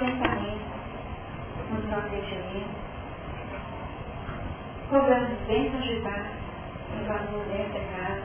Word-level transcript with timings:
pensamento, 0.00 0.64
nos 1.70 1.84
nossos 1.90 2.10
sentimentos, 2.10 2.80
cobrando 4.88 5.46
bem 5.46 5.68
ajudar 5.68 6.32
em 6.94 7.06
favor 7.06 7.44
desta 7.44 7.80
casa, 7.80 8.22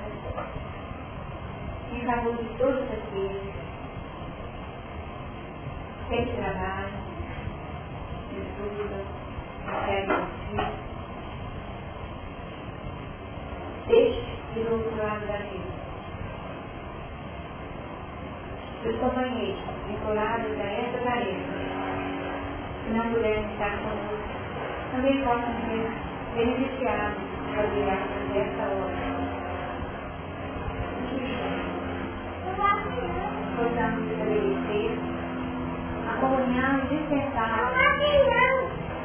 em 1.94 2.06
favor 2.06 2.38
de 2.38 2.58
todos 2.58 2.84
aqueles 2.84 3.54
que 6.10 6.26
trabalham, 6.38 7.06
estudam, 8.32 9.06
recebem 9.66 10.16
auxílio. 10.16 10.86
Deixe 13.88 14.22
que 14.54 14.60
do 14.62 14.74
outro 14.74 14.98
lado 14.98 15.28
da 15.28 15.38
vida. 15.38 15.76
Os 18.86 19.00
companheiros 19.00 19.60
vinculados 19.88 20.60
a 20.60 20.64
essa 20.64 20.98
tarefa, 21.04 21.65
não 22.92 23.12
puderem 23.12 23.46
estar 23.54 23.78
conosco, 23.78 24.18
também 24.92 25.24
possam 25.24 25.54
ser 25.66 25.92
beneficiados 26.36 27.18
pela 27.50 27.64
graça 27.64 28.16
dessa 28.34 28.64
hora. 28.64 29.16
Possamos 33.56 34.12
estabelecer 34.12 35.00
a 36.08 36.20
comunhão 36.20 36.80
indispensável 36.80 37.76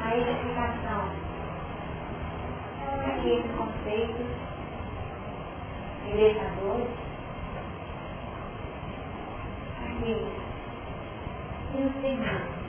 a 0.05 0.17
edificação. 0.17 1.03
Daqueles 3.07 3.47
conceitos 3.57 4.27
libertadores 6.07 6.89
aqueles 10.01 10.29
que 11.73 11.79
nos 11.81 11.93
permitem 11.93 12.60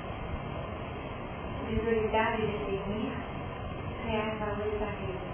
prioridade 1.80 2.42
de 2.42 2.58
servir 2.66 3.14
reais 4.06 4.40
valores 4.40 4.80
da 4.80 4.86
vida. 4.86 5.32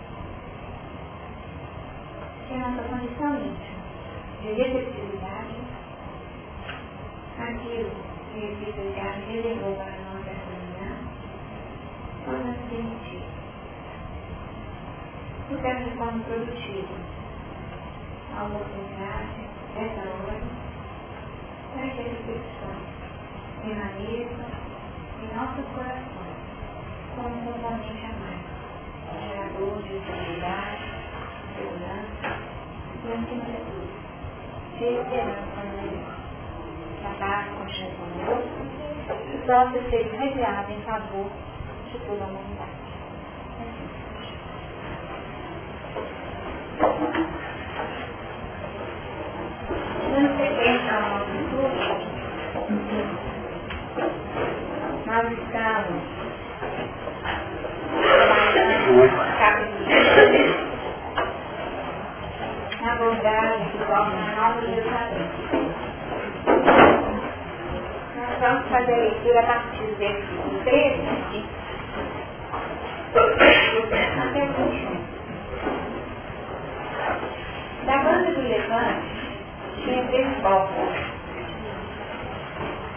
Que 2.47 2.53
a 2.53 2.57
nossa 2.57 2.83
condição 2.83 3.35
íntima 3.37 3.77
de 4.41 4.53
receptividade, 4.53 5.55
aquilo 7.39 7.89
que 8.33 8.45
a 8.45 8.51
espiritualidade 8.51 9.21
reservou 9.31 9.75
para 9.75 9.91
nós 9.91 10.27
essa 10.27 10.51
manhã, 10.53 10.97
possa 12.25 12.43
nos 12.43 12.69
permitir. 12.69 13.23
Ficar 15.49 15.83
de 15.83 15.97
forma 15.97 16.23
produtiva 16.25 16.95
a 18.37 18.43
oportunidade 18.43 19.47
dessa 19.73 20.01
hora 20.01 20.41
para 21.73 21.89
que 21.89 21.99
a 21.99 22.03
reflexão 22.03 22.97
permaneça 23.63 24.45
em 25.23 25.35
nossos 25.35 25.65
corações 25.73 26.26
como 27.17 27.29
um 27.29 27.45
componente 27.45 28.05
a 28.05 28.13
mais, 28.21 28.45
gerador 29.19 29.81
de 29.81 29.97
estabilidade, 29.97 30.83
segurança 31.55 32.29
e, 33.03 33.11
acima 33.11 33.45
de 33.45 33.57
tudo, 33.65 33.89
de 34.77 34.85
esperança 34.85 35.59
no 35.65 35.81
Deus. 35.81 36.15
Tratar 37.01 37.47
com 37.49 37.65
conosco 37.97 38.61
e 39.33 39.37
possa 39.47 39.89
ser 39.89 40.05
irradiado 40.13 40.71
em 40.71 40.81
favor 40.81 41.31
de 41.91 41.97
toda 42.05 42.23
a 42.23 42.27
humanidade. 42.27 42.85
Dando 50.11 50.37
sequência 50.37 50.93
ao 50.93 51.01
nosso 51.01 51.31
estudo, 51.31 51.77
nós 55.05 55.31
estamos 55.31 56.16
Nova 64.37 64.61
Jerusalém. 64.61 65.27
Nós 68.15 68.39
vamos 68.39 68.69
fazer 68.69 68.93
a 68.93 68.97
leitura 68.97 69.39
a 69.39 69.43
partir 69.43 69.83
do 69.83 69.95
versículo 69.95 70.59
13 70.63 71.45
até 74.21 74.43
o 74.43 74.47
21. 74.53 75.05
Da 77.85 77.97
banda 77.97 78.31
do 78.31 78.41
Levante 78.41 79.17
tinha 79.83 80.03
três 80.07 80.27
portas. 80.41 80.95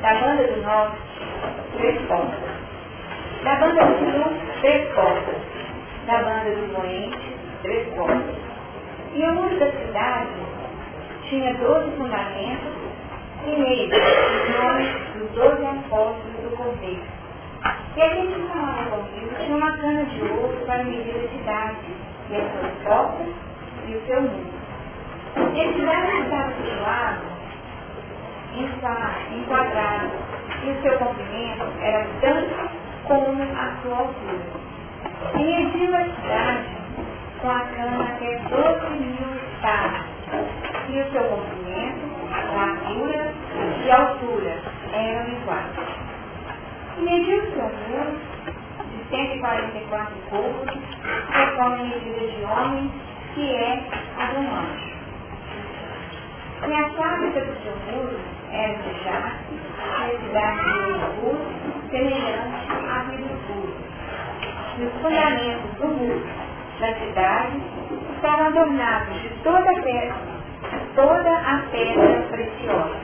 Da 0.03 0.15
banda 0.15 0.47
do 0.47 0.63
Norte, 0.63 0.99
três 1.79 2.03
portas. 2.07 2.70
Da 3.45 3.55
banda 3.57 3.87
do 3.87 3.99
Sul, 3.99 4.33
três 4.61 4.95
portas. 4.95 5.37
Da 6.07 6.19
banda 6.19 6.51
do 6.51 6.79
Oriente, 6.79 7.37
três 7.63 7.89
portas. 7.95 8.37
E 9.15 9.23
o 9.23 9.35
muro 9.35 9.59
da 9.59 9.73
cidade 9.73 10.29
tinha 11.29 11.55
doze 11.55 11.91
fundamentos 11.97 12.69
e 13.47 13.51
neles 13.51 13.93
os 13.93 14.57
nomes 14.57 14.89
dos 15.15 15.31
doze 15.31 15.65
apóstolos 15.65 16.37
do 16.43 16.57
Cordeiro. 16.57 17.03
E 17.97 18.03
aquele 18.03 18.35
que 18.35 18.49
falava 18.49 18.91
comigo 18.91 19.35
tinha 19.39 19.57
uma 19.57 19.73
cana 19.73 20.05
de 20.05 20.23
ouro 20.23 20.57
para 20.67 20.85
medir 20.85 21.17
a 21.17 21.39
cidade, 21.39 21.77
e 22.31 22.37
as 22.37 22.53
suas 22.53 22.73
portas 22.85 23.35
e 23.89 23.95
o 23.95 24.07
seu 24.07 24.21
muro. 24.21 24.51
E 25.55 25.61
a 25.61 25.73
cidade 25.73 26.23
estava 26.23 26.53
situada 26.63 27.31
enquadrado, 29.33 30.11
e 30.63 30.71
o 30.71 30.83
seu 30.83 30.99
comprimento 30.99 31.65
era 31.81 32.07
tanto 32.21 32.80
como 33.05 33.43
a 33.43 33.83
sua 33.83 33.97
altura. 33.97 34.71
E 35.35 35.39
mediu 35.39 35.97
a 35.97 36.05
cidade 36.05 36.81
com 37.41 37.49
a 37.51 37.61
cana 37.61 38.05
até 38.05 38.39
12 38.39 38.91
mil 39.01 39.37
estados, 39.55 40.07
e 40.89 41.01
o 41.01 41.13
seu 41.13 41.23
comprimento, 41.25 42.05
largura 42.55 43.33
e 43.85 43.91
altura 43.91 44.59
eram 44.93 45.29
iguais. 45.29 45.73
E 46.99 47.03
mediu 47.03 47.43
o 47.43 47.53
seu 47.53 47.63
muro 47.63 48.19
de 48.91 49.17
144 49.17 50.15
côvados, 50.29 50.81
conforme 51.27 51.81
a 51.81 51.85
medida 51.85 52.27
de 52.27 52.45
homem, 52.45 52.93
que 53.35 53.55
é 53.55 53.83
a 54.19 54.27
do 54.27 54.41
anjo. 54.41 54.91
E 56.69 56.73
a 56.73 56.91
fábrica 56.91 57.41
do 57.41 57.63
seu 57.63 57.75
muro 57.91 58.19
era 58.53 58.75
de 58.75 59.05
jaspe, 59.05 59.55
a 59.81 60.09
cidade 60.21 60.61
de 60.63 61.25
ouro 61.25 61.41
semelhante. 61.91 62.80
E 64.81 64.83
os 64.83 64.93
fundamentos 65.03 65.79
do 65.79 65.89
muro 65.89 66.27
da 66.81 66.95
cidade 66.95 67.61
estavam 68.15 68.47
adornados 68.47 69.21
de 69.21 69.29
toda 69.45 69.59
a 69.59 69.83
pedra, 69.83 70.15
toda 70.97 71.37
a 71.37 71.63
pedra 71.71 72.23
preciosa. 72.31 72.97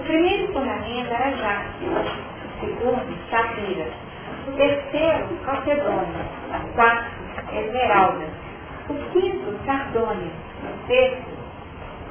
O 0.00 0.02
primeiro 0.02 0.52
fundamento 0.52 1.12
era 1.12 1.30
jaspe, 1.36 1.84
o 1.84 2.60
segundo, 2.60 3.30
safira, 3.30 3.86
o 4.48 4.52
terceiro, 4.56 5.28
calcedônio, 5.44 6.24
o 6.64 6.72
quarto, 6.74 7.10
esmeralda, 7.52 8.26
o 8.88 8.94
quinto, 9.12 9.56
sardônio, 9.64 10.32
o 10.64 10.86
sexto, 10.88 11.30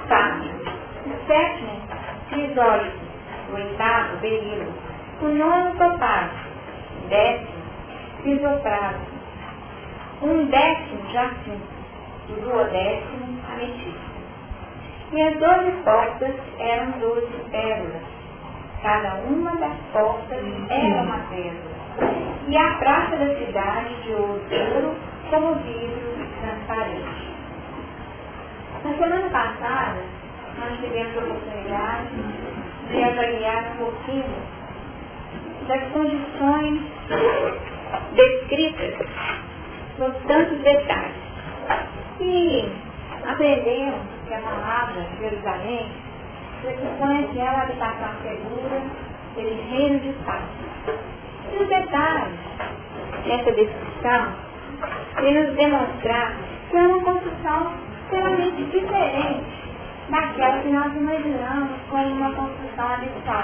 sábio, 0.08 0.52
o 1.08 1.28
sétimo, 1.28 1.82
crisólito, 2.30 3.00
o 3.52 3.56
oitavo, 3.56 4.16
berilo, 4.22 4.74
o 5.22 5.26
nono, 5.26 5.76
topázio, 5.76 6.48
décimo, 7.10 7.57
crisoprado, 8.22 9.00
um 10.22 10.46
décimo, 10.46 11.10
jacinto, 11.12 11.78
o 12.30 12.42
duodécimo, 12.42 13.40
ametista. 13.54 14.08
E 15.14 15.22
as 15.22 15.38
doze 15.38 15.72
portas 15.84 16.36
eram 16.60 16.92
doze 17.00 17.34
pérolas. 17.50 18.02
Cada 18.82 19.16
uma 19.16 19.56
das 19.56 19.78
portas 19.94 20.44
era 20.70 21.02
uma 21.02 21.18
pérola. 21.30 21.78
E 22.48 22.58
a 22.58 22.74
praça 22.76 23.16
da 23.16 23.36
cidade 23.36 24.04
de 24.04 24.14
ouro 24.14 24.96
como 25.30 25.56
vidro 25.56 26.28
transparente. 26.42 27.28
Na 28.84 28.94
semana 28.94 29.30
passada, 29.30 30.02
nós 30.60 30.80
tivemos 30.80 31.18
a 31.18 31.20
oportunidade 31.22 32.08
de 32.90 33.04
avaliar 33.04 33.72
um 33.74 33.78
pouquinho 33.78 34.26
das 35.68 35.84
condições 35.92 36.82
descritas 38.14 39.08
com 39.98 40.12
tantos 40.28 40.60
detalhes. 40.60 41.16
E 42.20 42.72
aprendemos 43.28 44.02
que 44.28 44.34
a 44.34 44.40
palavra 44.40 45.06
Jerusalém 45.20 45.92
pressupõe 46.62 47.28
que 47.28 47.40
é 47.40 47.44
uma 47.44 47.64
habitação 47.64 48.10
segura, 48.24 48.82
pelo 49.36 49.70
reino 49.70 50.00
de 50.00 50.14
paz. 50.26 50.44
E 51.54 51.64
os 51.64 51.70
detalhes 51.70 52.40
dessa 53.26 53.52
descrição 53.52 54.48
e 55.24 55.32
nos 55.32 55.56
demonstrar 55.56 56.36
que 56.70 56.78
é 56.78 56.88
uma 56.88 57.04
construção 57.04 57.74
extremamente 58.04 58.64
diferente 58.66 59.58
daquela 60.10 60.60
que 60.62 60.70
nós 60.70 60.96
imaginamos 60.96 61.72
como 61.90 62.08
uma 62.08 62.32
construção 62.32 62.94
habitual. 62.94 63.44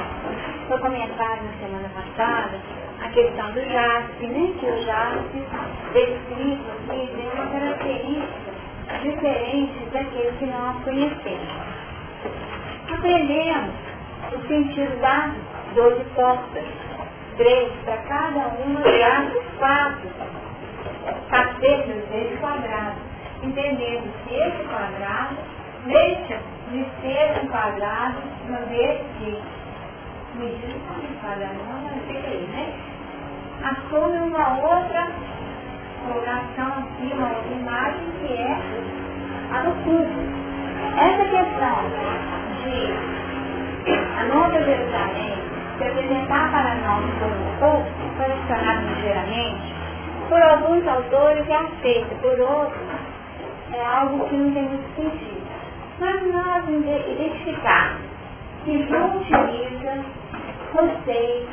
Foi 0.67 0.79
comentado 0.79 1.41
na 1.43 1.53
semana 1.59 1.89
passada 1.89 2.59
a 3.03 3.09
questão 3.09 3.51
do 3.51 3.61
jaspe, 3.61 4.27
né? 4.27 4.53
que 4.59 4.65
o 4.65 4.85
jaspe 4.85 5.43
descrito 5.93 6.71
aqui 6.71 7.09
tem 7.15 7.29
uma 7.33 7.47
característica 7.47 8.53
diferente 9.01 9.85
daquele 9.91 10.31
que 10.39 10.45
nós 10.45 10.83
conhecemos. 10.83 11.49
Aprendemos 12.93 13.73
o 14.31 14.47
sentido 14.47 15.01
das 15.01 15.33
doze 15.75 16.03
portas, 16.15 16.63
três 17.35 17.71
para 17.83 17.97
cada 17.97 18.47
uma 18.63 18.79
das 18.79 19.43
quatro 19.57 20.09
cacetas 21.29 22.05
desse 22.09 22.37
quadrado, 22.39 22.95
entendendo 23.43 24.13
que 24.27 24.35
esse 24.35 24.63
quadrado 24.69 25.35
deixa 25.87 26.39
de 26.71 26.85
ser 27.01 27.43
um 27.43 27.47
quadrado, 27.47 28.17
uma 28.47 28.59
vez 28.67 29.01
que 29.17 29.41
Assume 33.63 34.17
uma 34.17 34.57
outra 34.57 35.07
colocação 36.01 36.67
aqui, 36.79 37.13
uma 37.13 37.29
outra 37.29 37.53
imagem 37.53 38.11
que 38.19 38.33
é 38.33 38.57
a 39.53 39.61
do 39.61 39.71
cubo. 39.83 40.19
Essa 40.97 41.23
questão 41.25 41.75
de 42.63 42.93
a 44.17 44.23
Nova 44.23 44.59
Jerusalém 44.63 45.37
se 45.77 45.83
apresentar 45.83 46.51
para 46.51 46.75
nós 46.75 47.05
como 47.19 47.59
povo, 47.59 47.85
colecionado 48.17 48.87
ligeiramente, 48.87 49.73
por 50.29 50.41
alguns 50.41 50.87
autores 50.87 51.47
é 51.47 51.55
aceita, 51.55 52.15
por 52.21 52.39
outros 52.39 52.81
é 53.71 53.85
algo 53.85 54.27
que 54.27 54.35
não 54.35 54.51
tem 54.51 54.63
muito 54.63 54.95
sentido. 54.95 55.43
Mas 55.99 56.21
nós 56.33 56.69
identificar 56.69 57.97
que 58.63 58.87
João 58.87 59.17
utiliza 59.17 60.05
conceitos, 60.71 61.49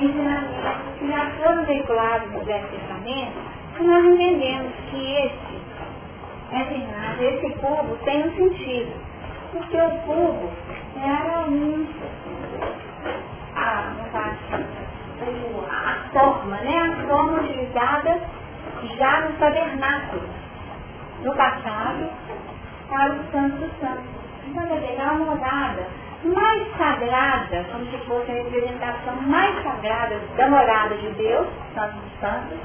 ensinamentos 0.00 0.98
que 0.98 1.08
já 1.10 1.30
foram 1.32 1.64
veiculados 1.64 2.32
no 2.32 2.44
Velho 2.44 2.68
Testamento, 2.68 3.32
que 3.76 3.84
nós 3.84 4.04
entendemos 4.04 4.72
que 4.90 5.16
esse, 5.16 5.60
essa 6.52 6.72
imagem, 6.72 7.34
esse 7.34 7.50
cubo 7.58 7.96
tem 8.04 8.26
um 8.26 8.34
sentido. 8.34 8.92
Porque 9.52 9.76
o 9.76 9.90
cubo 9.90 10.50
era 10.96 11.46
um, 11.48 11.86
a, 13.54 13.94
a 15.70 15.94
forma, 16.12 16.56
né? 16.56 16.78
A 16.78 17.08
forma 17.08 17.40
utilizada 17.40 18.20
já 18.96 19.20
no 19.22 19.32
tabernáculo. 19.38 20.22
No 21.22 21.34
passado, 21.34 22.08
para 22.88 23.12
o 23.12 23.32
Santo 23.32 23.56
dos 23.56 23.80
Santos. 23.80 24.04
Então, 24.46 24.66
quer 24.66 24.80
dizer, 24.80 25.02
uma 25.02 25.14
morada 25.14 25.86
mais 26.24 26.76
sagrada, 26.76 27.64
como 27.70 27.86
se 27.86 27.98
fosse 27.98 28.30
a 28.30 28.34
representação 28.34 29.16
mais 29.22 29.62
sagrada 29.62 30.20
da 30.36 30.48
morada 30.48 30.96
de 30.96 31.10
Deus, 31.10 31.46
Santo 31.74 31.94
dos 31.94 32.20
Santos, 32.20 32.58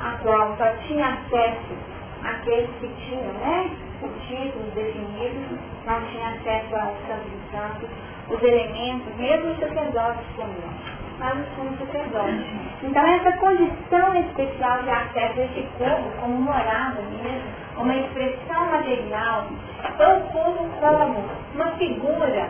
a 0.00 0.10
qual 0.22 0.56
só 0.56 0.66
tinha 0.86 1.06
acesso 1.06 1.76
aqueles 2.24 2.70
que 2.80 2.88
tinham, 3.06 3.32
né, 3.34 3.70
os 4.02 4.22
títulos 4.26 4.72
definidos, 4.74 5.58
não 5.86 6.00
tinha 6.06 6.28
acesso 6.28 6.76
ao 6.76 6.94
Santo 7.06 7.28
dos 7.30 7.50
Santos, 7.50 7.88
os 8.28 8.42
elementos, 8.42 9.16
mesmo 9.16 9.50
os 9.52 9.58
sacerdotes 9.58 10.26
comuns 10.36 11.02
mas 11.22 11.38
o 11.38 11.44
sumo 11.54 11.76
sacerdote. 11.78 12.44
Então 12.82 13.06
essa 13.06 13.32
condição 13.38 14.14
especial 14.16 14.82
de 14.82 14.90
acesso 14.90 15.40
a 15.40 15.44
esse 15.44 15.68
corpo 15.78 16.10
como 16.20 16.34
morada 16.40 17.00
mesmo, 17.22 17.48
uma 17.78 17.94
expressão 17.94 18.70
material, 18.70 19.46
tão 19.90 20.20
como 20.20 21.24
uma 21.54 21.66
figura 21.72 22.48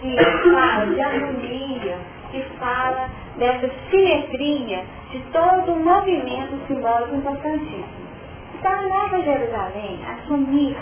que 0.00 0.16
fala 0.54 0.86
de 0.86 1.00
harmonia, 1.00 1.98
que 2.30 2.42
fala 2.58 3.08
dessa 3.36 3.70
simetria 3.90 4.84
de 5.10 5.20
todo 5.32 5.72
um 5.72 5.82
movimento 5.82 6.58
simbólico 6.66 7.16
importantíssimo. 7.16 8.08
Então 8.54 8.72
a 8.72 8.82
Nova 8.82 9.22
Jerusalém 9.22 10.00
assumir 10.08 10.76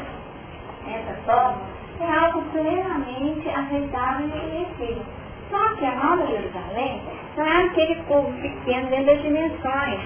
essa 0.86 1.14
forma 1.24 1.76
é 2.00 2.24
algo 2.24 2.42
plenamente 2.52 3.48
aceitável 3.48 4.28
e 4.28 4.62
efetivo. 4.62 5.04
Só 5.50 5.74
que 5.76 5.84
a 5.86 5.94
Nova 5.94 6.26
Jerusalém 6.26 7.02
não 7.36 7.46
é 7.46 7.64
aquele 7.64 7.94
povo 8.02 8.32
pequeno 8.40 8.88
dentro 8.88 9.06
das 9.06 9.22
dimensões 9.22 10.00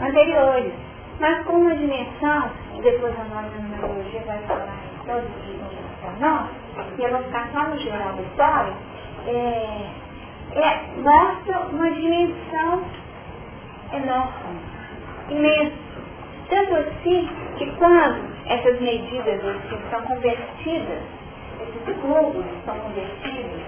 anteriores, 0.00 0.72
mas 1.20 1.44
com 1.44 1.54
uma 1.54 1.74
dimensão, 1.74 2.50
e 2.76 2.82
depois 2.82 3.14
a 3.18 3.24
nova 3.24 3.48
numerologia 3.56 4.22
vai 4.26 4.38
falar 4.46 4.93
todos 5.06 5.24
os 5.24 5.54
para 6.00 6.12
nós, 6.20 6.50
e 6.98 7.02
eu 7.02 7.10
vou 7.10 7.22
ficar 7.24 7.48
só 7.52 7.68
no 7.68 7.78
geral 7.78 8.12
da 8.12 8.22
história, 8.22 8.72
é, 9.26 9.90
é, 10.52 10.80
mostra 11.00 11.58
uma 11.70 11.90
dimensão 11.90 12.82
enorme, 13.92 14.60
imensa. 15.30 15.84
Tanto 16.48 16.74
assim 16.74 17.28
que 17.56 17.70
quando 17.76 18.34
essas 18.46 18.80
medidas 18.80 19.40
assim, 19.44 19.78
são 19.90 20.02
convertidas, 20.02 21.02
esses 21.60 21.96
cubos 22.02 22.44
são 22.66 22.78
convertidos 22.78 23.62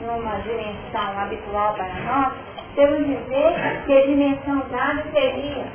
numa 0.00 0.36
dimensão 0.38 1.18
habitual 1.18 1.74
para 1.74 1.88
nós, 1.88 2.32
temos 2.74 3.04
dizer 3.04 3.82
que 3.84 3.92
a 3.92 4.06
dimensão 4.06 4.62
dada 4.70 5.04
seria, 5.12 5.66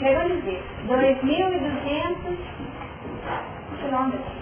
a 0.00 0.28
dizer, 0.28 0.62
2.200 0.86 2.36
quilômetros. 3.80 4.37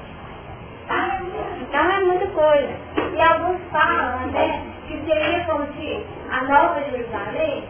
Tá? 0.86 1.20
Então 1.60 1.90
é 1.90 2.00
muita 2.00 2.26
coisa. 2.28 2.74
E 3.14 3.20
alguns 3.20 3.60
falam 3.70 4.28
até 4.28 4.62
que 4.86 5.02
seria 5.04 5.44
como 5.44 5.66
se 5.72 6.06
a 6.30 6.42
Nova 6.44 6.80
Jerusalém 6.90 7.64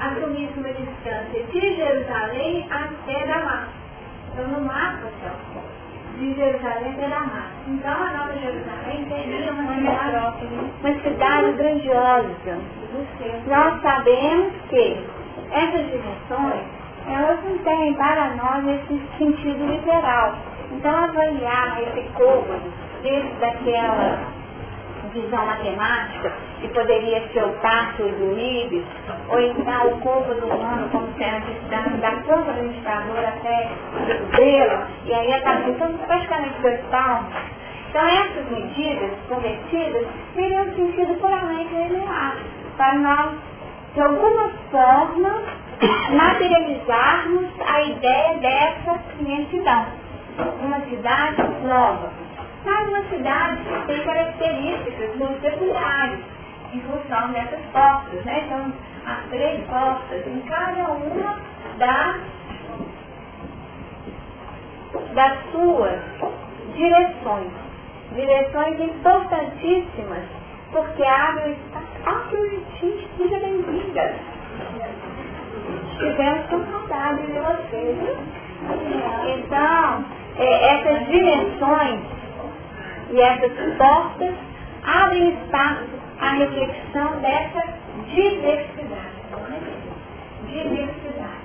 assumisse 0.00 0.58
uma 0.58 0.72
distância 0.72 1.42
de 1.52 1.76
Jerusalém 1.76 2.66
até 2.70 3.26
Damasco. 3.26 3.72
Então 4.32 4.48
no 4.48 4.64
mapa, 4.64 4.98
então, 5.18 5.62
de 6.18 6.34
Jerusalém 6.34 6.92
até 6.92 7.08
Damasco. 7.08 7.52
Então 7.68 7.92
a 7.92 8.10
Nova 8.10 8.32
Jerusalém 8.32 9.06
seria 9.08 9.52
uma 9.52 9.74
cidade, 9.74 10.48
uma 10.80 11.02
cidade 11.02 11.52
grandiosa. 11.52 12.58
Nós 13.46 13.82
sabemos 13.82 14.52
que 14.70 15.04
essas 15.50 15.86
dimensões, 15.86 16.62
elas 17.06 17.44
não 17.44 17.58
têm 17.58 17.94
para 17.94 18.30
nós 18.36 18.66
esse 18.66 19.00
sentido 19.18 19.66
literal. 19.66 20.34
Então 20.70 21.04
avaliar 21.04 21.82
esse 21.82 22.08
côvado 22.14 22.72
desde 23.02 23.28
daquela 23.40 24.18
visão 25.12 25.44
matemática, 25.44 26.32
que 26.60 26.68
poderia 26.68 27.26
ser 27.32 27.44
o 27.44 27.52
passo 27.54 28.02
do 28.02 28.38
íris, 28.38 28.84
ou 29.28 29.40
então 29.40 29.88
o 29.88 30.00
corpo 30.00 30.34
do 30.34 30.46
humano 30.46 30.88
como 30.90 31.08
sendo 31.18 31.36
a 31.36 31.40
distância 31.40 31.98
da 31.98 32.10
ponta 32.22 32.52
do 32.52 32.64
indicador 32.64 33.18
até 33.18 33.70
o 33.96 34.36
dedo, 34.36 34.86
e 35.06 35.12
aí 35.12 35.32
a 35.32 35.40
cabeça 35.40 35.70
então, 35.70 35.98
praticamente 36.06 36.60
dois 36.60 36.80
palmos. 36.90 37.32
Então 37.88 38.06
essas 38.06 38.50
medidas 38.50 39.10
convertidas 39.28 40.06
teriam 40.34 40.64
sentido 40.74 41.20
puramente 41.20 41.74
linear, 41.74 42.36
para 42.76 42.94
nós, 42.94 43.30
de 43.94 44.00
alguma 44.00 44.48
forma, 44.70 45.42
materializarmos 46.10 47.48
a 47.66 47.82
ideia 47.82 48.38
dessa 48.38 49.00
imensidão. 49.18 49.86
Uma 50.62 50.80
cidade 50.80 51.42
nova, 51.64 52.10
mas 52.64 52.88
uma 52.88 53.02
cidade 53.04 53.62
que 53.64 53.86
tem 53.86 54.04
características 54.04 55.16
muito 55.16 55.40
peculiares 55.40 56.20
em 56.72 56.80
função 56.80 57.32
dessas 57.32 57.60
portas, 57.72 58.24
né? 58.24 58.44
Então, 58.46 58.72
as 59.06 59.30
três 59.30 59.66
portas 59.66 60.26
em 60.26 60.40
cada 60.42 60.92
uma 60.92 61.36
das, 61.78 62.16
das 65.14 65.38
suas 65.50 65.98
direções. 66.74 67.52
Direções 68.14 68.80
importantíssimas, 68.80 70.24
porque 70.72 71.02
abrem 71.02 71.56
facilmente, 72.04 73.08
seja 73.16 73.38
bem-vinda. 73.38 74.14
Tivemos 75.98 76.46
com 76.46 76.64
saudade 76.72 77.26
de 77.26 77.38
vocês. 77.38 77.98
Então, 79.26 80.04
é, 80.40 80.74
essas 80.74 81.06
dimensões 81.08 82.00
e 83.10 83.20
essas 83.20 83.52
portas 83.76 84.34
abrem 84.82 85.34
espaço 85.34 85.84
à 86.18 86.30
reflexão 86.30 87.20
dessa 87.20 87.62
diversidade. 88.06 89.20
Diversidade. 90.46 91.40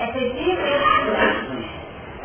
Essa 0.00 0.18
diversidade. 0.18 1.70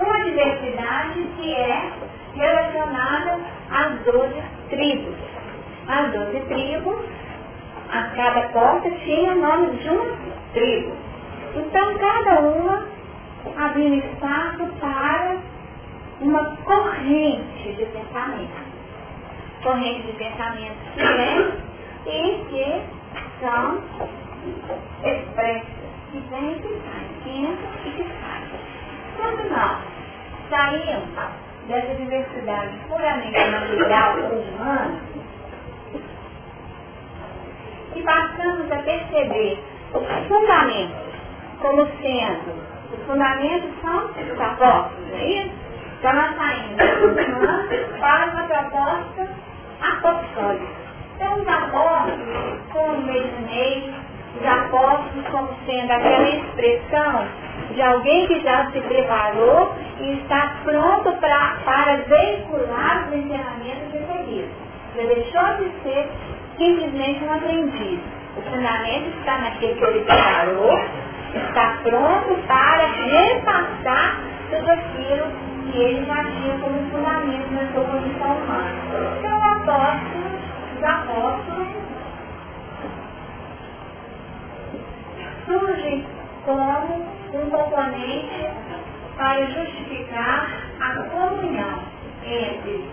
Uma 0.01 0.19
diversidade 0.25 1.27
que 1.37 1.53
é 1.53 1.91
relacionada 2.35 3.39
às 3.71 3.99
doze 4.03 4.41
tribos. 4.69 5.15
As 5.87 6.11
doze 6.11 6.39
tribos, 6.47 7.05
a 7.91 8.03
cada 8.15 8.41
porta 8.49 8.89
tinha 9.05 9.31
o 9.33 9.35
nome 9.35 9.77
de 9.77 9.89
uma 9.89 10.17
tribo. 10.53 10.91
Então 11.55 11.97
cada 11.97 12.39
uma 12.41 12.96
abrindo 13.57 14.05
espaço 14.05 14.65
para 14.79 15.37
uma 16.21 16.43
corrente 16.65 17.73
de 17.73 17.85
pensamento. 17.85 18.67
Corrente 19.63 20.01
de 20.03 20.13
pensamento 20.13 20.77
que 20.93 21.01
é 21.01 21.67
e 22.07 22.45
que 22.49 22.81
são 23.39 23.81
expressas, 25.03 25.67
que 26.11 26.19
vem 26.29 26.51
e 26.51 26.81
sai, 26.83 27.07
que 27.23 27.29
entra 27.29 27.69
e 27.85 27.91
que 27.91 28.03
sai. 28.03 28.41
Quando 29.17 29.49
nós 29.49 29.77
saímos 30.49 31.09
dessa 31.67 31.95
diversidade 31.95 32.77
puramente 32.87 33.31
material 33.31 34.17
ou 34.19 34.39
humana, 34.39 35.01
e 37.95 38.01
passamos 38.03 38.71
a 38.71 38.77
perceber 38.77 39.59
os 39.93 40.27
fundamentos 40.27 41.07
como 41.59 41.87
sendo, 42.01 42.66
os 42.91 43.05
fundamentos 43.05 43.69
são 43.81 44.05
os 44.05 44.41
apóstolos, 44.41 45.13
é 45.13 45.25
isso? 45.25 45.51
Então 45.99 46.13
nós 46.13 46.35
saímos 46.37 46.77
para 47.99 48.25
uma 48.27 48.43
proposta 48.47 49.27
apostólica. 49.81 50.67
Então 51.15 51.41
os 51.41 51.47
apóstolos, 51.47 52.59
como 52.73 53.01
mencionei, 53.03 53.93
os 54.39 54.47
apóstolos 54.47 55.27
como 55.31 55.49
sendo 55.65 55.91
aquela 55.91 56.29
expressão 56.29 57.27
de 57.73 57.81
alguém 57.81 58.27
que 58.27 58.41
já 58.41 58.71
se 58.71 58.81
preparou 58.81 59.75
e 59.99 60.13
está 60.19 60.55
pronto 60.63 61.11
pra, 61.19 61.57
para 61.65 61.97
veicular 61.97 63.07
os 63.09 63.15
ensinamentos 63.15 63.93
recebidos. 63.93 64.51
Já 64.95 65.03
deixou 65.03 65.57
de 65.57 65.71
ser 65.83 66.09
simplesmente 66.57 67.23
um 67.23 67.33
aprendiz. 67.33 67.99
O 68.37 68.41
fundamento 68.43 69.09
está 69.19 69.37
naquele 69.39 69.75
que 69.75 69.85
ele 69.85 70.05
preparou, 70.05 70.79
está 71.37 71.77
pronto 71.83 72.35
para 72.47 72.87
repassar 72.87 74.19
tudo 74.49 74.71
aquilo 74.71 75.27
que 75.71 75.77
ele 75.77 76.05
já 76.05 76.23
tinha 76.23 76.57
como 76.59 76.89
fundamento 76.91 77.51
na 77.51 77.71
sua 77.73 77.83
condição 77.83 78.37
humana. 78.37 78.71
Então, 79.19 79.37
o 79.37 79.43
apóstolo, 79.43 80.39
os 80.77 80.83
apóstolos, 80.83 81.67
surgem 85.45 86.05
como 86.45 87.05
um 87.33 87.49
componente 87.49 88.49
para 89.17 89.45
justificar 89.47 90.47
a 90.79 90.93
comunhão 91.03 91.79
entre 92.23 92.85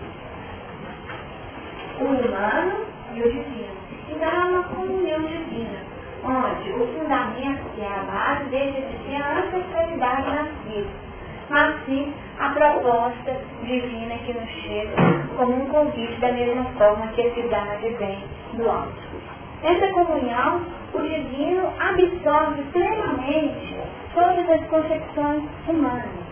o 1.99 2.03
humano 2.03 2.85
e 3.13 3.21
o 3.21 3.31
divino. 3.31 3.75
Então 4.09 4.29
é 4.29 4.45
uma 4.45 4.63
comunhão 4.63 5.19
divina, 5.21 5.34
onde 6.35 6.71
o 6.71 6.87
fundamento, 6.87 7.63
que 7.75 7.81
é 7.81 7.87
a 7.87 8.03
base, 8.03 8.49
deixa 8.49 8.81
de 8.81 8.97
ser 9.05 9.21
a 9.21 9.39
ancestralidade 9.39 10.29
nascida, 10.29 10.89
mas 11.49 11.85
sim 11.85 12.13
a 12.39 12.49
proposta 12.49 13.37
divina 13.63 14.15
que 14.25 14.33
nos 14.33 14.49
chega 14.49 14.95
como 15.37 15.63
um 15.63 15.67
convite 15.67 16.19
da 16.19 16.31
mesma 16.31 16.65
forma 16.77 17.07
que 17.07 17.21
a 17.21 17.33
cidade 17.33 17.89
vem 17.89 18.23
do 18.53 18.69
alto. 18.69 18.93
Nessa 19.63 19.87
comunhão, 19.93 20.61
o 20.93 21.01
divino 21.01 21.73
absorve 21.79 22.61
plenamente 22.71 23.79
todas 24.13 24.49
as 24.49 24.67
concepções 24.67 25.43
humanas. 25.67 26.25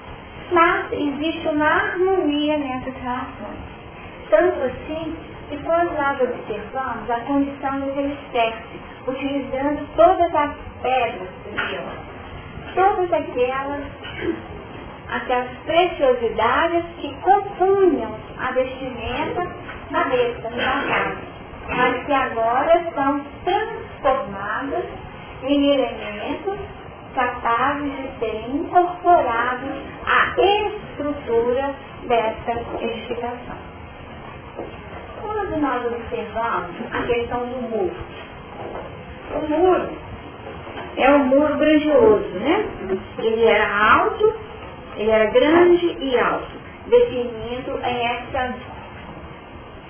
Mas 0.52 0.92
existe 0.92 1.48
uma 1.48 1.66
harmonia 1.66 2.58
nessas 2.58 2.96
relações. 2.96 3.74
Tanto 4.30 4.64
assim 4.64 5.16
e 5.52 5.58
quando 5.58 5.92
nós 5.98 6.20
observamos 6.22 7.10
a 7.10 7.20
condição 7.22 7.80
dos 7.82 7.98
alicerces, 7.98 8.93
utilizando 9.08 9.88
todas 9.96 10.34
as 10.36 10.56
pedras 10.82 11.30
do 11.44 12.74
todas 12.74 13.14
aquelas, 13.14 13.84
aquelas 15.10 15.50
preciosidades 15.66 16.86
que 16.98 17.16
compunham 17.22 18.16
a 18.40 18.52
vestimenta 18.52 19.48
na 19.92 20.04
besta, 20.06 20.50
na 20.50 20.84
casa, 20.84 21.18
mas 21.70 22.06
que 22.06 22.14
agora 22.14 22.92
são 22.96 23.22
transformadas 23.44 24.86
em 25.44 25.74
elementos 25.74 26.60
capazes 27.14 27.92
de 27.92 28.20
serem 28.20 28.56
incorporados 28.56 29.70
à 30.06 30.34
estrutura 30.42 31.76
dessa 32.08 32.52
edificação. 32.82 33.74
Quando 35.22 35.62
nós 35.62 35.86
observamos 35.86 36.76
a 36.92 37.04
questão 37.04 37.46
do 37.46 37.62
muro, 37.70 37.96
o 39.36 39.48
muro 39.50 39.90
é 40.98 41.10
um 41.10 41.26
muro 41.26 41.58
grandioso, 41.58 42.30
né? 42.40 42.66
Ele 43.18 43.46
era 43.46 43.96
alto, 43.96 44.34
ele 44.98 45.10
era 45.10 45.26
grande 45.32 45.98
e 46.00 46.20
alto, 46.20 46.52
definindo 46.88 47.80
essa 47.84 48.54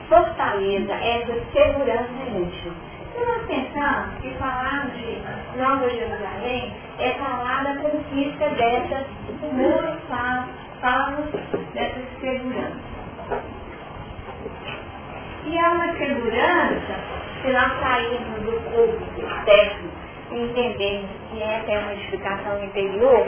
fortaleza, 0.08 0.94
essa 0.94 1.34
segurança 1.51 2.10
íntima. 2.30 2.75
Se 3.13 3.25
nós 3.25 3.42
pensamos 3.46 4.15
que 4.22 4.30
falar 4.39 4.88
de 4.96 5.58
Nova 5.58 5.89
Jerusalém 5.89 6.74
é 7.00 7.12
falar 7.12 7.63
da 7.63 7.75
conquista 7.82 8.50
dessa 8.50 9.06
muro, 9.51 9.98
fala 10.10 10.48
dessa 11.74 12.00
segurança. 12.20 12.94
E 15.46 15.60
há 15.60 15.72
uma 15.72 15.94
segurança, 15.98 16.96
se 17.43 17.50
nós 17.50 17.77
sairmos 17.81 18.39
do 18.41 18.53
corpo 18.71 19.03
externo 19.17 19.89
e 20.31 20.43
entendermos 20.43 21.09
que 21.29 21.43
essa 21.43 21.71
é 21.71 21.79
uma 21.79 21.93
edificação 21.93 22.63
interior, 22.63 23.27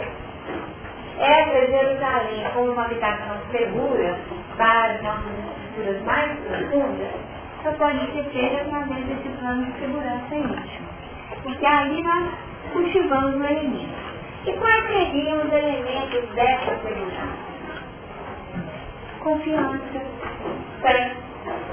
essa 1.20 1.68
Jerusalém 1.68 2.46
como 2.54 2.72
uma 2.72 2.86
habitação 2.86 3.38
segura 3.52 4.18
para 4.56 4.94
as 4.94 5.04
nossas 5.04 5.34
estruturas 5.38 6.02
mais 6.04 6.40
profundas, 6.40 7.12
só 7.62 7.72
pode 7.74 8.12
ser 8.14 8.24
feita 8.32 8.62
através 8.62 9.06
desse 9.06 9.30
plano 9.38 9.66
de 9.66 9.80
segurança 9.80 10.36
íntima. 10.36 10.90
Porque 11.44 11.66
aí 11.66 12.02
nós 12.02 12.32
cultivamos 12.72 13.36
o 13.36 13.44
elemento. 13.44 14.06
E 14.46 14.54
quais 14.54 14.88
seriam 14.88 15.46
os 15.46 15.52
elementos 15.52 16.30
dessa 16.36 16.78
segurança? 16.84 17.46
Confiança, 19.20 20.02
fé, 20.82 21.16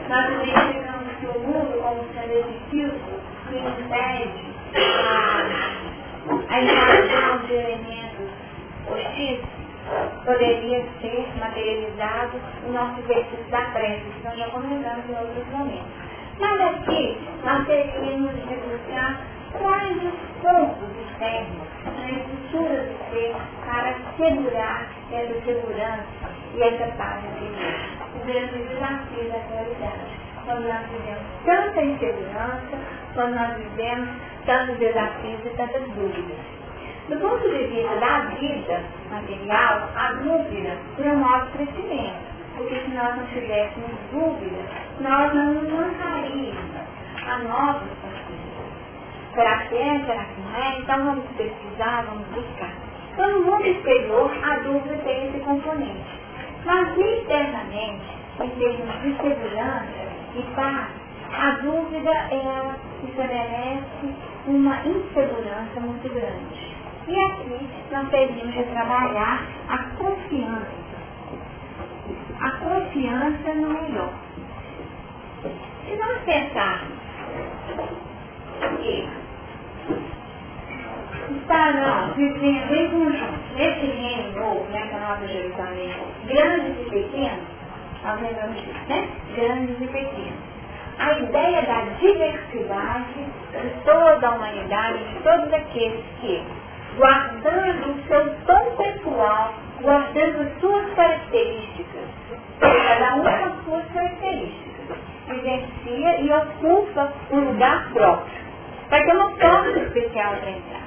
identificamos 0.09 1.13
que 1.21 1.27
o 1.27 1.39
mundo, 1.41 1.81
como 1.83 2.05
sendo 2.15 2.71
filtro 2.71 3.21
que 3.49 3.59
impede 3.59 4.53
a, 4.75 5.43
a 6.49 7.37
de 7.47 7.55
elementos 7.55 8.31
hostis, 8.89 9.41
poderia 10.25 10.85
ser 11.01 11.29
materializado 11.39 12.41
no 12.67 12.73
nosso 12.73 13.01
exercício 13.01 13.45
da 13.51 13.63
prece, 13.73 14.01
que 14.01 14.25
nós 14.25 14.39
já 14.39 14.49
comentamos 14.51 15.05
em 15.09 15.15
outros 15.15 15.47
momentos. 15.49 15.93
Mas 16.39 16.61
aqui 16.61 17.19
nós 17.45 17.67
teríamos 17.67 18.33
de 18.33 18.55
buscar 18.55 19.21
quais 19.53 19.97
os 19.97 20.43
pontos 20.43 20.89
externos 21.07 21.72
na 21.85 22.11
estrutura 22.11 22.83
do 22.83 23.11
ser 23.11 23.35
para 23.65 23.95
segurar 24.17 24.87
essa 25.11 25.41
segurança 25.45 26.07
e 26.55 26.63
essa 26.63 26.93
paz 26.97 27.25
interior 27.25 28.03
o 28.15 28.27
grande 28.27 28.59
desafio 28.69 29.25
da 29.31 29.39
realidade. 29.39 30.23
Quando 30.45 30.67
nós 30.67 30.87
vivemos 30.89 31.23
tanta 31.45 31.83
insegurança, 31.83 32.79
quando 33.15 33.35
nós 33.35 33.57
vivemos 33.57 34.09
tantos 34.45 34.77
desafios 34.79 35.41
e 35.45 35.51
tantas 35.51 35.83
dúvidas. 35.91 36.39
Do 37.09 37.17
ponto 37.19 37.49
de 37.49 37.65
vista 37.67 37.97
da 37.97 38.21
vida 38.39 38.81
material, 39.11 39.91
a 39.97 40.13
dúvida 40.15 40.77
promove 40.97 41.51
crescimento. 41.53 42.33
Porque 42.57 42.81
se 42.81 42.91
nós 42.91 43.17
não 43.17 43.27
tivéssemos 43.27 43.91
dúvida, 44.13 44.63
nós 45.01 45.35
não 45.35 45.55
nos 45.55 45.73
lançaríamos 45.73 46.71
a 47.27 47.39
novos. 47.39 47.89
Será 49.35 49.59
que 49.67 49.77
é? 49.77 50.05
Será 50.05 50.25
que 50.25 50.41
não 50.43 50.55
é? 50.55 50.79
Então 50.79 51.05
vamos 51.05 51.25
pesquisar, 51.37 52.05
vamos 52.05 52.27
buscar. 52.29 52.73
Então 53.13 53.31
no 53.31 53.47
mundo 53.47 53.67
exterior, 53.67 54.31
a 54.43 54.57
dúvida 54.57 54.97
tem 55.05 55.29
esse 55.29 55.39
componente. 55.41 56.21
Mas 56.65 56.97
internamente, 56.99 58.05
em 58.41 58.51
termos 58.51 59.03
de 59.03 59.17
segurança 59.17 59.87
e 60.37 60.43
paz, 60.55 60.89
a 61.33 61.51
dúvida 61.63 62.11
ela 62.11 62.77
estabelece 63.09 64.15
uma 64.47 64.77
insegurança 64.87 65.81
muito 65.81 66.13
grande. 66.13 66.77
E 67.09 67.19
aqui 67.19 67.69
nós 67.91 68.09
teríamos 68.11 68.55
de 68.55 68.63
trabalhar 68.65 69.47
a 69.69 69.79
confiança. 69.97 70.83
A 72.41 72.51
confiança 72.51 73.55
no 73.55 73.71
melhor. 73.71 74.13
Se 75.85 75.97
nós 75.97 76.19
pensarmos 76.25 76.99
que 78.79 79.22
estarão 81.37 82.15
vivendo 82.15 82.75
em 82.75 82.91
conjunto 82.91 83.55
nesse 83.57 83.87
reino 83.87 84.33
novo, 84.39 84.67
nessa 84.71 84.99
nova 84.99 85.27
Jerusalém, 85.27 85.95
grandes 86.27 86.87
e 86.87 86.91
pequenos, 86.91 87.45
lembramos 88.21 88.57
disso, 88.57 88.89
né? 88.89 89.09
Grandes 89.35 89.81
e 89.81 89.87
pequenos. 89.87 90.53
A 90.99 91.19
ideia 91.19 91.63
da 91.63 91.81
diversidade 91.99 93.15
de 93.53 93.71
toda 93.85 94.29
a 94.29 94.31
humanidade, 94.33 94.99
de 94.99 95.15
todos 95.21 95.53
aqueles 95.53 96.05
que, 96.21 96.43
guardando 96.97 97.91
o 97.91 98.07
seu 98.07 98.35
tom 98.47 98.77
pessoal, 98.77 99.55
guardando 99.81 100.43
as 100.43 100.61
suas 100.61 100.95
características, 100.95 102.05
cada 102.61 103.15
um 103.17 103.23
com 103.23 103.29
as 103.29 103.65
suas 103.65 103.93
características, 103.93 104.97
vivencia 105.29 106.21
e 106.21 106.33
ocupa 106.33 107.13
um 107.31 107.41
lugar 107.41 107.89
próprio. 107.93 108.43
Vai 108.91 109.05
ter 109.05 109.17
uma 109.17 109.31
porta 109.31 109.79
especial 109.79 110.35
para 110.37 110.51
entrar. 110.51 110.82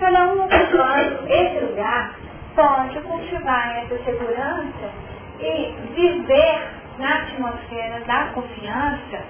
Cada 0.00 0.32
um 0.32 0.44
ocupando 0.44 1.28
esse 1.28 1.62
lugar 1.62 2.14
pode 2.56 2.98
cultivar 3.02 3.76
essa 3.76 4.02
segurança 4.02 4.90
e 5.38 5.74
viver 5.94 6.70
na 6.98 7.16
atmosfera 7.16 8.00
da 8.06 8.28
confiança 8.32 9.20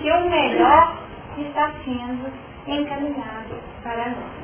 que 0.00 0.08
o 0.08 0.30
melhor 0.30 0.98
está 1.36 1.72
sendo 1.84 2.32
encaminhado 2.68 3.60
para 3.82 4.10
nós. 4.10 4.40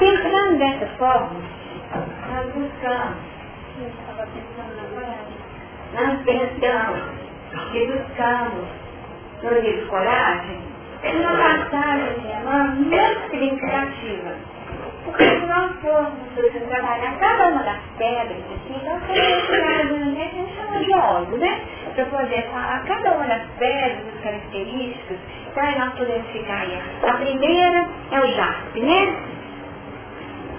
Pensando 0.00 0.58
dessa 0.58 0.86
forma, 0.98 1.40
nós 2.32 2.46
buscamos, 2.52 3.16
nós 5.94 6.22
pensamos 6.24 7.00
e 7.72 7.86
buscamos 7.86 8.68
no 9.40 9.60
livro 9.60 9.86
Coragem 9.86 10.73
uma 11.12 11.36
passagem 11.36 12.16
Emmanuel 12.44 12.74
muito 12.76 13.30
significativa. 13.30 14.34
Porque 15.04 15.24
se 15.24 15.46
nós 15.46 15.72
formos 15.82 16.34
trabalhar 16.68 17.18
cada 17.20 17.48
uma 17.48 17.62
das 17.62 17.80
pedras 17.98 18.38
aqui, 18.38 18.84
nós 18.84 19.02
temos 19.06 19.46
que 19.46 20.22
a 20.22 20.28
gente 20.28 20.54
chama 20.56 20.78
de 20.80 20.94
óleo, 20.94 21.36
né? 21.38 21.60
Para 21.94 22.04
poder 22.06 22.42
falar 22.50 22.82
cada 22.86 23.12
uma 23.12 23.26
das 23.26 23.42
pedras, 23.58 24.14
as 24.14 24.22
características, 24.22 25.18
então 25.50 25.78
nós 25.78 25.94
podemos 25.94 26.26
ficar 26.30 26.60
aí. 26.60 26.78
A 27.06 27.12
primeira 27.12 27.86
é 28.10 28.20
o 28.20 28.26
jaspe, 28.34 28.80
né? 28.80 29.16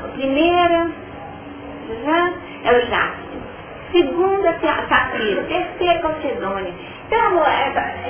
A 0.04 0.08
primeira 0.10 0.90
é 2.64 2.72
o 2.72 2.82
jaspe. 2.88 3.26
Segunda, 3.92 4.60
safira. 4.90 5.44
Terceira, 5.44 6.00
calcedônia. 6.00 6.74
Então, 7.08 7.44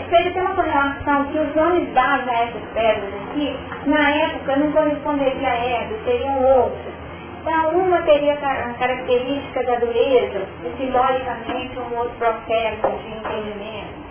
fez 0.09 0.27
até 0.27 0.41
uma 0.41 0.55
correlação 0.55 1.25
que 1.25 1.37
os 1.37 1.55
nomes 1.55 1.93
dados 1.93 2.27
a 2.29 2.33
essas 2.33 2.63
pedras 2.73 3.13
aqui, 3.29 3.57
na 3.85 4.09
época 4.09 4.55
não 4.55 4.71
corresponderia 4.71 5.49
a 5.49 5.55
essas, 5.55 6.03
seriam 6.05 6.43
outras. 6.43 6.93
Então, 7.41 7.69
uma 7.77 8.01
teria 8.03 8.33
a 8.33 8.73
característica 8.73 9.63
da 9.65 9.75
dureza, 9.75 10.47
e 10.63 10.77
simbolicamente 10.77 11.77
um 11.77 11.97
outro 11.97 12.15
processo 12.17 12.87
de 13.03 13.17
entendimento. 13.17 14.05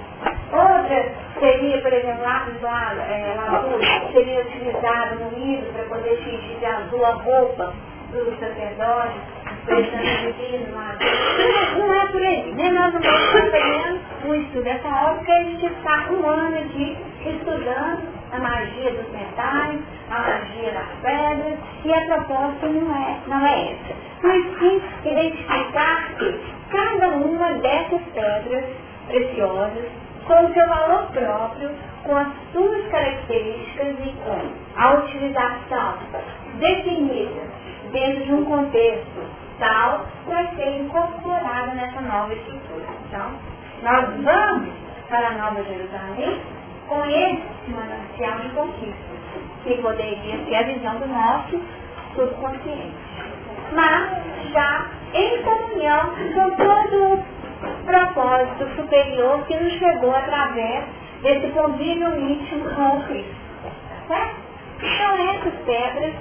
Outra 0.53 1.12
seria, 1.41 1.81
por 1.81 1.93
exemplo, 1.93 2.23
lápis 2.23 2.62
é, 2.62 3.37
azul, 3.38 3.81
seria 4.12 4.41
utilizado 4.41 5.17
no 5.17 5.31
livro 5.31 5.73
para 5.73 5.85
poder 5.85 6.17
fingir 6.19 6.59
de 6.59 6.67
azul 6.67 7.05
a 7.05 7.11
roupa 7.11 7.73
do 8.12 8.38
sacerdote, 8.38 9.19
lá. 10.73 10.97
Não 11.78 11.94
é 11.94 12.06
por 12.06 12.23
aí, 12.23 12.52
né? 12.54 12.71
Nós 12.71 12.92
não 12.92 13.00
estamos 13.00 13.33
fazendo 13.33 14.00
um 14.26 14.35
estudo 14.35 14.64
dessa 14.64 14.88
ótica 14.88 15.33
e 15.33 15.35
a 15.35 15.44
gente 15.44 15.66
está 15.66 16.11
um 16.11 16.26
ano 16.26 16.59
aqui 16.59 16.97
estudando 17.25 18.14
a 18.33 18.38
magia 18.38 18.90
dos 18.90 19.11
metais, 19.12 19.80
a 20.11 20.18
magia 20.18 20.73
das 20.73 20.88
pedras, 21.02 21.59
e 21.85 21.92
a 21.92 22.00
proposta 22.06 22.66
não 22.66 22.97
é, 22.97 23.16
não 23.26 23.47
é 23.47 23.73
essa. 23.73 23.94
Mas 24.23 24.59
sim 24.59 24.83
identificar 25.04 26.14
cada 26.71 27.09
uma 27.09 27.52
dessas 27.54 28.02
pedras 28.12 28.64
preciosas, 29.09 29.85
com 30.26 30.44
o 30.47 30.54
seu 30.54 30.66
valor 30.66 31.06
próprio, 31.12 31.71
com 32.02 32.16
as 32.16 32.28
suas 32.52 32.87
características 32.88 33.94
e 34.04 34.14
com 34.25 34.80
a 34.80 34.94
utilização 34.94 35.99
definida 36.59 37.42
dentro 37.92 38.25
de 38.25 38.33
um 38.33 38.44
contexto 38.44 39.44
vai 40.26 40.54
ser 40.56 40.80
incorporada 40.80 41.73
nessa 41.75 42.00
nova 42.02 42.33
estrutura. 42.35 42.87
Então, 43.06 43.30
nós 43.83 44.06
vamos 44.23 44.68
para 45.08 45.28
a 45.28 45.32
Nova 45.32 45.62
Jerusalém 45.65 46.41
com 46.89 47.04
esse 47.06 47.43
manancial 47.69 48.41
de 48.41 48.49
conquista, 48.50 49.15
que 49.62 49.75
poderia 49.80 50.45
ser 50.45 50.54
a 50.54 50.62
visão 50.62 50.97
do 50.97 51.06
nosso 51.06 51.60
subconsciente. 52.15 52.95
Mas 53.73 54.52
já 54.52 54.86
em 55.15 55.43
comunhão 55.43 56.10
com 56.34 56.50
todo 56.56 57.15
o 57.15 57.84
propósito 57.86 58.76
superior 58.76 59.45
que 59.47 59.56
nos 59.56 59.73
chegou 59.75 60.15
através 60.15 60.84
desse 61.23 61.49
convívio 61.52 62.19
íntimo 62.19 62.69
com 62.75 62.99
o 62.99 63.02
Cristo. 63.04 63.34
Certo? 64.08 64.36
Então 64.82 65.30
essas 65.30 65.54
pedras, 65.65 66.15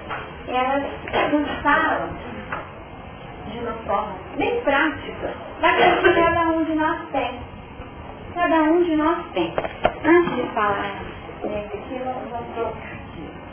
elas 0.48 0.84
nos 1.34 1.50
falam 1.62 2.33
de 3.54 3.60
uma 3.60 3.74
forma 3.86 4.16
bem 4.38 4.62
prática 4.62 5.34
daquilo 5.62 5.98
que 6.02 6.14
cada 6.14 6.42
um 6.50 6.64
de 6.64 6.76
nós 6.76 7.00
tem. 7.12 7.40
Cada 8.34 8.56
um 8.64 8.84
de 8.84 8.96
nós 8.96 9.26
tem. 9.34 9.54
Antes 10.04 10.36
de 10.36 10.44
falar 10.54 11.00
nesse 11.44 11.78
aqui, 11.78 11.96
eu 11.96 12.06
vou 12.06 12.74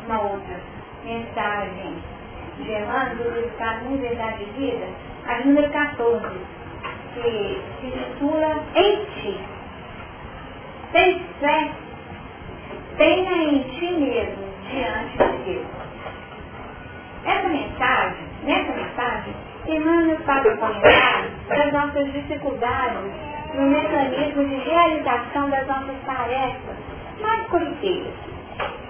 uma 0.06 0.22
outra 0.22 0.56
mensagem 1.04 1.94
de 2.58 2.72
Emmanuel, 2.72 3.16
do 3.16 3.30
livro 3.34 3.56
Caminho, 3.58 3.98
Verdade 3.98 4.42
e 4.42 4.58
Vida, 4.58 4.86
a 5.26 5.44
número 5.44 5.70
14, 5.70 6.26
que 7.14 7.62
se 7.80 7.86
intitula 7.86 8.64
Em 8.74 9.04
Ti. 9.04 9.40
Tem 10.92 11.24
fé, 11.38 11.70
tenha 12.96 13.44
em 13.44 13.62
ti 13.62 13.92
mesmo, 13.92 14.44
diante 14.68 15.18
de 15.18 15.44
Deus. 15.44 15.66
Essa 17.24 17.48
mensagem, 17.48 18.26
nessa 18.42 18.72
mensagem, 18.72 19.34
Emmanuel 19.72 20.16
o 20.16 20.58
comentário 20.58 21.30
das 21.48 21.72
nossas 21.72 22.12
dificuldades 22.12 23.12
no 23.54 23.62
mecanismo 23.68 24.44
de 24.44 24.56
realização 24.56 25.48
das 25.48 25.64
nossas 25.68 25.96
tarefas 26.04 26.76
mais 27.20 27.46
corriqueiras. 27.46 28.12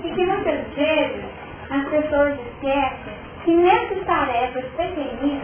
E 0.02 0.10
que 0.10 0.24
muitas 0.24 0.66
vezes 0.74 1.24
as 1.70 1.84
pessoas 1.86 2.38
esquecem 2.40 3.14
que 3.44 3.50
nessas 3.50 4.04
tarefas 4.06 4.64
pequeninas 4.76 5.42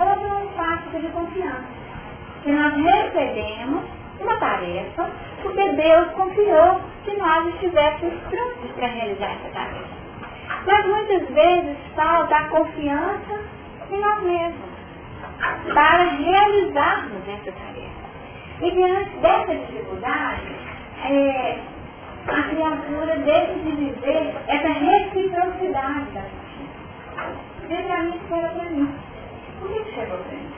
houve 0.00 0.24
um 0.24 0.48
pacto 0.56 0.98
de 0.98 1.08
confiança. 1.08 1.64
Que 2.42 2.50
nós 2.50 2.74
recebemos 2.74 3.84
uma 4.20 4.36
tarefa 4.36 5.10
porque 5.42 5.68
Deus 5.68 6.10
confiou 6.12 6.80
que 7.04 7.14
nós 7.18 7.46
estivéssemos 7.48 8.20
prontos 8.30 8.70
para 8.76 8.86
realizar 8.86 9.32
essa 9.32 9.50
tarefa. 9.52 9.98
Mas 10.66 10.86
muitas 10.86 11.28
vezes 11.28 11.76
falta 11.94 12.34
a 12.34 12.48
confiança 12.48 13.40
em 13.90 14.00
nós 14.00 14.22
mesmos 14.22 14.67
para 15.72 16.04
realizarmos 16.04 17.28
essa 17.28 17.52
tarefa. 17.52 18.08
E 18.60 18.70
diante 18.72 19.16
dessa 19.18 19.54
dificuldade, 19.54 20.56
é, 21.04 21.58
a 22.26 22.42
criatura 22.42 23.16
deixa 23.18 23.54
de 23.54 23.70
viver 23.70 24.34
essa 24.48 24.68
reciprocidade 24.68 26.06
da. 26.12 26.22
Diz 27.68 27.86
para 27.86 28.02
mim, 28.02 28.16
espera 28.16 28.48
para 28.48 28.64
mim. 28.70 28.94
Por 29.60 29.68
que 29.68 29.92
chegou 29.92 30.18
para 30.18 30.36
mim? 30.36 30.48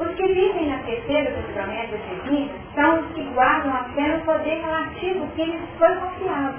Os 0.00 0.14
que 0.14 0.26
vivem 0.28 0.70
na 0.70 0.78
terceira 0.78 1.30
das 1.30 1.44
promessas 1.46 2.00
divinas 2.08 2.56
são 2.74 3.00
os 3.00 3.06
que 3.14 3.22
guardam 3.34 3.74
apenas 3.74 4.22
o 4.22 4.24
poder 4.24 4.60
relativo 4.60 5.26
que 5.34 5.44
lhes 5.44 5.60
foi 5.78 5.94
confiado. 5.96 6.58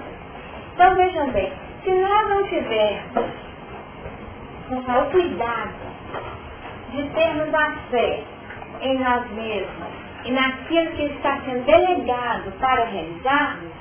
Então 0.74 0.96
vejam 0.96 1.30
bem, 1.32 1.52
se 1.84 1.90
nós 1.90 2.30
não 2.30 2.44
tivermos 2.44 3.26
o 4.72 5.12
cuidado 5.12 5.89
de 6.92 7.10
termos 7.10 7.54
a 7.54 7.72
fé 7.90 8.24
em 8.82 9.00
nós 9.00 9.30
mesmos 9.32 10.00
e 10.26 10.32
naquilo 10.32 10.92
que 10.92 11.04
está 11.04 11.40
sendo 11.46 11.66
delegado 11.66 12.52
para 12.60 12.86
realizarmos, 12.86 13.72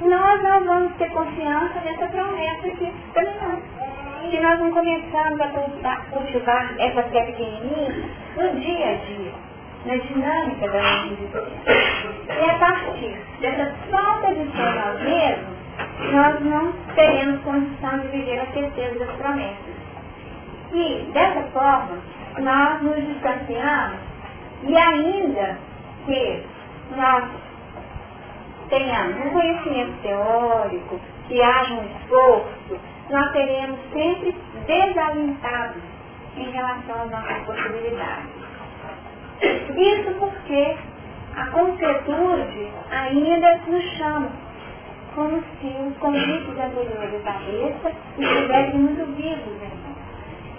nós 0.00 0.42
não 0.42 0.64
vamos 0.64 0.94
ter 0.96 1.10
confiança 1.10 1.80
nessa 1.84 2.06
promessa 2.06 2.70
que 2.70 2.92
também 3.12 3.34
não. 3.40 4.30
Se 4.30 4.40
nós 4.40 4.58
não 4.58 4.70
começarmos 4.70 5.40
a 5.40 5.96
cultivar 6.10 6.74
essa 6.78 7.02
fé 7.04 7.24
pequenininha 7.24 8.08
no 8.36 8.60
dia 8.60 8.88
a 8.88 8.94
dia, 9.04 9.32
na 9.84 9.96
dinâmica 9.96 10.68
da 10.68 10.82
nossa 10.82 11.06
existência. 11.06 12.14
E 12.26 12.50
a 12.50 12.58
partir 12.58 13.18
dessa 13.40 13.74
falta 13.90 14.34
de 14.34 14.50
fé 14.50 14.72
nós 14.72 15.02
mesmos, 15.02 15.54
nós 16.12 16.40
não 16.40 16.72
teremos 16.94 17.40
condição 17.42 17.98
de 17.98 18.08
viver 18.08 18.40
a 18.40 18.46
certeza 18.46 18.98
das 18.98 19.16
promessas. 19.16 19.73
E, 20.74 21.08
dessa 21.12 21.42
forma, 21.52 21.98
nós 22.38 22.82
nos 22.82 22.96
distanciamos 22.96 24.00
e 24.64 24.76
ainda 24.76 25.58
que 26.04 26.42
nós 26.96 27.24
tenhamos 28.68 29.24
um 29.24 29.30
conhecimento 29.30 30.02
teórico, 30.02 31.00
que 31.28 31.40
haja 31.40 31.74
um 31.74 31.84
esforço, 31.84 32.80
nós 33.10 33.32
teremos 33.32 33.78
sempre 33.92 34.34
desalentados 34.66 35.82
em 36.36 36.50
relação 36.50 37.02
às 37.02 37.10
nossas 37.10 37.38
possibilidades. 37.44 38.30
Isso 39.76 40.14
porque 40.18 40.76
a 41.36 41.46
concretude 41.46 42.72
ainda 42.90 43.60
nos 43.68 43.84
chama, 43.96 44.28
como 45.14 45.40
se 45.60 45.66
os 45.66 45.96
convites 45.98 46.58
anteriores 46.58 47.22
da 47.22 47.32
cabeça 47.32 47.92
estivessem 48.18 48.80
muito 48.80 49.06
vivos 49.16 49.62
em 49.62 49.68
nós. 49.68 49.93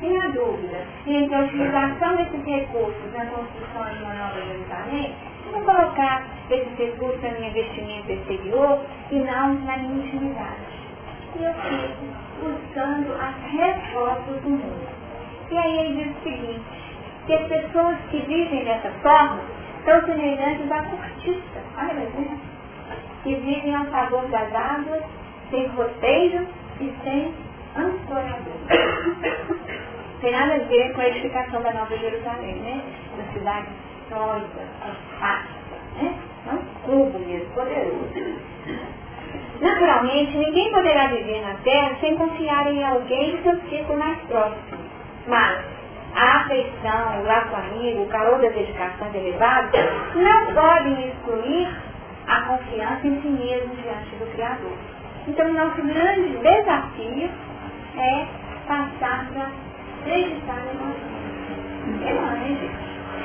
Tenha 0.06 0.30
dúvida, 0.30 0.86
entre 1.08 1.36
a 1.36 1.40
utilização 1.40 2.16
desses 2.16 2.46
recursos 2.46 3.14
na 3.14 3.26
construção 3.26 3.86
de 3.92 4.04
uma 4.04 4.14
nova 4.14 4.42
Jerusalém, 4.42 5.16
vou 5.52 5.62
colocar 5.62 6.24
esses 6.50 6.78
recursos 6.78 7.22
no 7.22 7.32
meu 7.32 7.50
investimento 7.50 8.12
exterior 8.12 8.80
e 9.12 9.16
não 9.16 9.54
na 9.54 9.78
minha 9.78 10.06
intimidade. 10.06 10.76
E 11.40 11.44
eu 11.44 11.54
fico 11.54 12.06
buscando 12.40 13.14
as 13.20 13.36
respostas 13.52 14.42
do 14.44 14.50
mundo. 14.50 14.88
E 15.50 15.58
aí 15.58 15.80
ele 15.80 16.04
diz 16.04 16.18
o 16.18 16.24
seguinte, 16.24 16.62
que 17.26 17.34
as 17.34 17.48
pessoas 17.48 17.98
que 18.12 18.20
vivem 18.22 18.64
dessa 18.64 18.92
forma 19.02 19.42
são 19.86 20.06
semelhantes 20.06 20.72
à 20.72 20.84
cortiça. 20.84 21.64
Olha, 21.78 21.94
meu 21.94 22.12
Que 23.24 23.36
vivem 23.36 23.76
ao 23.76 23.86
sabor 23.88 24.28
das 24.28 24.54
águas, 24.54 25.04
sem 25.50 25.68
roteiro 25.68 26.48
e 26.80 26.94
sem 27.04 27.34
ancorador. 27.76 28.56
Tem 30.22 30.32
nada 30.32 30.56
a 30.56 30.60
ver 30.60 30.94
com 30.94 31.02
a 31.02 31.08
edificação 31.08 31.62
da 31.62 31.74
Nova 31.74 31.98
Jerusalém, 31.98 32.56
né? 32.56 32.82
Uma 33.14 33.34
cidade 33.34 33.68
sólida, 34.10 34.68
fácil, 35.20 35.56
né? 36.02 36.16
É 36.48 36.54
um 36.54 36.64
cubo 36.84 37.20
mesmo, 37.20 37.50
poderoso. 37.54 38.10
Naturalmente, 39.62 40.38
ninguém 40.38 40.72
poderá 40.72 41.08
viver 41.08 41.42
na 41.42 41.56
Terra 41.64 41.96
sem 42.00 42.16
confiar 42.18 42.72
em 42.72 42.84
alguém 42.84 43.36
do 43.36 43.44
seu 43.44 43.70
círculo 43.70 44.00
mais 44.00 44.20
próximo. 44.22 44.80
Mas 45.28 45.60
a 46.16 46.38
afeição, 46.38 47.22
o 47.22 47.24
laço 47.26 47.56
amigo, 47.56 48.04
o 48.04 48.08
calor 48.08 48.40
das 48.40 48.54
dedicações 48.54 49.14
elevadas 49.14 49.86
não 50.16 50.54
podem 50.54 51.10
excluir 51.10 51.68
a 52.28 52.42
confiança 52.42 53.08
em 53.08 53.22
si 53.22 53.28
mesmo 53.28 53.76
diante 53.76 54.16
do 54.16 54.32
Criador. 54.34 54.78
Então, 55.28 55.54
nosso 55.54 55.82
grande 55.82 56.38
desafio 56.38 57.30
é 57.98 58.26
passar 58.68 59.26
para 59.34 59.65
acreditar 60.06 60.62
em 60.62 60.78
nós 60.78 60.96
mesmos. 61.02 62.08
É 62.08 62.14
longe, 62.14 62.70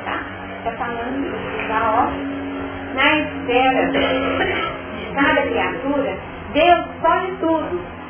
tá? 0.04 0.20
Está 0.58 0.72
falando 0.72 1.68
da 1.68 1.80
ó, 1.92 2.94
na 2.94 3.18
esfera 3.18 3.90
de 3.92 5.14
cada 5.14 5.42
criatura, 5.42 6.18
Deus 6.52 6.86
pode 7.00 7.36
tudo 7.36 8.00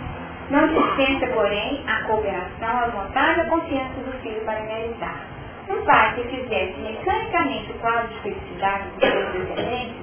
não 0.51 0.67
dispensa, 0.67 1.29
porém, 1.29 1.85
a 1.87 2.03
cooperação, 2.03 2.69
a 2.69 2.89
vontade 2.89 3.41
a 3.41 3.45
confiança 3.45 4.01
do 4.05 4.13
filho 4.21 4.41
para 4.45 4.59
realizar. 4.59 5.25
Um 5.69 5.85
pai 5.85 6.13
que 6.17 6.25
fizesse 6.25 6.75
mecanicamente 6.81 7.71
o 7.71 7.75
quadro 7.75 8.09
de 8.09 8.21
felicidade 8.21 8.89
dos 8.89 9.09
seus 9.09 9.33
descendentes, 9.33 9.95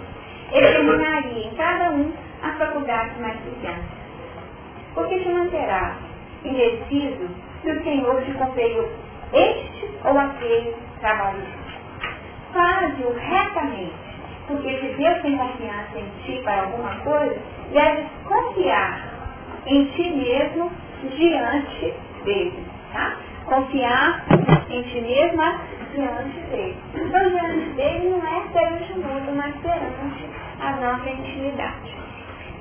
ele 0.53 0.67
terminaria 0.71 1.47
em 1.47 1.55
cada 1.55 1.91
um 1.91 2.13
as 2.41 2.57
faculdades 2.57 3.17
mais 3.19 3.37
brilhantes. 3.41 3.91
Porque 4.95 5.19
se 5.19 5.29
manterá 5.29 5.97
indeciso 6.45 7.29
se 7.67 7.71
o 7.73 7.83
Senhor 7.83 8.21
te 8.23 8.31
conferiu 8.33 8.87
este 9.33 9.89
ou 10.05 10.17
aquele 10.17 10.73
trabalho. 11.01 11.43
Faze-o 12.53 13.13
retamente, 13.13 13.93
porque 14.47 14.77
se 14.77 14.87
Deus 14.95 15.21
tem 15.21 15.37
confiança 15.37 15.99
em 15.99 16.09
ti 16.23 16.41
para 16.43 16.61
alguma 16.61 16.95
coisa, 17.01 17.37
deves 17.73 18.05
confiar 18.25 19.01
em 19.65 19.85
ti 19.85 20.09
mesmo 20.11 20.71
diante 21.13 21.93
dele. 22.23 22.63
Tá? 22.93 23.17
Confiar 23.45 24.25
em 24.69 24.81
ti 24.83 25.01
mesma 25.01 25.59
diante 25.93 26.39
dele. 26.49 26.77
Então, 26.95 27.29
diante 27.29 27.69
dele 27.71 28.09
não 28.09 28.19
é 28.19 28.41
perante 28.53 28.93
o 28.93 28.95
mundo, 28.95 29.35
mas 29.35 29.53
perante 29.57 30.29
a 30.61 30.71
nossa 30.71 31.09
intimidade. 31.09 31.97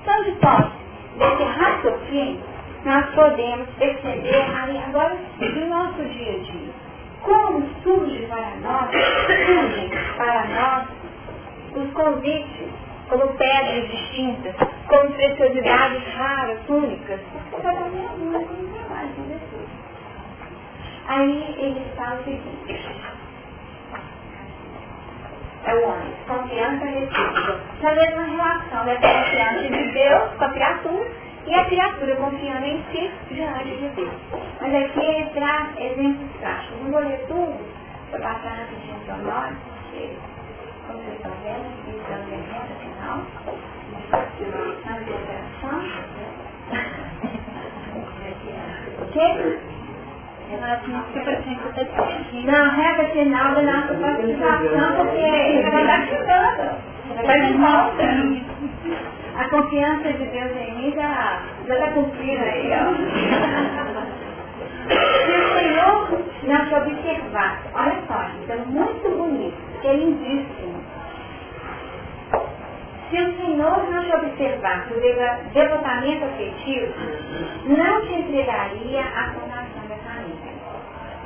Então, 0.03 0.25
de 0.25 0.33
posse 0.33 0.77
desse 1.17 1.43
raciocínio, 1.45 2.56
nós 2.87 3.05
podemos 3.17 3.69
perceber 3.79 4.47
agora 4.87 5.17
do 5.41 5.67
nosso 5.67 6.05
dia 6.05 6.35
a 6.35 6.39
dia. 6.39 6.73
Como 7.21 7.69
surge 7.83 8.27
para 8.29 8.51
nós, 8.63 8.91
surgem 9.45 9.91
para 10.17 10.45
nós 10.45 10.87
os 11.75 11.93
convites 11.93 12.69
como 13.09 13.27
pedras 13.35 13.91
distintas, 13.91 14.55
como 14.87 15.11
preciosidades 15.11 16.15
raras, 16.15 16.59
únicas. 16.69 17.19
De 19.17 19.23
Jesus. 19.23 19.69
Aí 21.09 21.55
ele 21.59 21.83
fala 21.97 22.21
o 22.21 22.25
seguinte, 22.25 22.81
é 25.65 25.75
o 25.75 25.89
homem, 25.89 26.13
confiança 26.29 26.85
recíproca. 26.85 27.61
Então, 27.79 27.91
a 27.91 27.95
mesma 27.95 28.23
relação 28.23 28.87
da 28.87 28.95
confiança 28.95 29.63
de 29.63 29.93
Deus 29.93 30.33
com 30.39 30.45
a 30.45 30.49
criatura 30.51 31.26
e 31.47 31.55
a 31.55 31.65
criatura 31.67 32.17
confiando 32.17 32.67
em 32.67 32.83
si 32.91 33.11
diante 33.31 33.77
de 33.77 33.89
Deus. 33.91 34.13
Mas 34.61 34.75
aqui 34.75 35.01
ele 35.01 35.31
exemplos 35.79 36.31
práticos. 36.41 36.83
Não 36.83 36.91
vou 36.91 37.01
ler 37.01 37.25
tudo, 37.29 37.55
vou 38.11 38.21
passar 38.21 38.51
rapidinho 38.51 39.01
para 39.07 39.17
nós, 39.19 39.55
porque, 39.65 40.11
como 40.87 40.99
vocês 40.99 41.17
estão 41.17 41.33
vendo, 41.45 41.67
estamos 41.87 42.33
em 42.33 42.43
reta 42.53 42.75
final, 42.81 43.19
na 44.85 44.99
liberação. 44.99 45.77
O 48.99 49.07
quê? 49.13 49.59
Não, 52.45 52.71
reta 52.71 53.05
final 53.13 53.55
da 53.55 53.63
nossa 53.63 53.95
participação, 53.95 54.97
porque 54.97 55.63
vai 55.71 55.87
dar 55.87 56.07
chegando. 56.07 56.77
Vai 57.25 57.41
de 57.41 57.53
volta. 57.59 59.26
A 59.39 59.49
confiança 59.51 60.13
de 60.13 60.25
Deus 60.27 60.51
em 60.57 60.75
mim 60.77 60.93
já 60.95 61.43
está 61.69 61.91
cumprida 61.93 62.43
aí, 62.43 62.71
ó. 62.73 62.95
Se 64.89 65.33
o 65.33 65.59
Senhor 65.59 66.25
não 66.45 66.67
te 66.67 66.75
observar, 66.75 67.61
olha 67.75 67.97
só, 68.07 68.29
isso 68.41 68.53
é 68.53 68.57
muito 68.67 69.09
bonito, 69.17 69.57
é 69.85 69.93
lindíssimo. 69.93 70.81
Se 73.11 73.17
o 73.21 73.37
Senhor 73.37 73.91
não 73.91 74.05
te 74.05 74.15
observar 74.15 74.87
o 74.91 75.01
devotamento 75.53 76.25
afetivo, 76.25 76.95
não 77.67 78.01
te 78.07 78.13
entregaria 78.15 79.01
à 79.01 79.33
fundação 79.35 79.87
da 79.89 79.97
família. 79.97 80.55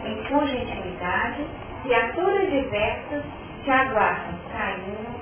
Em 0.05 0.17
cuja 0.25 0.57
intimidade, 0.57 1.47
criaturas 1.85 2.51
diversas 2.51 3.23
te 3.63 3.71
aguardam 3.71 4.41
cooperação. 4.51 5.20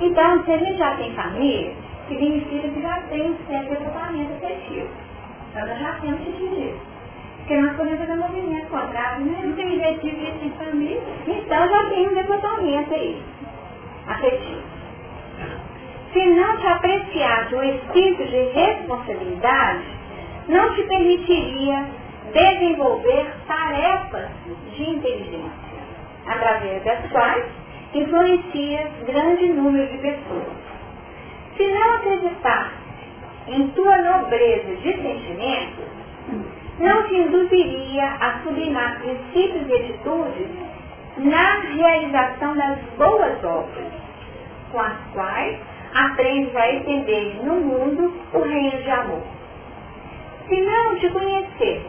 Então, 0.00 0.44
se 0.44 0.52
a 0.52 0.58
gente 0.58 0.78
já 0.78 0.96
tem 0.96 1.12
família, 1.14 1.74
significa 2.08 2.68
que 2.68 2.82
já 2.82 3.00
tem 3.10 3.22
um 3.22 3.36
certo 3.46 3.70
devotamento 3.70 4.32
afetivo. 4.34 4.88
Então, 5.50 5.66
nós 5.66 5.78
já 5.80 5.92
temos 6.00 6.20
que 6.20 6.32
dizer. 6.32 6.76
Porque 7.38 7.56
nós 7.60 7.76
podemos 7.76 7.98
fazer 7.98 8.14
movimento 8.14 8.68
contrário, 8.68 9.24
né? 9.24 9.40
Não 9.42 9.52
tem 9.54 9.66
objetivo 9.66 10.16
de 10.16 10.32
ter 10.32 10.64
família. 10.64 11.00
Então, 11.26 11.68
já 11.68 11.84
tem 11.90 12.08
um 12.08 12.14
devotamento 12.14 12.94
aí, 12.94 13.22
afetivo. 14.06 14.62
Se 16.12 16.26
não 16.26 16.56
te 16.56 16.66
apreciasse 16.66 17.54
o 17.54 17.62
espírito 17.62 18.24
de 18.24 18.42
responsabilidade, 18.52 19.84
não 20.48 20.74
te 20.74 20.82
permitiria 20.84 21.86
desenvolver 22.32 23.26
tarefas 23.46 24.28
de 24.74 24.90
inteligência, 24.90 25.50
através 26.26 26.82
das 26.84 27.10
quais 27.10 27.44
influencias 27.94 28.90
grande 29.06 29.48
número 29.48 29.86
de 29.86 29.98
pessoas. 29.98 30.58
Se 31.56 31.66
não 31.66 31.94
acreditasse 31.96 32.74
em 33.48 33.68
tua 33.68 33.98
nobreza 33.98 34.76
de 34.76 34.92
sentimentos, 34.92 35.84
não 36.78 37.02
te 37.08 37.16
induziria 37.16 38.04
a 38.20 38.40
sublimar 38.42 39.00
princípios 39.00 39.68
e 39.68 39.74
atitudes 39.74 40.48
na 41.16 41.60
realização 41.60 42.56
das 42.56 42.78
boas 42.96 43.42
obras, 43.42 43.92
com 44.70 44.78
as 44.78 44.96
quais 45.12 45.58
aprendes 45.94 46.54
a 46.54 46.70
estender 46.70 47.42
no 47.42 47.54
mundo 47.54 48.12
o 48.32 48.40
reino 48.40 48.82
de 48.82 48.90
amor. 48.90 49.22
Se 50.48 50.60
não 50.60 50.96
te 50.96 51.08
conhecesse, 51.10 51.86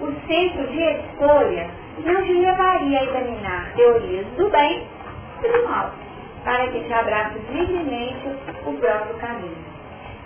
o 0.00 0.12
centro 0.26 0.66
de 0.66 0.82
escolha 0.82 1.70
não 2.04 2.22
te 2.22 2.32
levaria 2.32 3.00
a 3.00 3.04
examinar 3.04 3.72
teorias 3.74 4.26
do 4.36 4.50
bem 4.50 4.86
do 5.48 6.10
para 6.44 6.66
que 6.68 6.80
te 6.80 6.92
abraçes 6.92 7.42
livremente 7.50 8.28
o 8.66 8.72
próprio 8.74 9.14
caminho. 9.18 9.64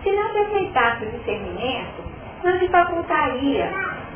Se 0.02 0.10
não 0.10 0.30
te 0.30 0.38
aceitasse 0.38 1.04
o 1.04 1.10
discernimento, 1.10 2.04
não 2.44 2.58
te 2.58 2.68
facultaria 2.68 3.70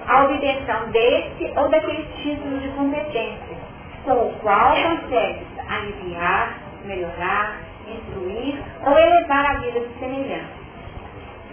a 0.07 0.25
obtenção 0.25 0.91
desse 0.91 1.53
ou 1.57 1.69
daquele 1.69 2.05
título 2.23 2.59
de 2.61 2.69
competência, 2.69 3.57
com 4.05 4.13
o 4.13 4.33
qual 4.41 4.75
consegues 4.75 5.47
aliviar, 5.69 6.59
melhorar, 6.85 7.57
instruir 7.87 8.59
ou 8.87 8.99
elevar 8.99 9.47
a 9.47 9.55
vida 9.61 9.81
de 9.81 9.99
semelhante. 9.99 10.59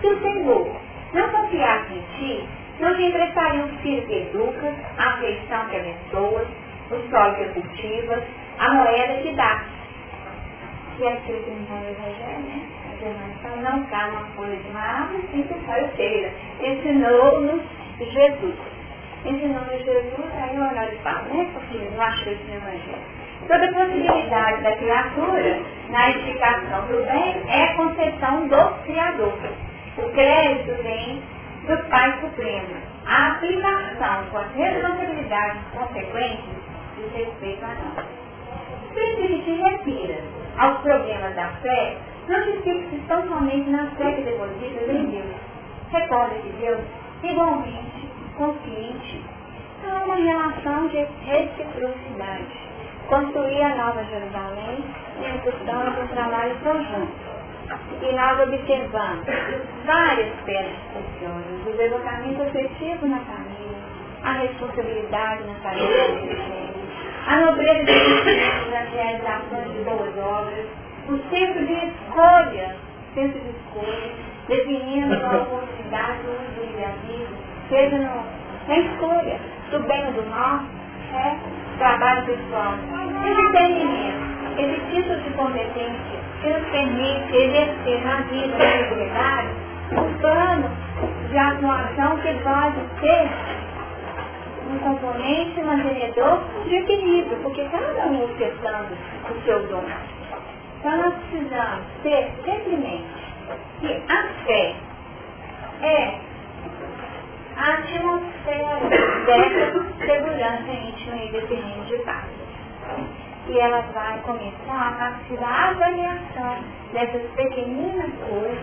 Se 0.01 0.08
o 0.08 0.21
Senhor 0.21 0.67
não 1.13 1.29
confiasse 1.29 1.93
em 1.93 2.03
ti, 2.17 2.47
não 2.79 2.95
te 2.95 3.03
emprestaria 3.03 3.63
o 3.63 3.69
filho 3.79 4.05
que 4.05 4.13
educa, 4.13 4.73
a 4.97 5.10
afeição 5.12 5.65
que 5.69 5.77
abençoa, 5.77 6.45
o 6.91 7.10
solo 7.10 7.36
que 7.36 7.45
cultiva, 7.60 8.21
a 8.59 8.73
moeda 8.73 9.21
que 9.21 9.31
dá. 9.33 9.63
E 10.99 11.03
é 11.03 11.13
escrito 11.15 11.49
no 11.49 11.89
Evangelho, 11.89 12.39
né? 12.47 12.75
Então 13.01 13.55
não 13.57 13.83
cai 13.87 14.09
uma 14.09 14.25
folha 14.35 14.55
de 14.55 14.69
uma 14.69 14.79
árvore 14.79 15.27
sem 15.31 15.43
que 15.43 15.65
saia 15.65 15.91
cheira. 15.95 16.31
Ensinou-nos 16.61 17.61
Jesus. 17.99 18.55
ensinando 19.25 19.71
Jesus, 19.71 20.31
aí 20.41 20.57
olhar 20.57 20.93
e 20.93 20.97
falo, 20.97 21.33
né, 21.33 21.49
porque 21.53 21.77
não 21.77 22.01
achou 22.01 22.33
no 22.33 22.55
Evangelho. 22.55 23.25
Toda 23.47 23.73
possibilidade 23.73 24.61
da 24.63 24.75
criatura 24.75 25.61
na 25.89 26.09
edificação 26.09 26.87
do 26.87 27.05
bem 27.05 27.43
é 27.49 27.73
concepção 27.75 28.47
do 28.47 28.83
Criador. 28.85 29.37
O 29.97 30.09
crédito 30.11 30.83
vem 30.83 31.21
do 31.67 31.89
Pai 31.89 32.19
Supremo. 32.21 32.75
A 33.05 33.31
aplicação 33.33 34.25
com 34.31 34.37
as 34.37 34.51
responsabilidades 34.55 35.61
consequentes 35.73 36.45
diz 36.97 37.13
respeito 37.13 37.65
a 37.65 37.67
nós. 37.67 38.24
Se 38.95 39.01
a 39.01 39.27
gente 39.27 39.51
refira 39.51 40.19
aos 40.58 40.77
problemas 40.79 41.36
da 41.36 41.49
fé, 41.62 41.97
não 42.29 42.43
se 42.45 42.53
fixe 42.62 42.97
tão 43.10 43.27
somente 43.27 43.69
na 43.69 43.88
fé 43.91 44.13
que 44.13 44.21
deposita 44.21 44.91
em 44.91 45.05
Deus. 45.08 45.36
Recorda 45.91 46.36
que 46.36 46.49
Deus, 46.62 46.79
igualmente, 47.21 48.10
consciente, 48.38 49.21
há 49.86 50.05
uma 50.05 50.15
relação 50.15 50.88
de 50.88 51.05
reciprocidade. 51.25 52.65
Construir 53.10 53.62
a 53.63 53.75
Nova 53.75 54.03
Jerusalém 54.05 54.84
executando 55.21 56.01
um 56.01 56.08
trabalho 56.08 56.55
conjunto. 56.63 57.36
E 58.01 58.15
nós 58.15 58.39
observamos 58.47 59.25
várias 59.86 60.34
pedras 60.45 60.77
preciosas, 60.93 61.67
o 61.67 61.77
deslocamento 61.77 62.43
afetivo 62.43 63.08
na 63.08 63.19
família, 63.19 63.77
a 64.23 64.31
responsabilidade 64.34 65.43
na 65.43 65.55
família, 65.55 66.74
a 67.27 67.38
nobreza 67.38 67.91
nas 68.71 68.89
realizações 68.93 69.73
de 69.73 69.83
boas 69.83 70.15
obras, 70.17 70.65
o 71.09 71.17
centro 71.29 71.65
de 71.65 71.73
escolha, 71.73 72.75
centro 73.15 73.39
de 73.39 73.49
escolha, 73.49 74.11
definindo 74.47 75.15
a 75.15 75.38
oportunidade 75.38 76.19
do 76.21 76.55
da 76.79 76.91
vida, 77.07 77.29
seja 77.69 77.97
no, 77.97 78.23
na 78.67 78.77
escolha 78.77 79.39
do 79.71 79.79
bem 79.88 80.05
ou 80.05 80.13
do 80.13 80.29
mal, 80.29 80.61
é, 81.13 81.35
trabalho 81.79 82.25
pessoal. 82.25 82.73
Esse 83.23 83.41
entendimento, 83.41 84.59
esse 84.59 84.79
tipo 84.91 85.15
de 85.15 85.29
competência 85.31 86.19
que 86.41 86.49
nos 86.49 86.69
permite 86.69 87.35
exercer 87.35 88.05
na 88.05 88.17
vida, 88.21 88.57
na 88.57 88.89
sociedade, 88.89 89.47
um 89.91 90.13
plano 90.19 90.69
de 91.29 91.38
atuação 91.38 92.17
que 92.17 92.33
pode 92.43 92.75
ser 93.01 93.29
um 94.69 94.80
componente 94.80 95.62
mantenedor 95.62 96.39
de 96.65 96.75
equilíbrio, 96.75 97.38
porque 97.43 97.63
cada 97.65 98.08
um 98.08 98.23
ofertando 98.23 98.95
o 99.30 99.45
seu 99.45 99.67
dom. 99.67 99.84
Então 100.80 100.97
nós 100.97 101.13
precisamos 101.30 101.86
ter 102.04 102.32
simplesmente 102.43 103.25
que 103.80 104.04
a 104.10 104.23
fé 104.45 104.75
é 105.82 106.19
a 107.58 107.73
atmosfera 107.73 108.80
dessa 109.25 109.86
segurança 110.06 110.71
íntima 110.71 111.15
e 111.23 111.32
desse 111.32 111.56
de 111.56 111.97
paz. 112.04 112.25
E 113.47 113.60
ela 113.60 113.82
vai 113.93 114.19
começar 114.19 114.88
a 114.88 114.91
partir 114.91 115.38
da 115.38 115.69
avaliação 115.69 116.58
dessas 116.91 117.21
pequeninas 117.36 118.12
coisas 118.28 118.60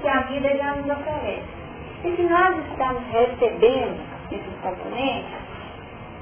que 0.00 0.08
a 0.08 0.20
vida 0.20 0.56
já 0.56 0.74
nos 0.76 0.98
oferece. 0.98 1.42
E 2.04 2.14
se 2.14 2.22
nós 2.22 2.56
estamos 2.70 3.02
recebendo 3.10 4.00
esses 4.30 4.60
componentes, 4.62 5.37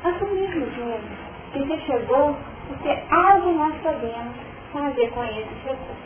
assumirmos 0.04 0.76
mesmo 0.76 1.26
que 1.52 1.66
se 1.66 1.80
chegou 1.86 2.36
porque 2.68 2.98
algo 3.10 3.52
nós 3.52 3.74
podemos 3.82 4.34
fazer 4.72 5.10
com 5.10 5.24
esses 5.24 5.64
recursos. 5.64 5.96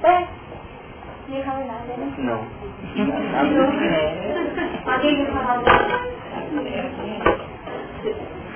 Certo? 0.00 0.28
Não 1.28 1.42
fala 1.42 1.64
nada, 1.64 1.96
né? 1.96 2.14
Não. 2.18 2.46
Alguém 4.92 5.16
quer 5.16 5.32
falar 5.32 5.54
alguma 5.54 5.78
coisa? 5.78 6.14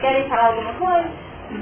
Querem 0.01 0.29
falar 0.29 0.47
alguma 0.49 0.73
coisa? 0.75 1.09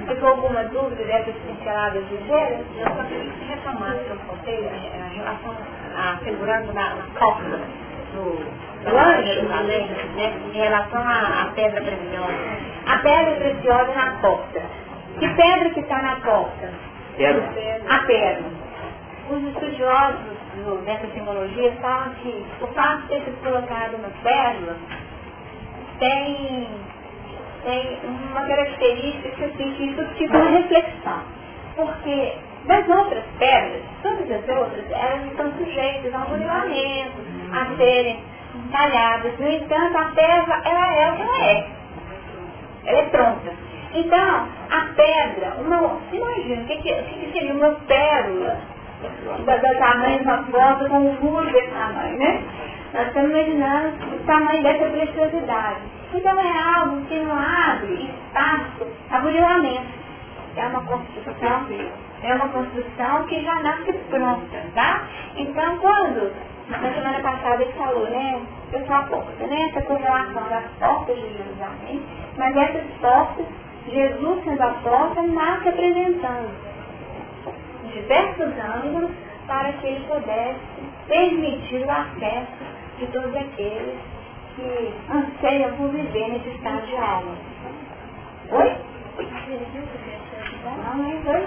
Ficou 0.09 0.29
alguma 0.29 0.65
dúvida 0.65 1.05
dessas 1.05 1.35
pinceladas 1.37 2.05
ligeiras? 2.11 2.67
Eu 2.77 2.89
só 2.89 3.05
queria 3.05 3.33
retomar 3.49 3.95
o 3.95 3.99
que 4.01 4.11
eu 4.11 4.17
contei 4.27 4.65
em 4.65 5.17
relação 5.17 5.57
à 5.97 6.19
segurança 6.25 6.73
na, 6.73 6.95
na 6.97 7.05
cópula 7.17 7.61
do 8.17 8.67
do 8.87 8.97
anjo, 8.97 9.43
né, 10.15 10.33
em 10.55 10.59
relação 10.59 11.01
à, 11.01 11.43
à 11.43 11.53
pedra 11.55 11.81
preciosa. 11.81 12.35
A 12.87 12.99
pedra 12.99 13.35
preciosa 13.35 13.93
na 13.95 14.11
porta. 14.21 14.63
Que 15.19 15.29
pedra 15.29 15.71
que 15.71 15.81
está 15.81 16.03
na 16.03 16.17
porta? 16.17 16.71
Pedra. 17.17 17.51
A 17.89 17.99
pedra. 18.01 18.45
Os 19.29 19.43
estudiosos 19.43 20.37
do, 20.65 20.85
dessa 20.85 21.07
simbologia 21.09 21.73
falam 21.81 22.11
que 22.23 22.47
o 22.61 22.67
fato 22.69 23.03
de 23.03 23.09
ter 23.09 23.23
sido 23.23 23.43
colocado 23.43 23.99
na 23.99 24.09
pérola 24.23 24.77
tem, 25.99 26.69
tem 27.65 27.99
uma 28.31 28.47
característica 28.47 29.47
assim, 29.47 29.75
que 29.75 29.95
suscita 29.97 30.37
uma 30.37 30.51
reflexão. 30.51 31.23
Porque 31.75 32.35
das 32.67 32.89
outras 32.89 33.25
pedras, 33.39 33.83
todas 34.03 34.31
as 34.31 34.57
outras, 34.57 34.91
elas 34.91 35.27
estão 35.27 35.53
sujeitas 35.53 36.15
a 36.15 36.19
um 36.19 36.25
burilamento, 36.25 37.13
a 37.53 37.77
serem 37.77 38.25
talhadas. 38.73 39.39
No 39.39 39.49
entanto, 39.49 39.97
a 39.97 40.05
pedra, 40.07 40.63
ela 40.65 40.95
é 40.95 41.11
o 41.11 41.17
que 41.17 41.23
ela 41.23 41.45
é. 41.45 41.69
Ela 42.87 42.99
é 42.99 43.03
pronta. 43.05 43.53
Então, 43.95 44.49
a 44.71 44.81
pedra, 44.95 45.55
uma, 45.61 45.99
imagina, 46.13 46.63
o 46.63 46.67
que, 46.67 46.77
que, 46.77 47.31
seria 47.33 47.55
uma 47.55 47.71
pérola 47.87 48.59
da 49.45 49.75
tamanho 49.75 50.19
de 50.19 50.25
uma 50.25 50.43
foto 50.45 50.89
com 50.89 50.99
um 50.99 51.17
furo 51.17 51.53
desse 51.53 51.71
tamanho, 51.71 52.19
né? 52.19 52.43
Nós 52.93 53.09
estamos 53.09 53.31
imaginando 53.31 54.17
o 54.17 54.19
tamanho 54.27 54.63
dessa 54.63 54.85
preciosidade. 54.87 55.81
Então 56.15 56.41
é 56.41 56.79
algo 56.79 57.05
que 57.07 57.15
não 57.17 57.39
abre 57.39 58.11
espaço 58.29 58.87
a 59.11 59.21
burilamento. 59.21 59.87
É 60.57 60.67
uma 60.67 60.81
construção, 60.83 61.67
é 62.23 62.35
uma 62.35 62.49
construção 62.49 63.25
que 63.27 63.43
já 63.43 63.55
nasce 63.63 63.93
pronta, 64.11 64.63
tá? 64.75 65.07
Então 65.37 65.79
quando 65.79 66.33
na 66.69 66.79
semana 66.79 67.21
passada 67.21 67.63
ele 67.63 67.73
falou, 67.73 68.09
né? 68.11 68.41
Eu 68.73 68.85
sou 68.87 68.97
a 68.97 69.03
porta, 69.03 69.47
né? 69.47 69.69
Essa 69.71 69.83
correlação 69.83 70.43
das 70.49 70.65
portas 70.79 71.17
de 71.17 71.33
Jerusalém, 71.37 72.03
mas 72.37 72.57
essas 72.57 72.85
portas, 73.01 73.47
Jesus 73.89 74.45
sendo 74.45 74.63
a 74.63 74.71
porta, 74.83 75.23
nasce 75.23 75.69
apresentando 75.69 76.51
diversos 77.93 78.53
ângulos 78.85 79.11
para 79.47 79.73
que 79.75 79.87
ele 79.87 80.05
pudesse 80.07 80.61
permitir 81.07 81.85
o 81.85 81.91
acesso 81.91 82.65
de 82.99 83.07
todos 83.07 83.35
aqueles 83.37 83.99
que 84.57 84.95
anseiam 85.13 85.77
por 85.77 85.91
viver 85.91 86.29
nesse 86.31 86.49
estado 86.49 86.87
de 86.87 86.97
alma. 86.97 87.35
Oi? 88.51 88.77
Não 90.67 91.07
é 91.07 91.23
que 91.23 91.29
a. 91.29 91.47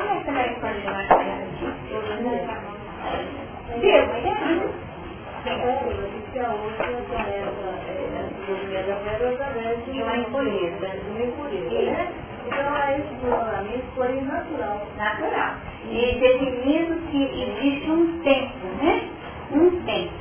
Então 12.47 12.75
desmoronamento 13.01 13.85
foi 13.95 14.21
natural. 14.21 14.87
Natural. 14.97 15.55
E 15.91 16.19
definindo 16.19 16.95
que 17.11 17.23
existe 17.23 17.89
um 17.91 18.21
tempo, 18.23 18.57
né? 18.81 19.09
Um 19.51 19.81
tempo. 19.83 20.13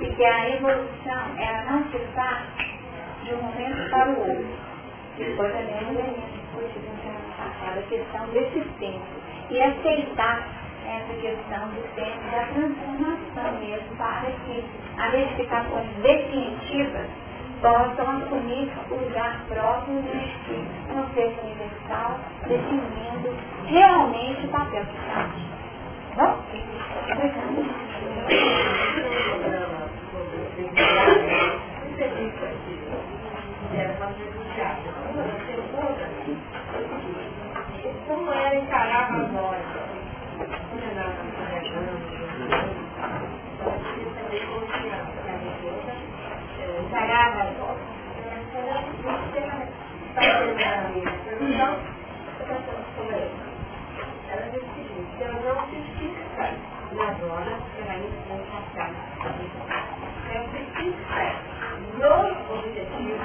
E 0.00 0.06
que 0.14 0.24
a 0.24 0.50
evolução, 0.56 1.22
ela 1.38 1.64
não 1.70 1.84
de 3.24 3.34
um 3.34 3.42
momento 3.42 3.90
para 3.90 4.10
o 4.10 4.18
outro. 4.20 4.46
Depois 5.18 5.54
é 5.54 5.62
um 5.90 6.39
semana 6.68 7.20
passada, 7.36 7.80
a 7.80 7.82
questão 7.84 8.26
desse 8.28 8.60
tempo. 8.78 9.06
E 9.50 9.60
aceitar 9.60 10.46
essa 10.86 11.12
questão 11.14 11.68
do 11.68 11.82
tempo 11.94 12.30
da 12.30 12.46
transformação 12.52 13.60
mesmo, 13.60 13.96
para 13.96 14.30
que 14.30 14.64
as 14.98 15.14
edificações 15.14 15.88
definitivas 16.02 17.06
possam 17.60 18.10
assumir 18.16 18.72
o 18.90 18.94
lugar 18.94 19.40
próprio 19.48 19.94
neste 19.94 20.64
conceito 20.92 21.40
universal, 21.42 22.18
definindo 22.46 23.36
realmente 23.66 24.46
o 24.46 24.48
papel 24.48 24.84
que 24.84 24.96
faz. 25.12 25.30
Bom? 26.16 26.42
Como 38.30 38.42
era 38.42 38.54
encarar 38.54 39.10
a 39.12 39.24
voz? 39.24 39.58
Sarava. 46.92 47.44
Ela 54.30 54.46
diz 54.52 54.62
o 54.62 54.66
seguinte, 54.76 55.10
se 55.16 55.22
eu 55.24 55.32
não 55.42 55.58
se 55.66 55.78
fixar 55.98 56.54
na 56.92 57.08
zona, 57.14 57.54
ela 57.80 57.96
não 58.28 58.38
passar. 58.46 58.90
Se 60.22 60.36
eu 60.36 60.42
se 60.52 60.60
fixar 60.76 61.32
no 61.98 62.10
objetivo, 62.54 63.18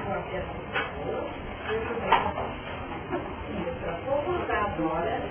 agora, 4.76 5.22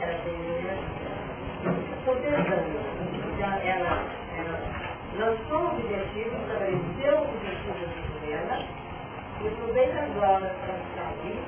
ela 0.00 0.18
tem 0.24 0.42
poderando. 2.04 2.80
Então, 3.34 3.52
ela, 3.62 4.04
ela 4.36 4.56
lançou 5.18 5.58
o 5.58 5.78
objetivo, 5.78 6.36
estabeleceu 6.42 7.18
o 7.18 7.22
objetivo 7.22 8.26
dela, 8.26 8.56
e 9.42 9.48
aproveita 9.48 9.98
agora 9.98 10.54
para 10.62 10.78
sair, 10.94 11.42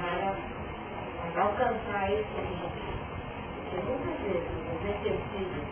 para 0.00 1.42
alcançar 1.42 2.10
esse 2.10 2.24
objetivo. 2.38 3.02
Porque 3.70 3.84
muitas 3.86 4.16
vezes 4.22 4.48
os 4.72 4.80
exercícios 4.80 5.66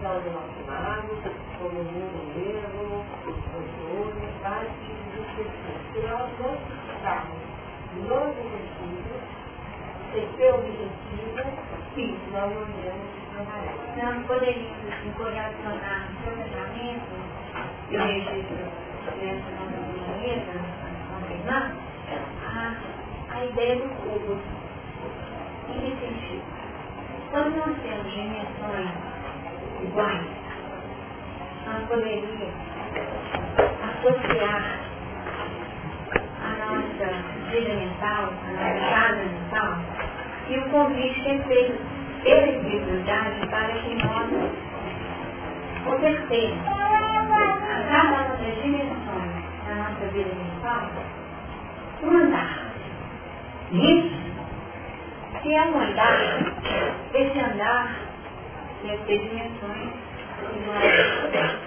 são 0.00 0.14
do 0.20 0.30
nosso 0.30 0.60
lado, 0.68 1.10
como 1.58 1.80
o 1.80 1.84
mundo 1.84 2.18
mesmo, 2.32 3.02
os 3.26 3.38
outros, 3.98 4.30
vários 4.40 4.70
tipos 4.86 5.06
de 5.10 5.18
exercícios. 5.18 5.78
Se 5.92 5.98
nós 6.06 6.30
não 6.38 6.54
estamos 6.94 7.42
nos 8.06 8.30
exercícios, 8.38 9.22
sem 10.12 10.26
ter 10.36 10.54
objetivo, 10.54 11.42
sim, 11.96 12.10
nós 12.30 12.54
não 12.54 12.62
iremos 12.62 13.10
trabalhar. 13.34 13.74
Nós 13.96 14.26
poderíamos, 14.26 14.78
o 17.90 17.96
registro 17.96 18.62
dessa 19.18 19.77
a, 21.48 22.74
a 23.30 23.44
ideia 23.44 23.76
do 23.76 23.88
cubo. 24.02 24.38
Em 25.68 25.80
que 25.80 25.90
sentido? 26.00 26.42
Quando 27.30 27.56
nós 27.56 27.76
temos 27.82 28.12
dimensões 28.12 28.90
iguais, 29.82 30.26
nós 31.66 31.84
poderíamos 31.88 32.54
associar 33.82 34.80
a 36.42 36.50
nossa 36.64 37.06
vida 37.50 37.74
mental, 37.74 38.32
a 38.32 38.50
nossa 38.52 38.80
casa 38.90 39.24
mental, 39.24 39.72
e 40.48 40.58
o 40.58 40.70
convite 40.70 41.28
é 41.28 41.38
feito 41.40 41.78
pela 42.22 42.46
espiritualidade 42.48 43.46
para 43.48 43.74
que 43.74 43.94
nós 43.94 44.28
ofertemos 45.86 46.66
a 46.66 47.84
cada 47.90 48.02
uma 48.04 48.36
das 48.36 48.62
dimensões 48.62 49.07
nossa 49.98 50.12
vida 50.12 50.30
mental 50.34 50.90
um 52.02 52.10
andar. 52.10 52.72
Isso, 53.72 54.14
se 55.42 55.54
é 55.54 55.62
um 55.62 55.80
andar, 55.80 56.20
esse 57.12 57.40
andar 57.40 57.96
deve 58.84 59.04
ter 59.04 59.28
dimensões 59.28 59.90
iguais. 60.54 61.58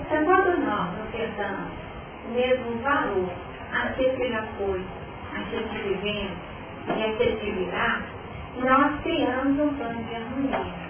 Então, 0.00 0.24
quando 0.24 0.64
nós 0.64 0.88
ofertamos 1.06 1.70
o 2.26 2.32
mesmo 2.32 2.78
valor 2.82 3.30
aquilo 3.72 4.16
que 4.16 4.28
já 4.30 4.42
foi, 4.58 4.82
aquilo 5.36 5.68
que 5.68 5.78
vivemos 5.78 6.38
e 6.96 7.02
aquilo 7.02 7.36
que 7.36 7.50
virá, 7.50 8.00
nós 8.56 9.00
criamos 9.02 9.60
um 9.60 9.74
plano 9.74 10.02
de 10.04 10.14
harmonia. 10.14 10.84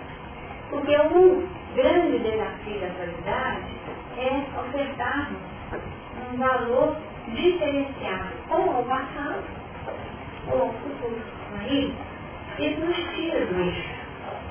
Porque 0.70 0.96
um 0.96 1.48
grande 1.74 2.18
desafio 2.20 2.80
da 2.80 2.87
atualidade 2.87 3.64
é 4.16 4.61
ofertarmos 4.61 5.40
um 6.35 6.38
valor 6.38 6.97
diferenciado 7.29 8.35
ou 8.51 8.77
ao 8.77 8.83
passado 8.85 9.44
ou 10.51 10.62
ao 10.62 10.68
futuro. 10.75 11.23
É 11.62 11.75
isso? 11.75 12.81
Nos 12.81 12.97
tira 13.14 13.47
do 13.47 13.61
eixo. 13.61 13.94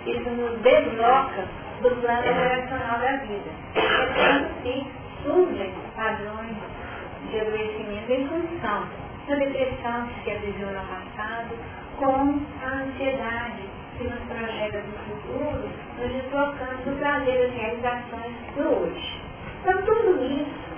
Isso 0.06 0.30
nos 0.30 0.60
desloca 0.62 1.46
do 1.82 1.90
plano 2.02 2.20
operacional 2.20 3.00
da 3.00 3.18
vida. 3.18 3.52
Tanto 3.74 4.62
que 4.64 4.88
surgem 5.24 5.74
padrões 5.96 6.58
de 7.30 7.40
adoecimento 7.40 8.12
em 8.12 8.28
função 8.28 8.88
da 9.28 9.36
depressão 9.36 10.08
que 10.08 10.24
se 10.24 10.32
aprisiona 10.32 10.82
no 10.82 10.88
passado, 10.88 11.56
com 11.98 12.40
a 12.62 12.84
ansiedade 12.84 13.64
que 13.98 14.04
nos 14.04 14.20
projeta 14.24 14.80
do 14.80 14.92
futuro, 15.08 15.70
nos 15.98 16.12
deslocando 16.12 16.84
do 16.84 17.00
prazer 17.00 17.48
das 17.48 17.56
realizações 17.56 18.36
do 18.56 18.84
hoje. 18.84 19.22
Então, 19.62 19.82
tudo 19.84 20.26
isso, 20.26 20.73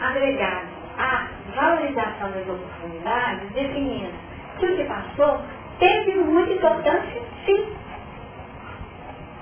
agregado 0.00 0.66
à 0.98 1.26
valorização 1.54 2.30
das 2.30 2.48
oportunidades, 2.48 3.50
definindo 3.52 4.12
que 4.58 4.66
o 4.66 4.76
que 4.76 4.84
passou 4.84 5.40
teve 5.78 6.14
muita 6.14 6.52
importância, 6.52 7.22
sim. 7.44 7.76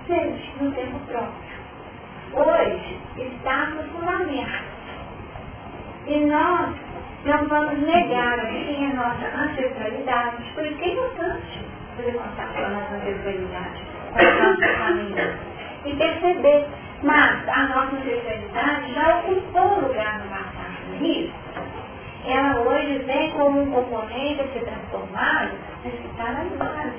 Teve, 0.07 0.53
no 0.61 0.71
tempo 0.73 0.99
próprio. 1.07 1.55
Hoje 2.35 3.01
está 3.17 3.67
no 3.67 3.83
fundamento. 3.85 4.65
E 6.07 6.21
nós 6.27 6.75
não 7.25 7.49
vamos 7.49 7.81
negar 7.81 8.39
assim 8.39 8.91
a 8.91 8.95
nossa 8.95 9.27
ancestralidade. 9.27 10.45
Por 10.55 10.67
isso 10.67 10.83
é 10.83 10.89
importante 10.89 11.65
fazer 11.97 12.13
contato 12.13 12.55
com 12.55 12.65
a 12.65 12.69
nossa 12.69 12.95
ancestralidade, 12.97 13.83
com 14.13 14.19
a 14.19 14.49
nossa 14.49 14.79
família. 14.79 15.39
E 15.87 15.97
perceber, 15.97 16.67
mas 17.03 17.49
a 17.49 17.63
nossa 17.69 17.97
ancestralidade 17.97 18.95
já 18.95 19.19
ocupou 19.19 19.81
lugar 19.81 20.21
no 20.21 20.31
passado, 20.31 21.05
isso? 21.05 21.33
Ela 22.27 22.61
hoje 22.61 22.99
vem 23.01 23.31
como 23.33 23.63
um 23.63 23.71
componente 23.71 24.41
a 24.41 24.49
ser 24.49 24.65
transformado, 24.65 25.53
mas 25.85 25.93
que 25.93 26.07
está 26.07 26.33
nas. 26.33 26.95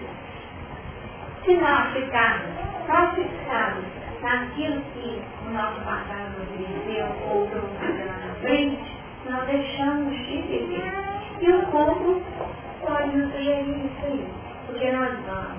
Se 1.43 1.53
nós 1.57 1.93
ficarmos 1.93 2.55
só 2.85 3.15
fixados 3.15 3.83
naquilo 4.21 4.81
que 4.93 5.21
o 5.47 5.49
nosso 5.51 5.81
passado 5.81 6.31
nos 6.37 6.49
viveu 6.57 7.07
ou 7.29 7.47
fazer 7.79 8.05
lá 8.05 8.17
na 8.27 8.35
frente, 8.35 8.79
nós 9.29 9.45
deixamos 9.45 10.15
de 10.15 10.41
viver. 10.43 10.93
E 11.41 11.51
o 11.51 11.61
corpo 11.67 12.21
pode 12.81 13.17
nos 13.17 13.31
sugerir 13.31 13.85
isso 13.85 14.05
aí. 14.05 14.27
Porque 14.67 14.91
nós 14.91 15.13
vamos 15.25 15.57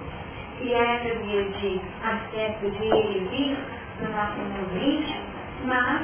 criar 0.59 0.95
essa 0.95 1.15
via 1.21 1.45
de 1.45 1.81
acesso 2.03 2.71
de 2.71 2.85
ir 2.85 3.29
vir 3.31 3.59
íntimo, 4.03 5.25
mas 5.65 6.03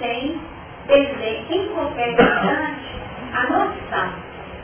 sem 0.00 0.40
perder 0.86 1.46
em 1.50 1.68
qualquer 1.74 2.12
instante 2.12 2.96
a 3.32 3.42
noção 3.44 4.12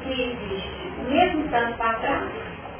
que 0.02 0.12
existe 0.12 0.92
o 0.98 1.10
mesmo 1.10 1.48
tanto 1.48 1.76
para 1.78 1.94
trás 1.94 2.30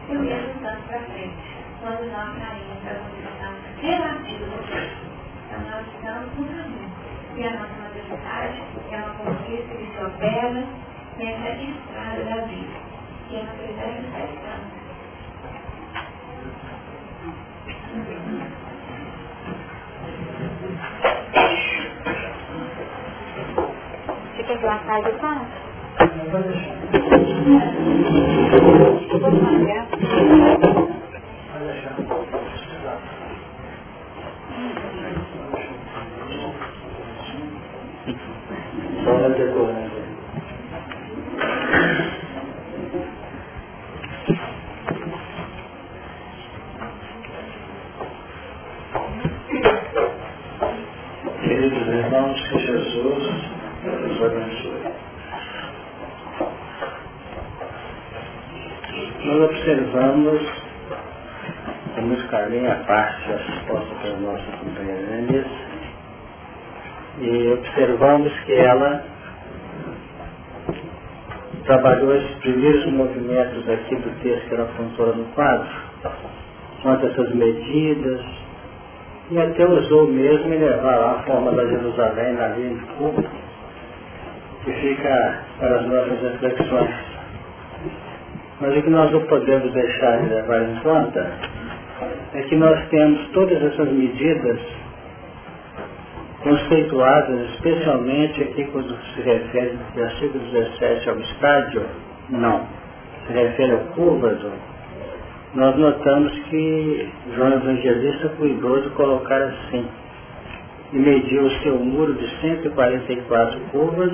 e 0.09 0.17
o 0.17 0.21
mesmo 0.21 0.55
tanto 0.63 0.83
para 0.87 1.01
frente, 1.01 1.35
quando 1.81 2.11
nós 2.11 2.31
saímos 2.39 2.83
da 2.85 2.95
condição 2.95 3.53
relativa. 3.81 4.47
Então 5.47 5.61
nós 5.71 5.87
estamos 5.95 6.39
no 6.39 6.45
caminho. 6.47 6.93
E 7.35 7.45
a 7.45 7.51
nossa 7.51 7.75
maturidade 7.83 8.63
é 8.91 8.97
uma 8.97 9.15
conquista 9.15 9.75
que 9.75 9.87
se 9.87 10.05
opera 10.05 10.65
nessa 11.17 11.49
estrada 11.63 12.25
da 12.25 12.45
vida. 12.45 12.79
E 13.31 13.37
a 13.37 13.45
maturidade 13.45 14.07
está 14.07 14.21
estando. 14.21 14.83
Você 17.93 18.52
apague 24.75 25.11
o 25.11 25.19
passo? 25.19 25.47
Só 39.05 39.13
na 39.19 39.29
decorrência. 39.29 39.82
E 67.33 67.53
observamos 67.53 68.33
que 68.45 68.53
ela 68.53 69.03
trabalhou 71.65 72.15
esses 72.17 72.35
primeiros 72.39 72.85
movimentos 72.93 73.69
aqui 73.71 73.97
do 73.97 74.23
texto 74.23 74.49
que 74.49 74.55
ela 74.55 74.65
apontou 74.65 75.17
no 75.17 75.25
quadro, 75.35 75.69
quanto 76.83 77.07
a 77.07 77.09
essas 77.09 77.35
medidas, 77.35 78.21
e 79.31 79.39
até 79.39 79.67
usou 79.67 80.07
mesmo 80.09 80.53
em 80.53 80.59
levar 80.59 80.95
a 80.95 81.23
forma 81.23 81.53
da 81.53 81.65
Jerusalém 81.65 82.35
na 82.35 82.49
linha 82.49 82.75
de 82.75 82.87
culto, 82.99 83.25
que 84.65 84.73
fica 84.73 85.39
para 85.59 85.77
as 85.77 85.87
nossas 85.87 86.21
reflexões. 86.21 86.95
Mas 88.61 88.77
o 88.77 88.83
que 88.83 88.91
nós 88.91 89.11
não 89.11 89.21
podemos 89.23 89.73
deixar 89.73 90.19
de 90.19 90.35
levar 90.35 90.63
em 90.63 90.75
conta 90.81 91.33
é 92.35 92.43
que 92.43 92.57
nós 92.57 92.89
temos 92.89 93.27
todas 93.31 93.63
essas 93.63 93.91
medidas 93.91 94.82
conceituadas, 96.43 97.51
especialmente 97.51 98.43
aqui 98.43 98.65
quando 98.73 98.97
se 99.15 99.23
refere 99.23 99.75
no 99.75 99.95
versículo 99.95 100.45
17 100.51 101.09
ao 101.09 101.19
estádio, 101.19 101.83
não. 102.31 102.67
se 103.27 103.33
refere 103.33 103.73
ao 103.73 103.79
curvas, 103.95 104.39
nós 105.55 105.77
notamos 105.77 106.33
que 106.45 107.09
João 107.35 107.53
Evangelista 107.53 108.31
cuidou 108.31 108.81
de 108.81 108.91
colocar 108.91 109.41
assim, 109.43 109.87
e 110.93 110.99
mediu 110.99 111.45
o 111.45 111.51
seu 111.63 111.79
muro 111.79 112.15
de 112.15 112.29
144 112.41 113.61
curvas, 113.71 114.13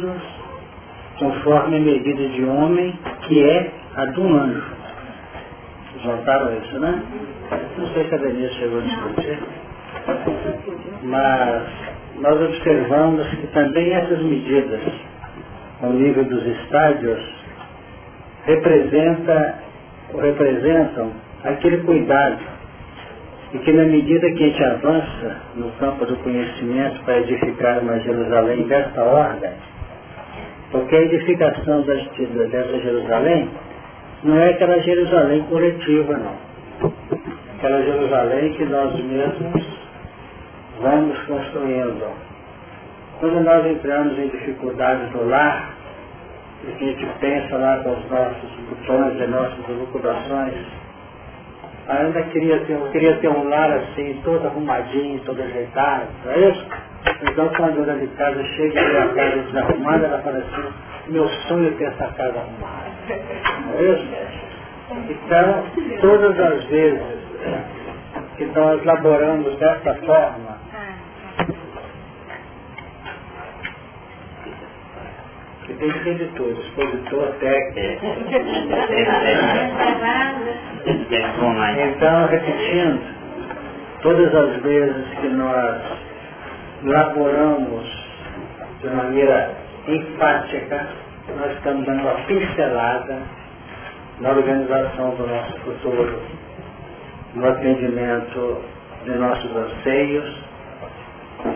conforme 1.19 1.77
a 1.77 1.81
medida 1.81 2.29
de 2.29 2.45
homem, 2.45 2.97
que 3.23 3.43
é 3.43 3.71
a 3.97 4.05
do 4.07 4.23
anjo. 4.23 4.63
Vocês 5.93 6.05
notaram 6.05 6.57
isso, 6.59 6.79
né? 6.79 7.03
Não 7.79 7.87
sei 7.89 8.09
se 8.09 8.15
a 8.15 8.19
Denise 8.19 8.55
chegou 8.55 8.79
a 8.79 8.83
discutir. 8.83 9.39
Mas 11.03 11.63
nós 12.21 12.41
observamos 12.41 13.29
que 13.29 13.47
também 13.49 13.95
essas 13.95 14.21
medidas, 14.23 14.81
ao 15.83 15.91
nível 15.91 16.25
dos 16.25 16.45
estádios, 16.47 17.21
representa, 18.45 19.55
representam 20.21 21.13
aquele 21.45 21.79
cuidado 21.79 22.39
e 23.55 23.59
que 23.59 23.73
na 23.73 23.85
medida 23.85 24.31
que 24.33 24.45
a 24.45 24.47
gente 24.49 24.65
avança 24.65 25.37
no 25.55 25.71
campo 25.73 26.05
do 26.05 26.17
conhecimento 26.17 27.03
para 27.05 27.21
edificar 27.21 27.79
uma 27.79 27.99
Jerusalém 28.01 28.65
desta 28.65 29.03
ordem, 29.03 29.51
porque 30.71 30.97
a 30.97 31.03
edificação 31.03 31.83
dessa 31.83 32.79
Jerusalém 32.81 33.49
não 34.25 34.39
é 34.39 34.51
aquela 34.51 34.79
Jerusalém 34.81 35.43
coletiva, 35.45 36.19
não. 36.19 36.91
Aquela 37.57 37.83
Jerusalém 37.83 38.53
que 38.53 38.65
nós 38.65 38.95
mesmos 38.95 39.78
vamos 40.81 41.19
construindo. 41.25 42.17
Quando 43.21 43.41
nós 43.41 43.67
entramos 43.67 44.19
em 44.19 44.29
dificuldades 44.29 45.11
do 45.11 45.29
lar, 45.29 45.75
e 46.65 46.73
que 46.73 46.85
a 46.85 46.89
gente 46.89 47.07
pensa 47.21 47.57
lá 47.57 47.79
com 47.79 47.91
os 47.91 48.11
nossos 48.11 48.51
botões 48.69 49.21
e 49.21 49.27
nossas 49.27 49.69
elucubrações, 49.69 50.55
ainda 51.89 52.23
queria 52.25 52.61
ter, 52.61 52.73
eu 52.75 52.91
queria 52.91 53.17
ter 53.17 53.29
um 53.29 53.49
lar 53.49 53.73
assim, 53.73 54.21
todo 54.25 54.47
arrumadinho, 54.47 55.21
todo 55.21 55.41
ajeitado, 55.41 56.07
não 56.25 56.33
é 56.33 56.39
isso? 56.51 56.67
Então 57.23 57.49
quando 57.57 57.81
a 57.81 57.85
dona 57.85 57.99
de 57.99 58.07
casa 58.09 58.43
chega 58.45 58.81
e 58.81 58.85
vê 58.85 58.99
a 58.99 59.09
casa 59.09 59.43
desarrumada, 59.43 60.07
ela 60.07 60.19
fala 60.19 60.39
assim, 60.39 61.13
meu 61.13 61.29
sonho 61.49 61.69
é 61.69 61.71
ter 61.73 61.85
essa 61.85 62.07
casa 62.09 62.39
arrumada. 62.39 62.89
Não 63.67 63.79
é 63.79 63.83
isso? 63.83 64.39
Então, 64.91 65.65
todas 66.01 66.41
as 66.41 66.65
vezes 66.65 67.03
que 68.37 68.47
nós 68.47 68.83
laboramos 68.85 69.57
dessa 69.57 69.95
forma, 69.97 70.68
que 75.79 75.85
tem 75.85 75.93
que 75.93 75.99
ter 76.01 76.15
de 76.15 76.27
tudo, 76.35 76.61
expositor, 76.61 77.29
técnico. 77.41 78.07
Então, 81.79 82.27
repetindo, 82.27 83.01
todas 84.03 84.35
as 84.35 84.63
vezes 84.63 85.07
que 85.21 85.29
nós 85.29 85.83
laboramos 86.85 88.09
de 88.81 88.89
maneira 88.89 89.55
enfática, 89.87 90.89
nós 91.37 91.53
estamos 91.53 91.87
dando 91.87 92.01
uma 92.03 92.15
pincelada 92.27 93.23
na 94.21 94.31
organização 94.31 95.11
do 95.11 95.27
nosso 95.27 95.59
futuro, 95.61 96.23
no 97.35 97.49
atendimento 97.49 98.63
de 99.05 99.11
nossos 99.13 99.57
anseios, 99.57 100.48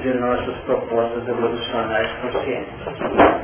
de 0.03 0.15
nossas 0.15 0.57
propostas 0.65 1.27
evolucionais 1.27 2.09
conscientes. 2.21 2.73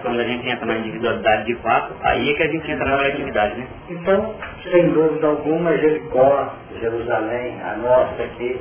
Quando 0.02 0.20
a 0.20 0.24
gente 0.24 0.48
entra 0.48 0.66
na 0.66 0.78
individualidade 0.78 1.44
de 1.46 1.54
fato, 1.56 1.94
aí 2.02 2.30
é 2.30 2.34
que 2.34 2.42
a 2.42 2.48
gente 2.48 2.70
entra 2.70 2.84
na 2.84 2.96
coletividade, 2.96 3.56
né? 3.56 3.66
Então, 3.90 4.34
sem 4.70 4.90
dúvida 4.90 5.26
alguma, 5.26 5.76
Jericó, 5.76 6.54
Jerusalém, 6.80 7.60
a 7.62 7.76
nossa 7.76 8.22
aqui, 8.22 8.60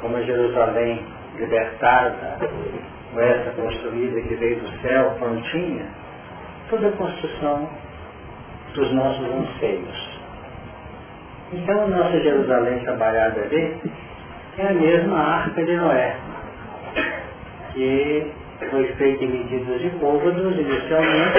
como 0.00 0.22
Jerusalém 0.22 1.04
libertada, 1.38 2.38
com 3.12 3.20
essa 3.20 3.50
construída 3.50 4.20
que 4.20 4.34
veio 4.36 4.60
do 4.60 4.80
céu, 4.80 5.16
prontinha, 5.18 5.86
toda 6.70 6.88
a 6.88 6.92
construção 6.92 7.68
dos 8.74 8.92
nossos 8.92 9.26
anseios. 9.26 10.20
Então, 11.52 11.84
a 11.84 11.86
nossa 11.88 12.20
Jerusalém 12.20 12.78
trabalhada 12.80 13.40
ali 13.40 13.76
é 14.58 14.66
a 14.68 14.72
mesma 14.72 15.18
arca 15.18 15.64
de 15.64 15.76
Noé, 15.76 16.16
que 17.74 18.26
foi 18.70 18.86
feita 18.94 19.24
em 19.24 19.28
medidas 19.28 19.80
de 19.80 19.90
côvados 19.98 20.56
inicialmente 20.58 21.38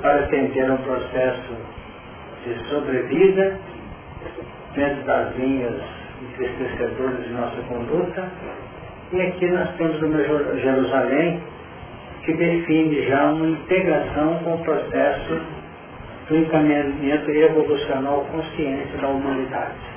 para 0.00 0.20
atender 0.20 0.70
um 0.70 0.76
processo 0.78 1.56
de 2.44 2.68
sobrevida 2.68 3.58
dentro 4.74 5.02
das 5.04 5.36
linhas 5.36 5.80
entristecedoras 6.22 7.24
de 7.24 7.30
nossa 7.30 7.62
conduta. 7.68 8.28
E 9.12 9.20
aqui 9.20 9.46
nós 9.46 9.68
temos 9.76 10.00
uma 10.02 10.22
Jerusalém 10.58 11.42
que 12.24 12.32
define 12.34 13.06
já 13.08 13.24
uma 13.32 13.48
integração 13.48 14.38
com 14.44 14.54
o 14.54 14.58
processo 14.64 15.40
do 16.28 16.36
encaminhamento 16.36 17.30
evolucional 17.30 18.24
consciente 18.30 18.96
da 18.98 19.08
humanidade. 19.08 19.91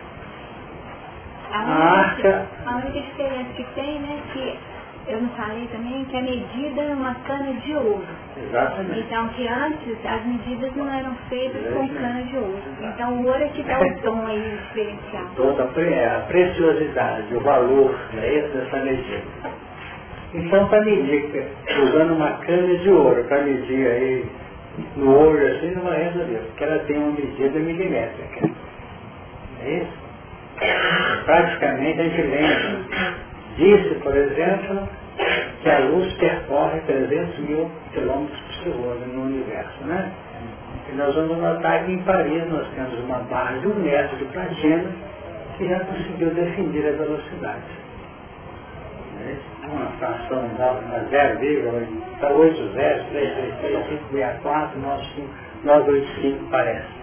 A 1.55 2.13
única, 2.13 2.45
a 2.65 2.75
única 2.75 2.99
diferença 2.99 3.49
que 3.55 3.63
tem, 3.75 3.99
né, 3.99 4.19
que 4.33 4.57
eu 5.07 5.21
não 5.21 5.29
falei 5.29 5.67
também 5.67 6.03
que 6.05 6.17
a 6.17 6.21
medida 6.21 6.81
é 6.81 6.93
uma 6.93 7.13
cana 7.27 7.53
de 7.53 7.75
ouro. 7.75 8.03
Exatamente. 8.37 8.99
Então, 8.99 9.27
que 9.29 9.47
antes 9.47 10.05
as 10.05 10.25
medidas 10.25 10.75
não 10.75 10.91
eram 10.91 11.15
feitas 11.29 11.61
com 11.73 11.87
cana 11.89 12.23
de 12.23 12.37
ouro. 12.37 12.59
Então, 12.81 13.13
o 13.13 13.27
ouro 13.27 13.43
é 13.43 13.47
que 13.49 13.63
dá 13.63 13.79
o 13.79 13.93
tom 14.01 14.25
aí, 14.25 14.57
diferencial. 14.63 15.25
Toda 15.35 15.63
a 15.63 16.19
preciosidade, 16.21 17.35
o 17.35 17.39
valor 17.41 17.95
é 18.15 18.33
esse 18.35 18.57
dessa 18.57 18.77
medida. 18.77 19.23
Então, 20.33 20.67
para 20.67 20.81
medir, 20.81 21.47
usando 21.83 22.13
uma 22.15 22.31
cana 22.39 22.75
de 22.75 22.89
ouro, 22.89 23.23
para 23.25 23.43
medir 23.43 23.87
aí 23.87 24.25
no 24.97 25.15
ouro 25.15 25.47
assim, 25.47 25.71
não 25.75 25.83
vai 25.83 26.03
resolver, 26.03 26.39
porque 26.47 26.63
ela 26.63 26.79
tem 26.79 26.97
uma 26.97 27.11
medida 27.11 27.59
milimétrica. 27.59 28.49
É 29.63 29.77
isso? 29.77 30.04
Praticamente 31.25 31.99
a 31.99 32.03
gente 32.03 32.21
lembra 32.21 33.15
Disse, 33.57 33.95
por 34.03 34.15
exemplo, 34.15 34.87
que 35.61 35.69
a 35.69 35.79
luz 35.79 36.13
percorre 36.15 36.81
300 36.81 37.39
mil 37.39 37.71
quilômetros 37.93 38.37
por 38.41 38.53
segundo 38.63 39.05
no 39.13 39.23
universo, 39.27 39.83
né? 39.85 40.11
E 40.91 40.95
nós 40.95 41.15
vamos 41.15 41.37
notar 41.37 41.85
que 41.85 41.93
em 41.93 41.99
Paris 41.99 42.45
nós 42.49 42.67
temos 42.75 42.99
uma 42.99 43.19
barra 43.19 43.57
de 43.59 43.67
um 43.67 43.75
metro 43.75 44.17
de 44.17 44.25
platina 44.25 44.91
que 45.57 45.69
já 45.69 45.79
conseguiu 45.79 46.31
definir 46.31 46.85
a 46.85 46.91
velocidade. 46.91 47.63
Né? 49.19 49.37
Uma 49.71 49.87
fração 49.97 50.49
na 50.59 50.73
0,803336564 55.63 56.47
parece. 56.51 56.93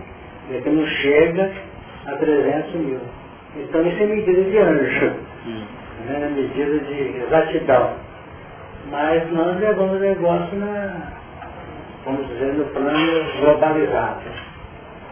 Ele 0.50 0.70
não 0.70 0.86
chega 0.86 1.50
a 2.06 2.12
300 2.12 2.74
mil. 2.74 3.00
Então 3.56 3.86
isso 3.86 4.02
é 4.02 4.06
medida 4.06 4.42
de 4.42 4.58
anjo. 4.58 5.16
Hum 5.46 5.82
né, 6.06 6.30
medida 6.34 6.78
de 6.80 7.22
exatidão. 7.22 7.96
Mas 8.90 9.30
nós 9.32 9.58
levamos 9.58 9.96
o 9.96 10.00
negócio 10.00 10.58
na, 10.58 11.12
vamos 12.04 12.26
dizer, 12.28 12.54
no 12.54 12.64
plano 12.66 13.24
globalizado. 13.40 14.22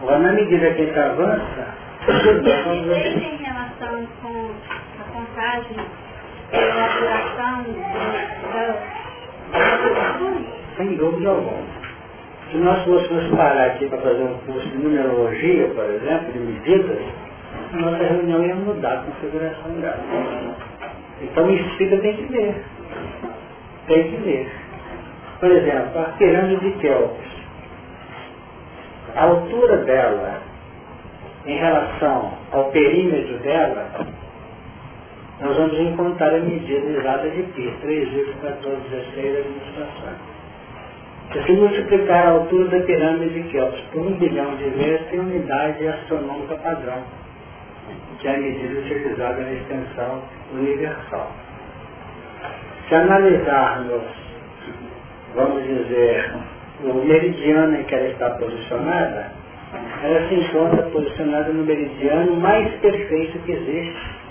Agora, 0.01 0.19
na 0.19 0.33
medida 0.33 0.71
que 0.71 0.81
a 0.81 0.85
gente 0.85 0.99
avança, 0.99 1.67
tem 2.05 3.37
relação 3.37 4.07
com 4.21 4.51
a 4.99 5.03
contagem 5.13 5.77
a 6.53 6.99
duração 6.99 7.63
da 8.53 8.75
Sem 10.75 10.95
dúvida 10.95 11.29
alguma. 11.29 11.81
Se 12.51 12.57
nós 12.57 12.83
fôssemos 12.83 13.33
parar 13.37 13.67
aqui 13.67 13.87
para 13.87 13.99
fazer 13.99 14.23
um 14.23 14.37
curso 14.39 14.67
de 14.67 14.77
numerologia, 14.77 15.67
por 15.69 15.85
exemplo, 15.85 16.33
de 16.33 16.39
medidas, 16.39 16.99
nossa 17.73 18.03
reunião 18.03 18.43
ia 18.43 18.55
mudar 18.55 18.93
a 18.93 19.03
configuração 19.03 19.71
dela. 19.79 19.99
Então 21.21 21.45
o 21.45 21.51
espírito 21.53 22.01
tem 22.01 22.17
que 22.17 22.23
ver. 22.23 22.63
Tem 23.87 24.11
que 24.11 24.17
ver. 24.17 24.51
Por 25.39 25.51
exemplo, 25.51 26.01
a 26.01 26.05
pirâmide 26.17 26.59
de 26.59 26.71
Kelps. 26.79 27.31
A 29.15 29.23
altura 29.23 29.77
dela 29.77 30.41
em 31.45 31.57
relação 31.57 32.33
ao 32.51 32.65
perímetro 32.65 33.37
dela, 33.39 33.89
nós 35.39 35.57
vamos 35.57 35.79
encontrar 35.79 36.35
a 36.35 36.39
medida 36.39 36.87
exata 36.87 37.29
de 37.29 37.41
pi, 37.43 37.73
3,1416 37.83 39.39
administrações. 39.39 40.31
Se 41.45 41.51
multiplicar 41.53 42.27
a 42.27 42.31
altura 42.31 42.65
da 42.65 42.85
pirâmide 42.85 43.41
de 43.41 43.49
Kelps 43.49 43.81
por 43.91 44.01
um 44.01 44.11
bilhão 44.13 44.55
de 44.57 44.69
vezes, 44.69 45.07
tem 45.09 45.19
unidade 45.19 45.87
astronômica 45.87 46.55
padrão 46.57 47.20
que 48.19 48.27
é 48.27 48.35
a 48.35 48.37
medida 48.37 48.79
utilizada 48.79 49.41
na 49.41 49.51
extensão 49.51 50.21
universal. 50.53 51.31
Se 52.87 52.95
analisarmos, 52.95 54.03
vamos 55.35 55.63
dizer, 55.63 56.31
o 56.83 56.93
meridiano 57.05 57.75
em 57.77 57.83
que 57.83 57.95
ela 57.95 58.07
está 58.07 58.29
posicionada, 58.31 59.31
ela 60.03 60.27
se 60.27 60.35
encontra 60.35 60.83
posicionada 60.89 61.53
no 61.53 61.63
meridiano 61.63 62.35
mais 62.37 62.69
perfeito 62.79 63.39
que 63.39 63.51
existe, 63.51 64.21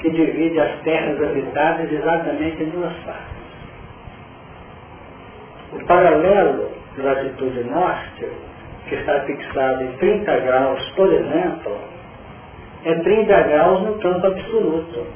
que 0.00 0.10
divide 0.10 0.58
as 0.58 0.80
terras 0.82 1.22
habitadas 1.22 1.92
exatamente 1.92 2.62
em 2.62 2.70
duas 2.70 2.92
partes. 3.04 3.40
O 5.72 5.86
paralelo 5.86 6.70
de 6.96 7.02
latitude 7.02 7.64
norte, 7.64 8.26
que 8.88 8.94
está 8.96 9.20
fixado 9.20 9.84
em 9.84 9.92
30 9.98 10.40
graus, 10.40 10.88
por 10.96 11.12
exemplo, 11.12 11.78
é 12.84 12.94
30 12.94 13.42
graus 13.42 13.82
no 13.82 13.98
campo 13.98 14.26
absoluto. 14.26 15.06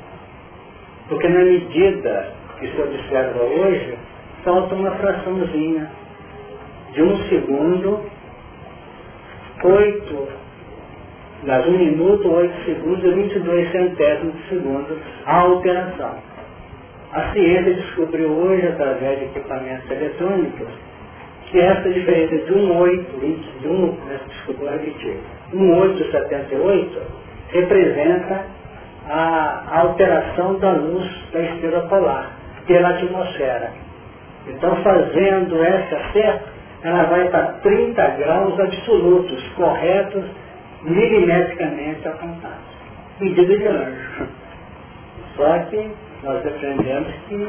Porque 1.09 1.29
na 1.29 1.41
medida 1.41 2.33
que 2.59 2.69
se 2.69 2.81
observa 2.81 3.43
hoje, 3.43 3.95
falta 4.45 4.75
uma 4.75 4.91
fraçãozinha 4.93 5.91
de 6.93 7.03
um 7.03 7.17
segundo, 7.29 8.01
oito, 9.65 10.29
nas 11.43 11.67
um 11.67 11.79
minuto, 11.79 12.31
oito 12.31 12.65
segundos 12.65 13.05
e 13.05 13.11
22 13.11 13.73
centésimos 13.73 14.35
de 14.35 14.49
segundo 14.49 14.99
a 15.27 15.41
alteração. 15.41 16.15
A 17.12 17.33
ciência 17.33 17.75
descobriu 17.75 18.31
hoje, 18.31 18.67
através 18.67 19.19
de 19.21 19.25
equipamentos 19.27 19.91
eletrônicos, 19.91 20.69
que 21.51 21.61
essa 21.61 21.89
diferença 21.89 22.37
de 22.37 22.53
um 22.53 22.79
8, 22.79 23.61
de 23.61 23.69
um, 23.69 23.93
né, 24.07 24.21
desculpa, 24.27 24.71
repetir, 24.71 25.17
um 25.53 25.79
878 25.79 27.24
representa 27.55 28.45
a 29.09 29.81
alteração 29.81 30.59
da 30.59 30.73
luz 30.73 31.09
da 31.33 31.41
estrela 31.41 31.89
polar 31.89 32.33
pela 32.67 32.91
atmosfera. 32.91 33.71
Então, 34.47 34.77
fazendo 34.83 35.63
essa 35.63 36.13
certa, 36.13 36.45
ela 36.83 37.05
vai 37.05 37.29
para 37.29 37.45
30 37.63 38.07
graus 38.19 38.61
absolutos, 38.61 39.43
corretos, 39.57 40.25
milimetricamente 40.83 42.07
apontados. 42.07 42.75
Medida 43.21 43.57
de 43.57 43.67
anjo. 43.67 44.29
Só 45.37 45.59
que 45.71 45.91
nós 46.23 46.47
aprendemos 46.47 47.13
que 47.29 47.49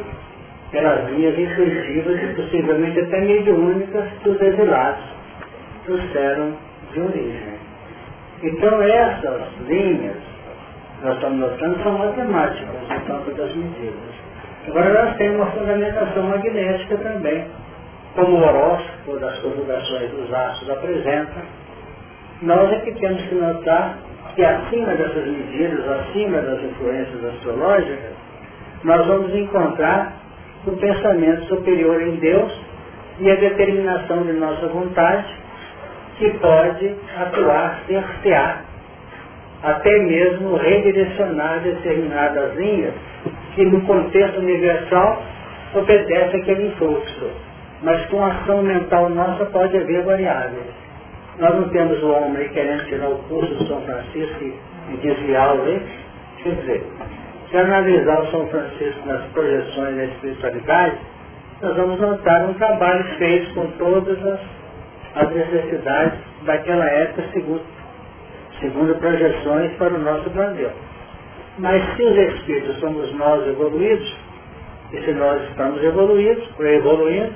pelas 0.72 1.10
linhas 1.10 1.38
intuitivas 1.38 2.22
e 2.22 2.28
possivelmente 2.36 3.00
até 3.00 3.22
mediúnicas 3.22 4.06
que 4.22 4.30
os 4.30 4.42
exilados 4.42 5.04
trouxeram 5.86 6.54
de 6.94 7.02
origem. 7.02 7.65
Então 8.46 8.80
essas 8.84 9.42
linhas, 9.68 10.18
nós 11.02 11.16
estamos 11.16 11.40
notando, 11.40 11.82
são 11.82 11.98
matemáticas 11.98 12.68
no 12.68 13.02
campo 13.08 13.32
das 13.32 13.56
medidas. 13.56 14.16
Agora 14.68 15.06
nós 15.06 15.18
temos 15.18 15.38
uma 15.38 15.46
fundamentação 15.48 16.24
magnética 16.24 16.96
também, 16.98 17.48
como 18.14 18.38
o 18.38 18.44
horóscopo 18.44 19.18
das 19.18 19.40
conjugações 19.40 20.12
dos 20.12 20.32
astros 20.32 20.70
apresenta. 20.70 21.42
Nós 22.44 22.72
é 22.72 22.80
que 22.82 22.92
temos 23.00 23.22
que 23.24 23.34
notar 23.34 23.98
que 24.36 24.46
acima 24.46 24.94
dessas 24.94 25.26
medidas, 25.26 25.90
acima 25.90 26.40
das 26.42 26.62
influências 26.62 27.26
astrológicas, 27.26 28.14
nós 28.84 29.08
vamos 29.08 29.34
encontrar 29.34 30.14
o 30.68 30.72
pensamento 30.74 31.46
superior 31.46 32.00
em 32.00 32.18
Deus 32.18 32.52
e 33.20 33.32
a 33.32 33.36
determinação 33.36 34.24
de 34.24 34.34
nossa 34.34 34.68
vontade, 34.68 35.26
que 36.18 36.30
pode 36.40 36.96
atuar, 37.18 37.82
cercear, 37.88 38.64
até 39.64 39.98
mesmo 40.00 40.56
redirecionar 40.56 41.60
determinadas 41.60 42.56
linhas 42.56 42.94
que 43.56 43.66
no 43.66 43.82
contexto 43.82 44.40
universal 44.40 45.24
obedece 45.74 46.38
aquele 46.38 46.72
fluxo. 46.78 47.32
Mas 47.82 48.06
com 48.08 48.24
a 48.24 48.28
ação 48.28 48.64
mental 48.64 49.10
nossa 49.10 49.46
pode 49.46 49.78
haver 49.78 50.04
variáveis. 50.04 50.86
Nós 51.40 51.54
não 51.56 51.70
temos 51.70 52.02
o 52.02 52.12
homem 52.12 52.48
querendo 52.50 52.86
tirar 52.86 53.10
o 53.10 53.18
curso 53.28 53.54
do 53.56 53.68
São 53.68 53.82
Francisco 53.82 54.44
e 54.90 54.98
desviá-lo, 55.02 55.82
quer 56.42 56.56
dizer, 56.56 56.84
se 57.50 57.58
analisar 57.58 58.22
o 58.22 58.32
São 58.32 58.48
Francisco 58.48 59.06
nas 59.06 59.22
projeções 59.34 59.96
da 59.98 60.06
espiritualidade, 60.06 60.98
nós 61.62 61.76
vamos 61.76 62.00
notar 62.00 62.46
um 62.50 62.54
trabalho 62.54 63.04
feito 63.18 63.54
com 63.54 63.68
todas 63.78 64.26
as, 64.26 64.40
as 65.16 65.30
necessidades 65.32 66.20
daquela 66.44 66.86
época, 66.86 67.24
segundo, 67.34 67.64
segundo 68.60 68.96
projeções 68.96 69.72
para 69.78 69.94
o 69.94 70.00
nosso 70.00 70.30
Brasil. 70.32 70.70
Mas 71.58 71.82
se 71.96 72.04
os 72.04 72.18
espíritos 72.18 72.78
somos 72.80 73.14
nós 73.16 73.48
evoluídos, 73.48 74.16
e 74.92 75.02
se 75.04 75.12
nós 75.14 75.42
estamos 75.50 75.82
evoluídos, 75.84 76.48
ou 76.60 76.66
evoluindo, 76.66 77.34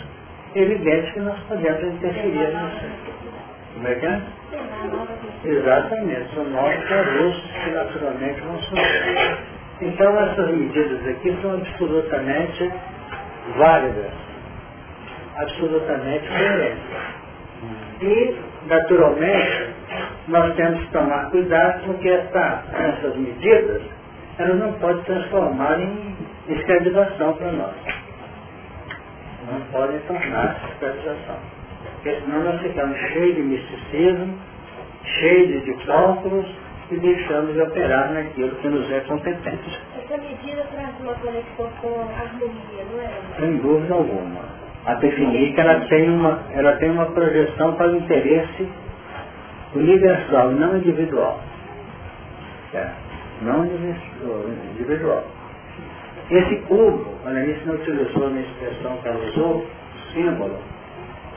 é 0.55 0.59
evidente 0.59 1.13
que 1.13 1.19
nós 1.21 1.39
podemos 1.47 1.84
interferir. 1.84 2.49
Como 3.73 3.88
é 3.88 3.95
que 3.95 4.05
é? 4.05 4.21
Exatamente, 5.45 6.36
são 6.36 6.43
novos 6.49 6.91
avulsos 6.91 7.51
que 7.63 7.69
naturalmente 7.71 8.41
vão 8.41 8.61
surgir. 8.63 9.38
Então 9.82 10.19
essas 10.19 10.51
medidas 10.51 11.07
aqui 11.07 11.38
são 11.41 11.53
absolutamente 11.53 12.71
válidas, 13.55 14.11
absolutamente 15.38 16.27
coerentes. 16.27 17.18
E, 18.01 18.35
naturalmente, 18.67 19.69
nós 20.27 20.55
temos 20.55 20.79
que 20.79 20.91
tomar 20.91 21.29
cuidado 21.31 21.83
porque 21.85 22.09
essa, 22.09 22.63
essas 22.73 23.15
medidas 23.17 23.81
elas 24.37 24.57
não 24.57 24.71
podem 24.73 25.03
transformar 25.03 25.79
em 25.81 26.15
escravização 26.47 27.33
para 27.33 27.51
nós. 27.51 27.75
Não 29.51 29.61
podem 29.71 29.99
tornar 30.01 30.61
escravização. 30.71 31.35
Porque 31.95 32.21
senão 32.21 32.43
nós 32.43 32.61
ficamos 32.61 32.97
cheios 32.97 33.35
de 33.35 33.41
misticismo, 33.41 34.39
cheios 35.03 35.65
de 35.65 35.73
cálculos 35.85 36.45
e 36.91 36.95
deixamos 36.95 37.53
de 37.53 37.61
operar 37.61 38.13
naquilo 38.13 38.55
que 38.55 38.67
nos 38.69 38.89
é 38.91 39.01
competente. 39.01 39.79
Essa 39.97 40.17
medida 40.17 40.63
traz 40.71 40.89
uma 41.01 41.13
conexão 41.15 41.69
com 41.81 41.99
a 41.99 42.21
harmonia, 42.21 42.85
não 42.91 43.01
é? 43.01 43.39
Sem 43.39 43.57
dúvida 43.57 43.93
alguma. 43.93 44.59
A 44.89 44.95
definir 44.95 45.53
que 45.53 45.61
ela 45.61 45.81
tem 45.81 46.09
uma, 46.09 46.39
ela 46.51 46.71
tem 46.77 46.89
uma 46.89 47.05
projeção 47.05 47.75
para 47.75 47.91
o 47.91 47.97
interesse 47.97 48.67
universal, 49.75 50.49
não 50.49 50.77
individual. 50.77 51.39
É, 52.73 52.89
não 53.43 53.67
individual. 53.67 55.23
Esse 56.31 56.55
cubo, 56.67 57.05
a 57.23 57.29
Anice 57.29 57.67
não 57.67 57.75
utilizou 57.75 58.25
a 58.25 58.29
minha 58.31 58.41
expressão 58.41 58.97
que 58.97 59.07
ela 59.07 59.19
usou, 59.25 59.67
símbolo, 60.11 60.57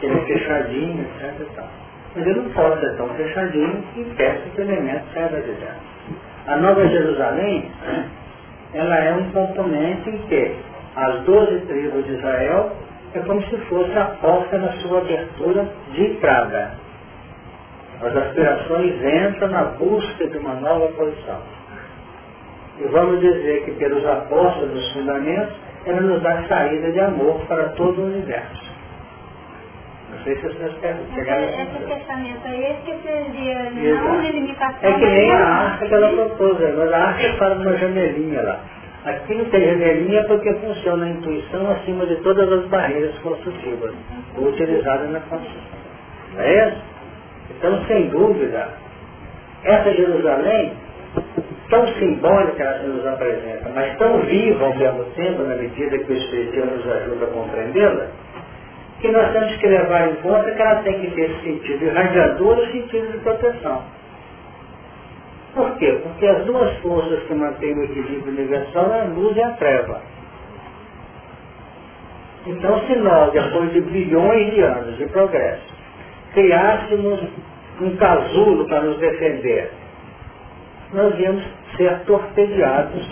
que 0.00 0.06
ele 0.06 0.18
é 0.18 0.24
fechadinho, 0.24 1.02
etc. 1.02 1.40
E 1.40 1.54
tal. 1.54 1.68
Mas 2.16 2.26
ele 2.26 2.40
não 2.40 2.50
pode 2.52 2.80
ser 2.80 2.96
tão 2.96 3.08
fechadinho 3.10 3.84
que 3.92 4.00
impeça 4.00 4.48
que 4.54 4.60
o 4.62 4.64
elemento 4.64 5.04
saia 5.12 5.28
de 5.28 5.42
dentro. 5.42 5.92
A 6.46 6.56
Nova 6.56 6.88
Jerusalém, 6.88 7.70
ela 8.72 8.96
é 8.96 9.12
um 9.12 9.30
componente 9.30 10.08
em 10.08 10.18
que 10.28 10.56
as 10.96 11.20
doze 11.24 11.60
tribos 11.66 12.02
de 12.06 12.12
Israel 12.12 12.72
é 13.14 13.20
como 13.20 13.42
se 13.42 13.56
fosse 13.68 13.98
a 13.98 14.04
porta 14.20 14.58
da 14.58 14.72
sua 14.74 14.98
abertura 14.98 15.68
de 15.92 16.04
entrada. 16.04 16.72
As 18.02 18.16
aspirações 18.16 18.94
entram 19.04 19.48
na 19.48 19.64
busca 19.64 20.26
de 20.26 20.38
uma 20.38 20.54
nova 20.54 20.88
posição. 20.88 21.40
E 22.80 22.88
vamos 22.88 23.20
dizer 23.20 23.64
que 23.64 23.72
pelos 23.72 24.04
apóstolos 24.04 24.70
dos 24.70 24.92
fundamentos, 24.92 25.54
ela 25.86 26.00
nos 26.00 26.22
dá 26.22 26.42
saída 26.48 26.90
de 26.90 27.00
amor 27.00 27.40
para 27.46 27.68
todo 27.70 28.00
o 28.00 28.06
universo. 28.06 28.72
Não 30.10 30.18
sei 30.24 30.36
se 30.36 30.42
vocês 30.42 30.72
chegaram 31.14 31.44
Esse 31.44 31.78
pensamento 31.86 32.40
aí, 32.44 32.64
esse 32.64 32.82
que 32.82 33.02
seria 33.02 33.70
não 33.70 34.20
de 34.20 34.32
limitação. 34.32 34.90
É 34.90 34.92
que 34.92 35.06
nem 35.06 35.32
a 35.32 35.46
arca 35.46 35.86
que 35.86 35.94
ela 35.94 36.08
propôs, 36.08 36.62
agora 36.62 36.96
a 36.96 37.08
arca 37.08 37.32
fala 37.38 37.54
uma 37.56 37.76
janelinha 37.76 38.42
lá. 38.42 38.60
Aqui 39.04 39.34
não 39.34 39.44
tem 39.46 39.64
janelinha 39.64 40.24
porque 40.24 40.52
funciona 40.54 41.06
a 41.06 41.08
intuição 41.08 41.70
acima 41.72 42.06
de 42.06 42.16
todas 42.16 42.50
as 42.52 42.64
barreiras 42.66 43.18
construtivas 43.18 43.92
utilizadas 44.36 45.10
na 45.10 45.20
construção. 45.20 45.82
É 46.38 46.68
isso? 46.68 46.82
Então, 47.50 47.84
sem 47.86 48.08
dúvida, 48.08 48.68
essa 49.64 49.92
Jerusalém, 49.92 50.72
tão 51.68 51.86
simbólica 51.94 52.62
ela 52.62 52.78
se 52.78 52.86
nos 52.86 53.06
apresenta, 53.06 53.70
mas 53.74 53.96
tão 53.98 54.20
viva 54.20 54.64
ao 54.66 54.76
mesmo 54.76 55.04
tempo, 55.16 55.42
na 55.42 55.56
medida 55.56 55.98
que 55.98 56.12
o 56.12 56.16
Espiritismo 56.16 56.70
nos 56.76 56.86
ajuda 56.86 57.24
a 57.24 57.28
compreendê-la, 57.28 58.06
que 59.00 59.08
nós 59.08 59.32
temos 59.32 59.56
que 59.56 59.66
levar 59.66 60.10
em 60.10 60.14
conta 60.16 60.50
que 60.52 60.62
ela 60.62 60.76
tem 60.82 61.00
que 61.00 61.10
ter 61.10 61.28
sentido 61.42 61.84
irradiador 61.86 62.58
e 62.60 62.72
sentido 62.72 63.12
de 63.12 63.18
proteção. 63.18 63.82
Por 65.54 65.76
quê? 65.76 66.00
Porque 66.02 66.26
as 66.26 66.44
duas 66.46 66.74
forças 66.78 67.22
que 67.24 67.34
mantêm 67.34 67.74
o 67.74 67.84
equilíbrio 67.84 68.32
universal 68.32 68.92
é 68.92 69.02
a 69.02 69.04
luz 69.04 69.36
e 69.36 69.42
a 69.42 69.50
treva. 69.50 70.00
Então, 72.46 72.80
se 72.86 72.94
nós, 72.96 73.32
depois 73.32 73.72
de 73.72 73.80
bilhões 73.82 74.54
de 74.54 74.60
anos 74.62 74.96
de 74.96 75.06
progresso, 75.06 75.74
criássemos 76.32 77.20
um 77.80 77.96
casulo 77.96 78.66
para 78.66 78.80
nos 78.80 78.98
defender, 78.98 79.70
nós 80.92 81.18
íamos 81.18 81.44
ser 81.76 82.00
torpedeados 82.00 83.10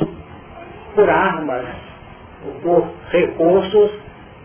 por 0.94 1.08
armas, 1.08 1.66
por 2.62 2.88
recursos 3.10 3.92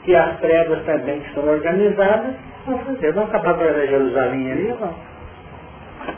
que 0.03 0.15
as 0.15 0.39
trevas 0.39 0.83
também 0.85 1.19
que 1.21 1.33
são 1.33 1.47
organizadas 1.47 2.35
vão 2.65 2.77
fazer. 2.79 3.13
Vão 3.13 3.23
acabar 3.23 3.55
com 3.55 3.63
a 3.63 3.85
Jerusalém 3.85 4.51
ali, 4.51 4.67
não. 4.79 5.14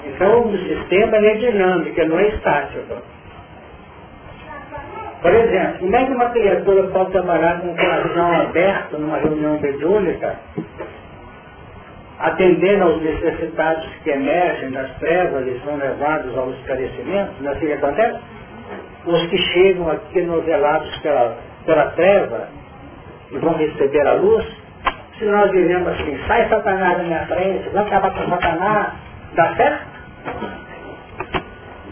Então 0.08 0.48
o 0.48 0.58
sistema 0.58 1.18
é 1.18 1.34
dinâmico, 1.36 2.06
não 2.06 2.20
é 2.20 2.28
estático. 2.30 2.96
Por 5.22 5.34
exemplo, 5.34 5.80
como 5.80 5.96
é 5.96 6.06
que 6.06 6.12
uma 6.12 6.30
criatura 6.30 6.84
pode 6.84 7.12
trabalhar 7.12 7.60
com 7.62 7.72
o 7.72 7.76
coração 7.76 8.42
aberto 8.42 8.98
numa 9.00 9.18
reunião 9.18 9.60
mediúnica, 9.60 10.36
atendendo 12.20 12.84
aos 12.84 13.02
necessitados 13.02 13.86
que 14.04 14.12
emergem 14.12 14.72
das 14.72 14.92
trevas 15.00 15.48
e 15.48 15.60
são 15.66 15.76
levados 15.76 16.38
ao 16.38 16.52
esclarecimento? 16.52 17.34
Não 17.42 17.52
é 17.52 17.56
assim 17.56 17.66
que 17.66 17.74
acontece? 17.74 18.20
Os 19.06 19.26
que 19.28 19.38
chegam 19.38 19.90
aqui 19.90 20.22
novelados 20.22 20.96
pela, 21.00 21.38
pela 21.66 21.86
treva 21.92 22.48
e 23.32 23.38
vão 23.40 23.54
receber 23.54 24.08
a 24.08 24.14
luz, 24.14 24.46
se 25.18 25.26
nós 25.26 25.50
dizemos 25.52 25.88
assim, 25.90 26.18
sai 26.28 26.48
Satanás 26.48 26.98
da 26.98 27.04
minha 27.04 27.26
frente, 27.26 27.70
vamos 27.70 27.88
acabar 27.88 28.12
com 28.14 28.30
Satanás, 28.30 28.94
dá 29.34 29.56
certo? 29.56 29.97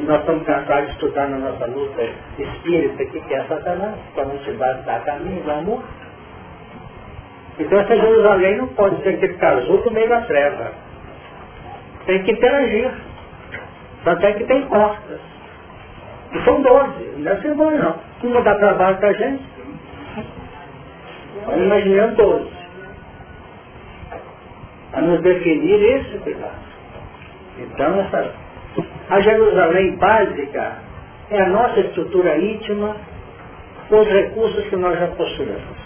Nós 0.05 0.19
estamos 0.19 0.45
cansados 0.45 0.85
de 0.85 0.91
estudar 0.93 1.27
na 1.29 1.37
nossa 1.37 1.65
luta 1.65 2.03
espírita 2.37 3.03
o 3.03 3.07
que 3.07 3.33
é 3.33 3.43
Satanás, 3.45 3.95
para 4.13 4.25
não 4.25 4.37
se 4.43 4.51
dar 4.51 5.03
caminho 5.03 5.41
do 5.41 5.51
amor. 5.51 5.83
Então 7.57 7.79
essa 7.79 7.95
Jerusalém 7.95 8.57
não 8.57 8.67
pode 8.67 9.01
ser 9.01 9.19
que 9.19 9.29
casou 9.29 9.83
no 9.83 9.91
meio 9.91 10.07
da 10.07 10.21
treva. 10.21 10.73
Tem 12.05 12.21
que 12.23 12.33
interagir. 12.33 12.91
Tanto 14.03 14.25
é 14.27 14.33
que 14.33 14.43
tem 14.43 14.67
portas. 14.67 15.19
E 16.33 16.43
são 16.43 16.61
doze, 16.61 17.13
não 17.15 17.23
deve 17.23 17.41
ser 17.41 17.55
bom 17.55 17.71
não. 17.71 17.95
Não 18.23 18.43
dá 18.43 18.55
trabalho 18.55 18.97
para 18.97 19.09
a 19.09 19.13
gente. 19.13 19.43
Imaginando 21.57 22.15
doze. 22.15 22.51
A 24.93 25.01
nos 25.01 25.21
definir 25.21 25.81
esse 25.81 26.19
cuidado. 26.19 26.65
Então 27.57 27.99
essa 28.01 28.44
a 29.09 29.21
Jerusalém 29.21 29.95
básica 29.97 30.77
é 31.29 31.41
a 31.41 31.49
nossa 31.49 31.79
estrutura 31.79 32.37
íntima 32.37 32.95
com 33.89 33.99
os 33.99 34.07
recursos 34.07 34.67
que 34.69 34.75
nós 34.75 34.99
já 34.99 35.07
possuímos. 35.07 35.85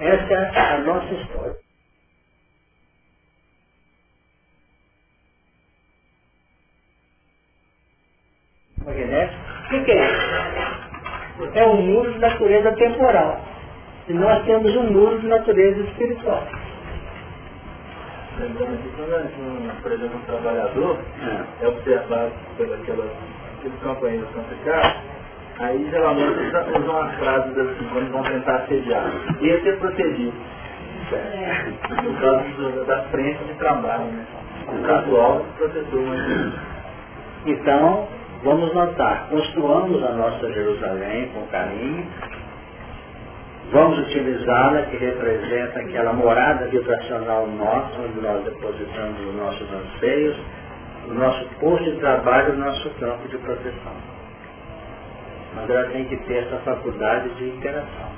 Essa 0.00 0.34
é 0.34 0.74
a 0.74 0.78
nossa 0.78 1.14
história. 1.14 1.56
O 8.86 9.84
que, 9.84 9.90
é 9.90 10.04
isso? 10.04 11.50
É 11.54 11.66
um 11.66 11.82
muro 11.82 12.12
de 12.12 12.18
natureza 12.18 12.72
temporal. 12.72 13.40
E 14.08 14.12
nós 14.12 14.44
temos 14.44 14.74
um 14.76 14.92
muro 14.92 15.20
de 15.20 15.26
natureza 15.26 15.80
espiritual. 15.80 16.46
Lembrando 18.38 18.82
que 18.82 18.88
quando, 18.96 19.14
um, 19.38 19.82
por 19.82 19.92
exemplo, 19.92 20.16
um 20.16 20.22
trabalhador 20.22 20.98
é, 21.22 21.64
é 21.64 21.68
observado 21.68 22.32
pelos 22.56 22.80
companheiros 23.82 24.28
complicados, 24.30 25.02
aí 25.60 25.88
geralmente 25.90 26.78
usam 26.78 27.02
as 27.02 27.14
frases 27.16 27.58
assim, 27.58 27.88
quando 27.92 28.12
vão 28.12 28.22
tentar 28.24 28.56
assediar. 28.56 29.10
Ia 29.40 29.62
ser 29.62 29.78
protegido. 29.78 30.34
É. 31.12 31.64
No 32.02 32.14
caso 32.20 32.84
da 32.86 33.02
frente 33.04 33.44
de 33.44 33.54
trabalho, 33.54 34.04
né? 34.06 34.26
No 34.72 34.82
caso 34.82 35.16
alto, 35.16 35.46
protetor, 35.58 36.02
mas... 36.02 36.52
Então, 37.46 38.08
vamos 38.42 38.74
notar, 38.74 39.28
construamos 39.28 40.02
a 40.02 40.12
nossa 40.12 40.52
Jerusalém 40.52 41.28
com 41.28 41.46
carinho, 41.48 42.06
Vamos 43.74 43.98
utilizá-la, 43.98 44.82
que 44.82 44.96
representa 44.98 45.80
aquela 45.80 46.12
morada 46.12 46.68
vibracional 46.68 47.44
nossa, 47.48 48.02
onde 48.02 48.20
nós 48.20 48.44
depositamos 48.44 49.20
os 49.20 49.34
nossos 49.34 49.68
anseios, 49.68 50.36
o 51.08 51.14
nosso 51.14 51.44
posto 51.58 51.90
de 51.90 51.96
trabalho, 51.98 52.52
o 52.52 52.56
nosso 52.56 52.88
campo 53.00 53.26
de 53.26 53.36
proteção. 53.38 53.92
Mas 55.56 55.68
ela 55.68 55.88
tem 55.88 56.04
que 56.04 56.16
ter 56.18 56.44
essa 56.44 56.56
faculdade 56.58 57.28
de 57.30 57.48
interação. 57.48 58.12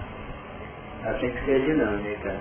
Ela 1.02 1.14
tem 1.20 1.30
que 1.30 1.44
ser 1.46 1.60
dinâmica. 1.62 2.34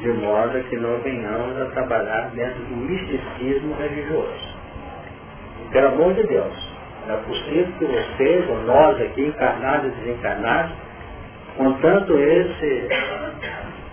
De 0.00 0.08
modo 0.10 0.68
que 0.68 0.76
não 0.76 0.98
venhamos 0.98 1.62
a 1.62 1.64
trabalhar 1.70 2.30
dentro 2.34 2.62
do 2.64 2.76
misticismo 2.76 3.74
religioso. 3.76 4.54
Pelo 5.72 5.88
amor 5.88 6.12
de 6.12 6.24
Deus, 6.24 6.76
é 7.08 7.16
possível 7.26 7.72
que 7.78 7.86
vocês, 7.86 8.50
ou 8.50 8.62
nós 8.64 9.00
aqui, 9.00 9.22
encarnados 9.22 9.86
e 9.86 10.00
desencarnados, 10.02 10.85
com 11.56 11.72
tanto 11.74 12.18
esse, 12.18 12.88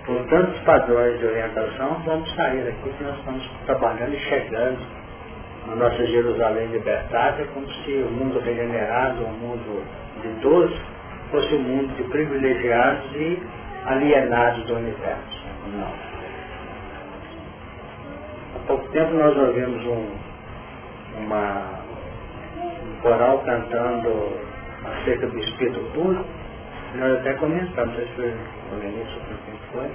com 0.06 0.24
tantos 0.26 0.60
padrões 0.62 1.18
de 1.20 1.26
orientação, 1.26 2.02
vamos 2.06 2.34
sair 2.36 2.68
aqui 2.68 2.90
que 2.98 3.04
nós 3.04 3.18
estamos 3.20 3.50
trabalhando 3.66 4.14
e 4.14 4.20
chegando 4.20 4.80
na 5.68 5.76
nossa 5.76 6.06
Jerusalém 6.06 6.68
libertada, 6.68 7.46
como 7.54 7.68
se 7.68 7.92
o 7.92 8.12
mundo 8.12 8.40
regenerado, 8.40 9.24
o 9.24 9.32
mundo 9.32 9.84
de 10.22 10.42
todos, 10.42 10.78
fosse 11.32 11.56
um 11.56 11.64
mundo 11.64 11.96
de 11.96 12.04
privilegiados 12.04 13.12
e 13.16 13.42
alienados 13.86 14.66
do 14.66 14.76
universo. 14.76 15.44
Não. 15.74 16.14
Há 18.56 18.68
pouco 18.68 18.88
tempo 18.90 19.14
nós 19.14 19.38
ouvimos 19.38 19.86
um, 19.86 20.08
uma, 21.18 21.80
um 22.86 23.02
coral 23.02 23.40
cantando 23.40 24.38
acerca 24.86 25.28
do 25.28 25.40
Espírito 25.40 25.80
Puro, 25.94 26.26
nós 26.96 27.20
até 27.20 27.34
comentamos, 27.34 27.96
se 27.96 28.06
foi 28.16 28.34
o 28.72 28.76
Lenilson 28.80 29.20
foi, 29.72 29.90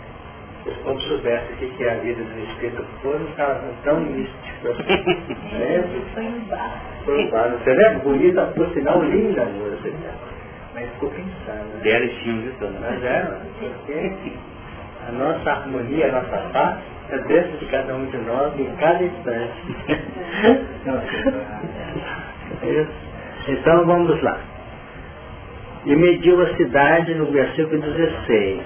se 0.65 0.71
os 0.71 0.77
povos 0.79 1.03
soubessem 1.05 1.55
o 1.55 1.59
que 1.59 1.85
é 1.85 1.93
a 1.93 1.95
vida 1.99 2.23
do 2.23 2.41
Espírito 2.51 2.85
puro, 3.01 3.19
não 3.21 3.29
estava 3.29 3.63
tão 3.85 4.01
místico. 4.01 4.69
né? 5.53 5.85
Foi 6.15 6.25
um 6.25 6.41
bar. 6.49 6.83
Foi 7.05 7.25
um 7.25 7.31
bar. 7.31 7.51
Você 7.51 7.73
lembra? 7.73 7.99
Bonita, 8.01 8.47
por 8.47 8.69
sinal, 8.75 9.03
linda 9.03 9.43
a 9.43 9.47
música. 9.47 9.97
Mas 10.75 10.91
ficou 10.91 11.11
pensando. 11.11 11.83
Dela 11.83 12.05
e 12.05 12.55
toda. 12.59 12.81
Mas 12.81 13.05
é, 13.05 13.41
porque 13.61 14.13
a 15.07 15.13
nossa 15.13 15.51
harmonia, 15.51 16.09
a 16.09 16.13
nossa 16.13 16.37
paz, 16.53 16.79
é 17.11 17.19
dentro 17.19 17.59
de 17.59 17.67
cada 17.67 17.95
um 17.95 18.07
de 18.07 18.17
nós, 18.19 18.59
em 18.59 18.77
cada 18.77 19.03
instante. 19.03 19.77
então 23.49 23.87
vamos 23.87 24.23
lá 24.23 24.58
e 25.89 25.97
mediu 25.97 26.41
a 26.43 26.55
cidade 26.55 27.15
no 27.15 27.25
versículo 27.33 27.81
16. 27.81 28.61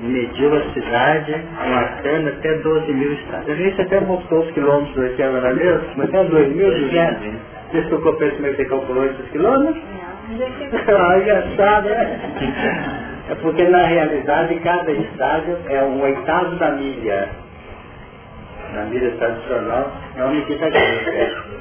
E 0.00 0.06
mediu 0.06 0.56
a 0.56 0.72
cidade 0.72 1.32
com 1.32 1.74
a 1.74 1.84
cana 2.02 2.30
até 2.30 2.54
12 2.54 2.92
mil 2.92 3.12
estados. 3.14 3.48
A 3.48 3.54
gente 3.56 3.82
até 3.82 4.00
mostrou 4.00 4.44
os 4.44 4.50
quilômetros 4.52 5.04
aqui 5.06 5.22
agora 5.24 5.52
mesmo, 5.52 5.82
mas 5.96 6.08
até 6.08 6.24
2.200. 6.24 7.32
Você 7.72 7.82
ficou 7.82 8.12
pensando 8.14 8.36
como 8.36 8.46
é 8.46 8.50
que 8.50 8.56
você 8.56 8.64
calculou 8.66 9.04
esses 9.06 9.30
quilômetros? 9.30 9.82
Não, 10.86 11.20
engraçado, 11.20 11.88
né? 11.88 12.20
É 13.28 13.34
porque 13.34 13.64
na 13.64 13.82
realidade 13.86 14.54
cada 14.60 14.92
estádio 14.92 15.58
é 15.68 15.82
um 15.82 16.00
oitavo 16.00 16.54
da 16.56 16.70
milha. 16.70 17.28
Na 18.72 18.84
milha 18.84 19.10
tradicional 19.18 19.92
é 20.16 20.22
uma 20.22 20.32
medida 20.32 20.70
grande. 20.70 21.60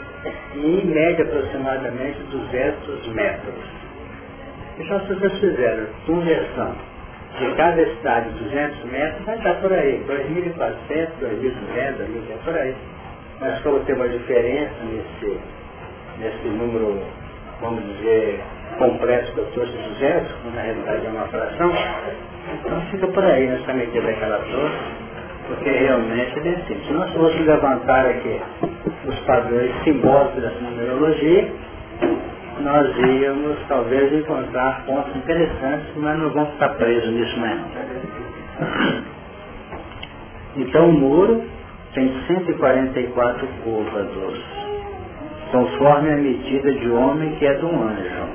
E 0.55 0.59
em 0.59 0.85
média 0.85 1.25
aproximadamente 1.25 2.19
200 2.31 3.07
metros. 3.15 3.78
Então 4.79 4.97
se 5.01 5.13
vocês 5.13 5.39
fizeram 5.39 5.87
conversão 6.05 6.73
de 7.37 7.55
cada 7.55 7.81
estádio 7.81 8.31
200 8.31 8.85
metros, 8.85 9.25
vai 9.25 9.37
estar 9.37 9.53
por 9.55 9.73
aí, 9.73 10.03
2.400, 10.07 11.09
2.200, 11.21 11.97
2.500, 11.97 12.43
por 12.45 12.57
aí. 12.57 12.75
Mas 13.41 13.61
como 13.61 13.79
tem 13.81 13.95
uma 13.95 14.07
diferença 14.07 14.73
nesse, 14.85 15.39
nesse 16.17 16.47
número, 16.47 17.01
vamos 17.61 17.83
dizer, 17.97 18.39
complexo 18.77 19.33
que 19.33 19.39
eu 19.39 19.45
trouxe 19.47 19.73
200, 19.73 20.31
na 20.55 20.61
realidade 20.61 21.05
é 21.05 21.09
uma 21.09 21.27
fração, 21.27 21.71
então 22.53 22.81
fica 22.89 23.07
por 23.07 23.23
aí 23.25 23.47
nessa 23.47 23.73
medida 23.73 24.01
daquela 24.01 24.37
torre, 24.39 24.75
porque 25.47 25.69
realmente 25.69 26.39
é 26.39 26.51
assim. 26.51 26.81
Se 26.87 26.93
nós 26.93 27.11
fôssemos 27.11 27.45
levantar 27.45 28.05
aqui 28.05 28.41
os 29.05 29.19
padrões 29.21 29.71
simbólicos 29.83 30.41
dessa 30.41 30.59
numerologia, 30.61 31.51
nós 32.61 32.97
íamos 32.97 33.57
talvez 33.67 34.11
encontrar 34.13 34.85
pontos 34.85 35.15
interessantes, 35.15 35.87
mas 35.97 36.19
não 36.19 36.29
vamos 36.29 36.53
estar 36.53 36.69
presos 36.69 37.09
nisso 37.11 37.39
mesmo. 37.39 37.65
Então 40.57 40.89
o 40.89 40.93
muro 40.93 41.43
tem 41.93 42.11
144 42.27 43.47
curvas, 43.63 44.07
conforme 45.51 46.11
a 46.11 46.17
medida 46.17 46.71
de 46.73 46.89
homem 46.89 47.35
que 47.35 47.45
é 47.45 47.53
de 47.53 47.65
um 47.65 47.83
anjo. 47.83 48.29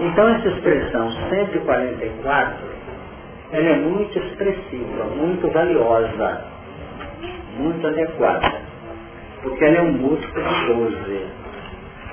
Então 0.00 0.28
essa 0.28 0.48
expressão 0.48 1.10
144, 1.30 2.56
ela 3.52 3.68
é 3.68 3.76
muito 3.76 4.18
expressiva, 4.18 5.04
muito 5.16 5.50
valiosa, 5.50 6.44
muito 7.58 7.86
adequada, 7.86 8.52
porque 9.42 9.64
ela 9.64 9.78
é 9.78 9.82
um 9.82 9.92
múltiplo 9.92 10.42
de 10.42 10.66
12. 10.66 11.39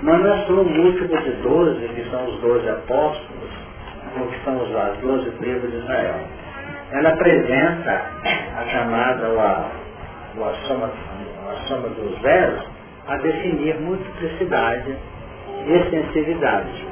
Mas 0.02 0.20
não 0.20 0.34
é 0.34 0.46
só 0.46 0.54
o 0.54 0.66
múltiplo 0.66 1.22
de 1.22 1.32
12, 1.42 1.88
que 1.90 2.10
são 2.10 2.26
os 2.26 2.40
12 2.42 2.70
apóstolos, 2.70 3.52
ou 4.20 4.28
que 4.28 4.44
são 4.44 4.62
as 4.62 4.98
12 5.00 5.32
tribos 5.32 5.72
de 5.72 5.78
Israel. 5.78 6.20
Ela 6.92 7.10
apresenta 7.10 8.02
a 8.58 8.66
chamada, 8.70 9.28
ou 9.30 9.40
a 9.40 9.72
ou 10.38 10.46
a 10.48 10.54
soma, 10.68 10.92
a 11.50 11.56
soma 11.68 11.90
dos 11.90 12.22
zeros, 12.22 12.64
a 13.08 13.18
definir 13.18 13.80
multiplicidade 13.80 14.96
e 15.66 15.74
extensividade. 15.74 16.86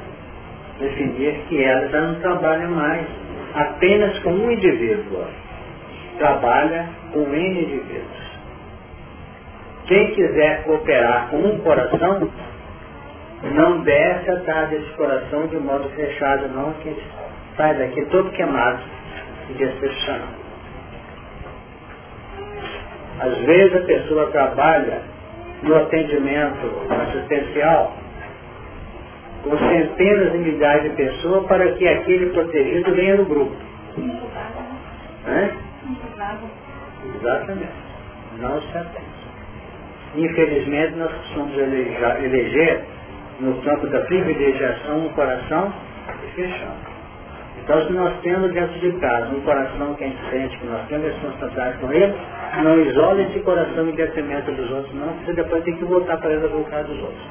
Definir 0.80 1.34
que 1.48 1.62
ela 1.62 1.88
já 1.88 2.00
não 2.00 2.14
trabalha 2.16 2.68
mais 2.68 3.06
apenas 3.54 4.18
com 4.20 4.30
um 4.30 4.50
indivíduo, 4.50 5.24
trabalha 6.18 6.88
com 7.12 7.20
N 7.20 7.62
indivíduos. 7.62 8.26
Quem 9.86 10.10
quiser 10.14 10.64
cooperar 10.64 11.28
com 11.30 11.36
um 11.36 11.58
coração, 11.60 12.28
não 13.54 13.80
desce 13.80 14.30
atrás 14.30 14.70
desse 14.70 14.90
coração 14.92 15.46
de 15.46 15.56
modo 15.56 15.88
fechado, 15.90 16.48
não, 16.48 16.72
que 16.74 16.96
sai 17.56 17.74
daqui 17.74 18.04
todo 18.06 18.30
queimado 18.30 18.80
e 19.50 19.52
decepcionado. 19.54 20.46
Às 23.20 23.38
vezes 23.38 23.76
a 23.76 23.86
pessoa 23.86 24.30
trabalha 24.30 25.00
no 25.62 25.76
atendimento 25.76 26.86
assistencial 26.90 27.96
com 29.42 29.56
centenas 29.56 30.34
e 30.34 30.38
milhares 30.38 30.82
de 30.84 30.96
pessoas 30.96 31.46
para 31.46 31.72
que 31.72 31.88
aquele 31.88 32.30
protegido 32.30 32.94
venha 32.94 33.16
no 33.16 33.24
grupo. 33.24 33.56
É? 35.26 35.50
Exatamente. 37.16 37.86
Não 38.38 38.60
se 38.60 38.78
atende. 38.78 39.16
Infelizmente 40.16 40.96
nós 40.96 41.12
precisamos 41.12 41.56
eleger 41.56 42.84
no 43.40 43.60
campo 43.62 43.86
da 43.88 44.00
privilegiação 44.00 45.06
um 45.06 45.08
coração 45.10 45.72
fechado. 46.34 46.96
Então, 47.62 47.84
se 47.84 47.92
nós 47.94 48.20
temos 48.20 48.52
dentro 48.52 48.78
de 48.78 48.92
casa 49.00 49.34
um 49.34 49.40
coração 49.40 49.94
que 49.94 50.04
gente 50.04 50.30
sente 50.30 50.56
que 50.56 50.66
nós 50.66 50.86
temos 50.86 51.06
responsabilidade 51.06 51.78
com 51.78 51.92
ele, 51.92 52.14
não 52.62 52.80
isole 52.80 53.22
esse 53.24 53.40
coração 53.40 53.88
em 53.88 53.92
detrimento 53.92 54.52
dos 54.52 54.70
outros, 54.70 54.94
não, 54.94 55.12
porque 55.14 55.32
depois 55.32 55.64
tem 55.64 55.76
que 55.76 55.84
voltar 55.84 56.16
para 56.18 56.32
ele 56.32 56.46
voltar 56.46 56.84
dos 56.84 56.98
outros. 56.98 57.26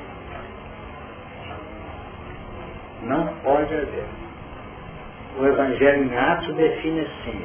Não 3.03 3.27
pode 3.43 3.73
haver. 3.73 4.03
O 5.39 5.45
Evangelho 5.45 6.03
em 6.03 6.17
Atos 6.17 6.53
define 6.55 7.01
assim, 7.01 7.41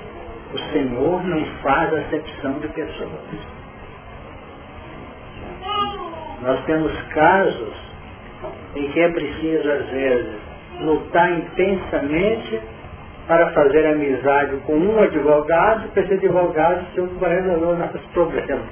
o 0.52 0.58
Senhor 0.72 1.24
não 1.24 1.44
faz 1.62 1.94
acepção 1.94 2.52
de 2.54 2.68
pessoas. 2.68 3.61
Nós 6.42 6.64
temos 6.64 6.92
casos 7.08 7.89
em 8.74 8.90
que 8.90 9.00
é 9.00 9.08
preciso, 9.08 9.70
às 9.70 9.86
vezes, 9.90 10.34
lutar 10.80 11.32
intensamente 11.32 12.60
para 13.26 13.50
fazer 13.52 13.86
amizade 13.86 14.56
com 14.66 14.74
um 14.74 15.00
advogado, 15.00 15.88
para 15.90 16.02
esse 16.02 16.14
advogado 16.14 16.84
ser 16.94 17.02
um 17.02 17.18
para 17.18 17.34
resolver 17.34 17.66
os 17.66 17.78
nossos 17.78 18.02
problemas. 18.06 18.66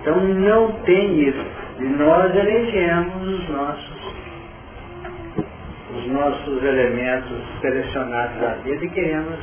Então 0.00 0.20
não 0.20 0.72
tem 0.84 1.20
isso. 1.20 1.46
E 1.80 1.84
nós 1.84 2.34
elegemos 2.34 3.26
os 3.26 3.48
nossos, 3.48 4.14
os 5.96 6.06
nossos 6.08 6.62
elementos 6.62 7.42
selecionados 7.60 8.40
da 8.40 8.54
vida 8.62 8.84
e 8.84 8.90
queremos 8.90 9.38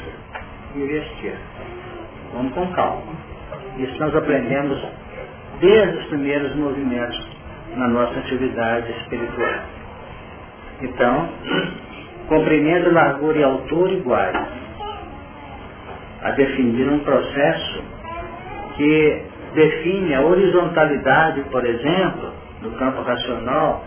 investir. 0.75 1.35
Vamos 2.33 2.53
com 2.53 2.67
calma. 2.73 3.13
Isso 3.77 3.99
nós 3.99 4.15
aprendemos 4.15 4.81
desde 5.59 5.97
os 5.97 6.05
primeiros 6.05 6.55
movimentos 6.55 7.30
na 7.75 7.87
nossa 7.87 8.19
atividade 8.19 8.91
espiritual. 8.91 9.59
Então, 10.81 11.29
comprimento, 12.27 12.91
largura 12.91 13.37
e 13.37 13.43
altura 13.43 13.93
iguais, 13.93 14.47
a 16.21 16.31
definir 16.31 16.87
um 16.87 16.99
processo 16.99 17.83
que 18.75 19.23
define 19.53 20.13
a 20.15 20.21
horizontalidade, 20.21 21.41
por 21.51 21.65
exemplo, 21.65 22.31
do 22.61 22.71
campo 22.71 23.01
racional, 23.01 23.83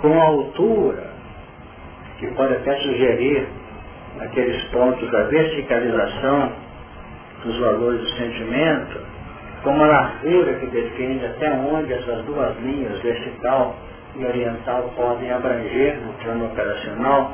com 0.00 0.20
a 0.20 0.24
altura, 0.24 1.10
que 2.18 2.26
pode 2.28 2.54
até 2.54 2.76
sugerir 2.76 3.46
aqueles 4.20 4.62
pontos 4.70 5.10
da 5.10 5.22
verticalização 5.24 6.52
dos 7.44 7.58
valores 7.58 8.00
do 8.00 8.08
sentimento, 8.10 9.00
com 9.62 9.70
uma 9.70 9.86
largura 9.86 10.54
que 10.54 10.66
define 10.66 11.24
até 11.24 11.50
onde 11.52 11.92
essas 11.92 12.24
duas 12.24 12.56
linhas, 12.60 12.98
vertical 13.00 13.76
e 14.16 14.24
oriental, 14.24 14.92
podem 14.96 15.30
abranger 15.30 15.98
no 16.00 16.12
plano 16.14 16.46
operacional, 16.46 17.32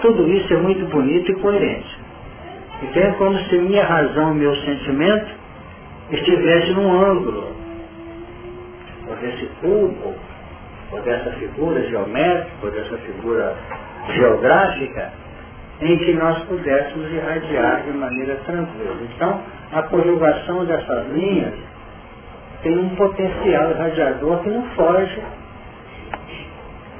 tudo 0.00 0.28
isso 0.28 0.52
é 0.52 0.56
muito 0.58 0.84
bonito 0.86 1.32
e 1.32 1.34
coerente. 1.36 1.98
Então 2.82 3.02
é 3.02 3.12
como 3.12 3.38
se 3.38 3.58
minha 3.58 3.84
razão, 3.84 4.34
meu 4.34 4.54
sentimento, 4.56 5.32
estivesse 6.10 6.72
num 6.72 6.92
ângulo, 6.92 7.52
ou 9.08 9.16
desse 9.16 9.46
cubo, 9.60 10.14
ou 10.90 11.00
dessa 11.02 11.30
figura 11.32 11.82
geométrica, 11.88 12.50
ou 12.62 12.70
dessa 12.70 12.96
figura 12.98 13.56
geográfica, 14.14 15.12
em 15.80 15.98
que 15.98 16.12
nós 16.12 16.38
pudéssemos 16.44 17.10
irradiar 17.10 17.82
de 17.82 17.92
maneira 17.92 18.36
tranquila. 18.44 18.96
Então, 19.14 19.40
a 19.72 19.82
conjugação 19.84 20.64
dessas 20.66 21.08
linhas 21.12 21.54
tem 22.62 22.78
um 22.78 22.90
potencial 22.90 23.70
irradiador 23.70 24.38
que 24.42 24.50
não 24.50 24.62
foge 24.70 25.22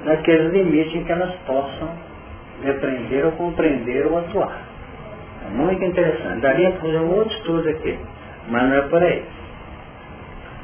daqueles 0.05 0.53
limites 0.53 0.95
em 0.95 1.05
que 1.05 1.13
elas 1.13 1.35
possam 1.47 1.89
repreender 2.65 3.27
ou 3.27 3.33
compreender 3.33 4.07
ou 4.07 4.19
atuar. 4.19 4.59
É 5.47 5.51
muito 5.51 5.85
interessante. 5.85 6.41
Daria 6.41 6.71
para 6.71 6.81
fazer 6.81 6.99
um 6.99 7.15
outro 7.15 7.37
estudo 7.37 7.69
aqui, 7.69 7.99
mas 8.49 8.63
não 8.63 8.77
é 8.77 8.83
por 8.83 9.03
aí. 9.03 9.25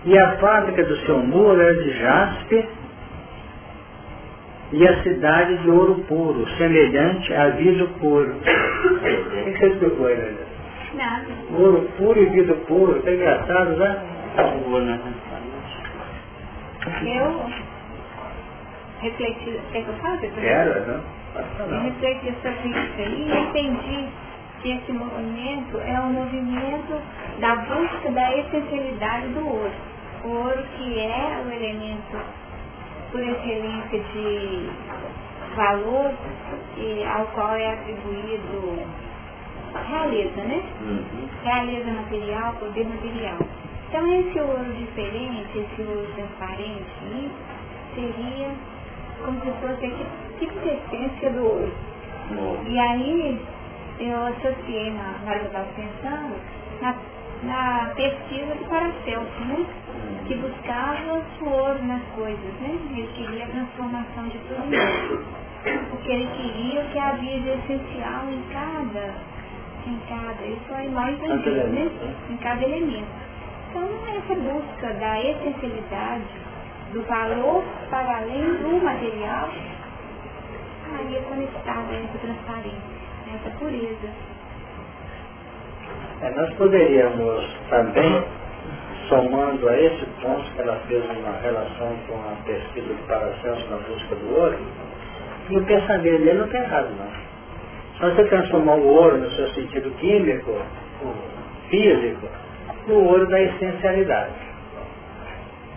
E 0.05 0.19
a 0.19 0.37
fábrica 0.39 0.85
do 0.85 0.97
seu 0.99 1.19
muro 1.19 1.61
era 1.61 1.75
de 1.75 1.91
jaspe 1.99 2.69
e 4.73 4.87
a 4.87 5.03
cidade 5.03 5.59
de 5.59 5.71
ouro 5.71 5.97
puro, 6.09 6.47
semelhante 6.57 7.35
a 7.35 7.49
vidro 7.51 7.89
puro. 8.01 8.35
O 8.89 9.51
que 9.51 9.59
você 9.59 9.67
explicou? 9.67 10.09
Nada. 10.09 10.58
Ouro 11.59 11.89
puro 11.99 12.21
e 12.21 12.27
vidro 12.27 12.57
puro, 12.67 13.03
tá 13.03 13.11
engraçado, 13.13 13.77
né? 13.77 14.03
Eu 17.05 17.51
refleti, 19.01 19.61
quer 19.73 19.83
que 19.85 19.89
eu 19.89 19.95
faça? 19.97 20.27
Quero, 20.29 20.87
não? 20.87 21.05
Eu 21.77 21.81
refleti 21.83 22.35
sobre 22.43 22.69
isso 22.71 22.95
aí 22.99 23.29
e 23.31 23.39
entendi 23.39 24.09
que 24.63 24.73
esse 24.73 24.93
movimento 24.93 25.79
é 25.79 26.01
um 26.01 26.13
movimento 26.13 27.01
da 27.41 27.55
busca 27.57 28.11
da 28.11 28.37
essencialidade 28.37 29.29
do 29.29 29.47
ouro. 29.47 29.73
O 30.25 30.29
ouro 30.31 30.65
que 30.77 30.99
é 30.99 31.43
o 31.47 31.53
elemento 31.53 32.19
por 33.13 33.21
excelência 33.21 34.01
de 34.01 34.69
valor 35.55 36.13
e 36.77 37.05
ao 37.05 37.27
qual 37.29 37.55
é 37.55 37.73
atribuído 37.73 38.83
realeza, 39.89 40.43
né? 40.45 40.63
Uhum. 40.81 41.29
Realeza 41.43 41.91
material, 41.93 42.53
poder 42.55 42.87
material. 42.87 43.39
Então 43.89 44.07
esse 44.13 44.41
ouro 44.41 44.73
diferente, 44.75 45.59
esse 45.59 45.83
ouro 45.83 46.07
transparente, 46.15 46.85
aí, 47.07 47.31
seria 47.95 48.51
como 49.25 49.41
se 49.41 49.51
fosse 49.61 49.87
a 49.87 50.39
quintessência 50.39 51.31
do 51.31 51.45
ouro. 51.45 51.73
E 52.67 52.79
aí 52.79 53.41
eu 54.01 54.27
associei 54.27 54.91
na, 54.91 55.19
na 55.25 55.31
hora 55.31 55.39
que 55.41 55.45
eu 55.45 55.47
estava 55.47 55.69
pensando 55.75 56.35
na, 56.81 56.95
na 57.43 57.95
pesquisa 57.95 58.55
do 58.55 58.69
Paracelso, 58.69 59.41
né? 59.47 59.67
Que 60.27 60.35
buscava 60.35 61.23
o 61.41 61.49
ouro 61.49 61.83
nas 61.85 62.03
coisas, 62.15 62.55
né? 62.61 62.79
Ele 62.91 63.09
queria 63.15 63.45
a 63.45 63.49
transformação 63.49 64.29
de 64.29 64.39
tudo 64.39 64.75
isso. 64.75 65.25
Porque 65.91 66.13
ele 66.13 66.29
queria 66.37 66.83
o 66.83 66.89
que 66.91 66.99
havia 66.99 67.41
de 67.41 67.49
essencial 67.49 68.25
em 68.31 68.43
cada, 68.53 69.15
em 69.89 69.99
cada, 70.09 70.45
isso 70.45 70.61
foi 70.69 70.89
mais 70.89 71.15
antigo, 71.23 71.67
né? 71.69 71.91
Em 72.31 72.37
cada 72.37 72.63
elemento. 72.63 73.09
Então, 73.71 73.89
essa 74.09 74.35
busca 74.35 74.95
da 74.95 75.21
essencialidade, 75.21 76.25
do 76.93 77.03
valor 77.03 77.63
para 77.91 78.19
além 78.19 78.55
do 78.57 78.83
material, 78.83 79.49
estaria 80.87 81.21
conectada 81.23 81.93
a 81.93 81.97
essa 81.97 82.19
transparência, 82.19 82.81
a 83.27 83.35
essa 83.35 83.59
pureza. 83.59 84.09
É, 86.23 86.31
nós 86.31 86.53
poderíamos 86.55 87.57
também, 87.69 88.25
somando 89.09 89.69
a 89.69 89.81
esse 89.81 90.05
ponto 90.23 90.51
que 90.51 90.61
ela 90.61 90.77
fez 90.89 91.05
uma 91.05 91.33
relação 91.41 91.97
com 92.09 92.15
a 92.15 92.37
pesquisa 92.45 92.89
do 92.89 93.07
Paracelso 93.07 93.67
na 93.71 93.77
busca 93.77 94.15
do 94.17 94.35
ouro, 94.35 94.59
e 95.51 95.57
o 95.57 95.65
pensamento 95.65 96.25
dele 96.25 96.35
não 96.35 96.47
está 96.47 96.59
errado 96.59 96.91
não. 96.99 97.28
Se 97.99 98.05
você 98.05 98.25
transformar 98.25 98.77
o 98.77 98.87
ouro 98.87 99.19
no 99.19 99.31
seu 99.33 99.49
sentido 99.49 99.91
químico, 99.99 100.57
físico, 101.69 102.29
no 102.87 102.95
ouro 103.05 103.27
da 103.27 103.41
essencialidade. 103.41 104.35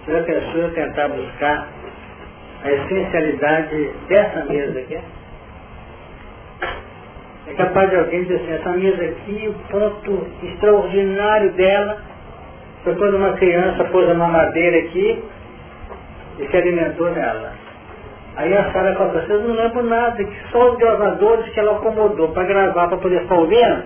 Se 0.06 0.16
a 0.16 0.24
pessoa 0.24 0.70
tentar 0.70 1.08
buscar 1.08 1.68
a 2.64 2.72
essencialidade 2.72 3.92
dessa 4.08 4.46
mesa 4.46 4.80
aqui, 4.80 5.00
É 7.48 7.54
capaz 7.56 7.90
de 7.90 7.96
alguém 7.98 8.22
dizer 8.24 8.36
assim, 8.36 8.54
essa 8.54 8.70
mesa 8.70 9.04
aqui, 9.04 9.48
o 9.48 9.54
ponto 9.70 10.28
extraordinário 10.44 11.52
dela 11.54 11.98
foi 12.84 12.96
quando 12.96 13.18
uma 13.18 13.34
criança 13.34 13.84
pôs 13.86 14.10
uma 14.10 14.28
madeira 14.28 14.78
aqui 14.78 15.24
e 16.40 16.48
se 16.48 16.58
alimentou 16.58 17.12
nela. 17.12 17.61
Aí 18.38 18.58
a 18.58 18.72
Sara 18.72 18.96
fala, 18.96 19.12
vocês 19.12 19.42
não 19.42 19.56
lembram 19.56 19.84
nada, 19.84 20.24
que 20.24 20.52
só 20.52 20.72
os 20.72 20.78
gravadores 20.78 21.54
que 21.54 21.60
ela 21.60 21.74
acomodou 21.78 22.30
para 22.30 22.46
gravar, 22.46 22.88
para 22.88 22.98
poder 22.98 23.22
ficar 23.22 23.36
ouvindo. 23.36 23.84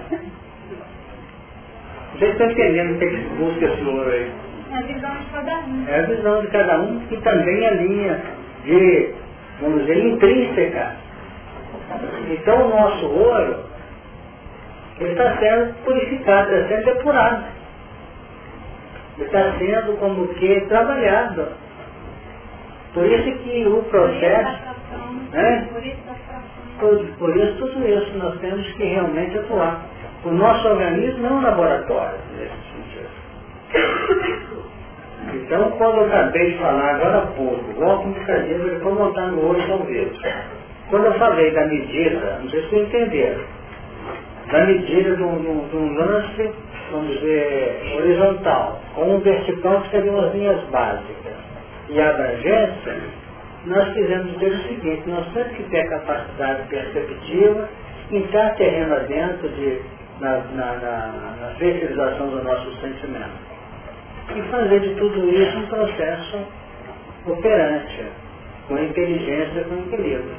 Vocês 2.14 2.32
estão 2.32 2.50
entendendo 2.50 2.96
o 2.96 3.00
que, 3.00 3.06
é 3.06 3.10
que 3.10 3.18
busca 3.38 3.66
esse 3.66 3.84
ouro 3.84 4.10
aí? 4.10 4.32
É 4.72 4.78
a 4.78 4.82
visão 4.82 5.12
de 5.16 5.26
cada 5.32 5.58
um. 5.60 5.86
É 5.88 6.00
a 6.00 6.02
visão 6.04 6.42
de 6.42 6.48
cada 6.48 6.82
um 6.82 7.02
e 7.12 7.18
também 7.18 7.68
a 7.68 7.72
linha 7.72 8.22
de, 8.64 9.14
vamos 9.62 9.82
dizer, 9.82 10.06
intrínseca. 10.06 10.96
Então 12.30 12.66
o 12.66 12.70
nosso 12.70 13.06
ouro 13.08 13.66
está 15.00 15.38
sendo 15.38 15.74
purificado, 15.84 16.54
está 16.54 16.68
sendo 16.68 16.86
depurado. 16.86 17.46
Está 19.20 19.54
sendo 19.58 19.98
como 20.00 20.28
que 20.36 20.62
trabalhado. 20.68 21.48
Por 22.96 23.06
isso 23.06 23.38
que 23.44 23.68
o 23.68 23.84
processo. 23.84 24.60
Né? 25.34 25.70
Por, 26.80 27.06
por 27.20 27.36
isso 27.38 27.58
tudo 27.58 27.88
isso 27.88 28.18
nós 28.18 28.40
temos 28.40 28.66
que 28.74 28.84
realmente 28.86 29.38
atuar. 29.38 29.82
O 30.24 30.32
nosso 30.32 30.68
organismo 30.68 31.28
é 31.28 31.30
um 31.30 31.42
laboratório 31.42 32.18
nesse 32.38 32.56
sentido. 32.72 33.10
Então, 35.34 35.72
quando 35.72 35.98
eu 35.98 36.06
acabei 36.06 36.52
de 36.52 36.58
falar 36.58 36.96
agora 36.96 37.18
há 37.18 37.28
pouco, 37.28 37.74
volto 37.74 38.08
um 38.08 38.14
bocadinho 38.14 38.60
para 38.60 38.70
depois 38.70 38.96
montar 38.96 39.28
no 39.28 39.50
olho. 39.50 40.12
Quando 40.90 41.06
eu 41.06 41.14
falei 41.16 41.52
da 41.52 41.66
medida, 41.66 42.40
não 42.42 42.50
sei 42.50 42.62
se 42.62 42.70
vocês 42.70 42.88
entenderam, 42.88 43.44
da 44.52 44.66
medida 44.66 45.16
de 45.16 45.24
um 45.24 45.94
lance, 45.96 46.52
vamos 46.92 47.20
dizer, 47.20 47.94
horizontal, 47.98 48.80
com 48.94 49.16
um 49.16 49.20
vertical 49.20 49.82
que 49.82 49.90
seriam 49.92 50.20
as 50.20 50.34
linhas 50.34 50.64
básicas, 50.70 51.34
e 51.90 52.00
a 52.00 52.10
abrangência, 52.10 53.02
nós 53.66 53.94
fizemos 53.94 54.32
dizer 54.34 54.52
o 54.52 54.64
seguinte, 54.64 55.04
nós 55.10 55.28
temos 55.34 55.52
que 55.54 55.64
ter 55.64 55.82
a 55.82 55.90
capacidade 55.90 56.68
perceptiva, 56.68 57.70
entrar 58.12 58.56
terreno 58.56 58.96
adentro 58.96 59.50
de, 59.50 59.82
na, 60.20 60.38
na, 60.56 60.74
na, 60.76 61.36
na 61.42 61.56
fertilização 61.58 62.28
do 62.30 62.44
nosso 62.44 62.72
sentimento 62.82 63.56
e 64.34 64.42
fazer 64.44 64.80
de 64.80 64.96
tudo 64.96 65.30
isso 65.30 65.58
um 65.58 65.68
processo 65.68 66.40
operante, 67.28 68.06
com 68.68 68.78
inteligência, 68.78 69.64
com 69.66 69.76
equilíbrio. 69.76 70.36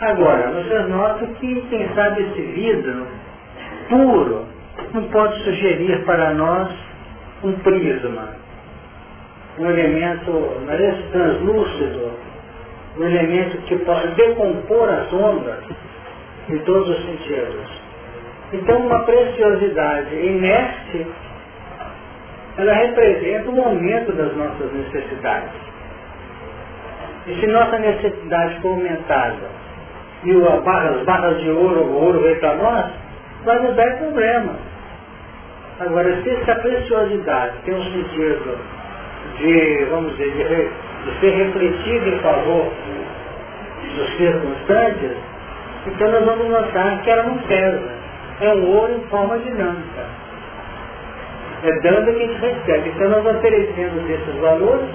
Agora, 0.00 0.50
vocês 0.50 0.88
notam 0.88 1.28
que, 1.34 1.60
quem 1.70 1.88
sabe, 1.94 2.22
esse 2.22 2.42
vidro 2.42 3.06
puro 3.88 4.46
não 4.92 5.04
pode 5.04 5.42
sugerir 5.44 6.04
para 6.04 6.34
nós 6.34 6.70
um 7.42 7.52
prisma, 7.60 8.28
um 9.58 9.70
elemento, 9.70 10.30
não 10.30 10.72
é 10.72 10.88
esse 10.90 11.02
translúcido, 11.10 12.10
um 12.98 13.04
elemento 13.04 13.58
que 13.62 13.76
pode 13.78 14.08
decompor 14.14 14.88
as 14.88 15.12
ondas 15.12 15.64
em 16.48 16.58
todos 16.58 16.88
os 16.88 17.04
sentidos. 17.04 17.82
Então, 18.52 18.86
uma 18.86 19.04
preciosidade 19.04 20.14
inerte 20.14 21.06
ela 22.56 22.72
representa 22.72 23.50
um 23.50 23.64
aumento 23.64 24.12
das 24.12 24.34
nossas 24.36 24.72
necessidades. 24.72 25.50
E 27.26 27.34
se 27.40 27.46
nossa 27.48 27.78
necessidade 27.78 28.60
for 28.60 28.74
aumentada 28.74 29.54
e 30.24 30.32
as 30.32 31.04
barras 31.04 31.40
de 31.42 31.50
ouro, 31.50 31.82
o 31.82 32.04
ouro 32.04 32.20
veio 32.20 32.38
para 32.38 32.54
nós, 32.54 32.86
vai 33.44 33.58
nos 33.60 33.74
dar 33.74 33.98
problema. 33.98 34.56
Agora, 35.80 36.22
se 36.22 36.30
essa 36.30 36.54
preciosidade 36.56 37.54
tem 37.64 37.74
um 37.74 37.82
sentido 37.82 38.58
de, 39.38 39.84
vamos 39.90 40.16
dizer, 40.16 40.70
de, 41.04 41.20
ser 41.20 41.30
refletida 41.30 42.08
em 42.08 42.18
favor 42.20 42.72
dos 43.96 44.16
circunstantes, 44.16 45.16
então 45.86 46.10
nós 46.10 46.24
vamos 46.24 46.48
notar 46.48 47.02
que 47.02 47.10
ela 47.10 47.24
não 47.24 47.38
pesa. 47.38 48.04
É 48.40 48.48
um 48.48 48.68
ouro 48.74 48.94
em 48.94 49.08
forma 49.08 49.38
dinâmica. 49.38 50.06
É 51.62 51.80
dando 51.80 52.12
que 52.12 52.22
a 52.22 52.26
gente 52.26 52.40
recebe. 52.40 52.88
Então 52.90 53.08
nós 53.10 53.36
oferecemos 53.36 54.10
esses 54.10 54.34
valores 54.40 54.88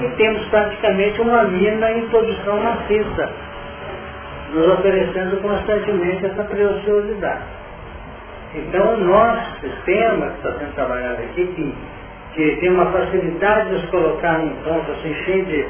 e 0.00 0.08
temos 0.16 0.44
praticamente 0.48 1.20
uma 1.20 1.44
mina 1.44 1.90
em 1.92 2.08
produção 2.08 2.58
maciça, 2.60 3.30
nos 4.52 4.68
oferecendo 4.68 5.40
constantemente 5.40 6.26
essa 6.26 6.42
preciosidade. 6.44 7.42
Então 8.54 8.94
o 8.94 8.96
nosso 8.98 9.60
sistema 9.60 10.30
que 10.30 10.36
está 10.36 10.52
sendo 10.58 10.74
trabalhado 10.74 11.22
aqui, 11.22 11.46
que, 11.46 11.74
que 12.34 12.56
tem 12.56 12.70
uma 12.70 12.86
facilidade 12.86 13.68
de 13.68 13.74
nos 13.74 13.90
colocar 13.90 14.38
num 14.38 14.54
ponto 14.62 14.90
assim 14.90 15.14
cheio 15.24 15.44
de, 15.44 15.66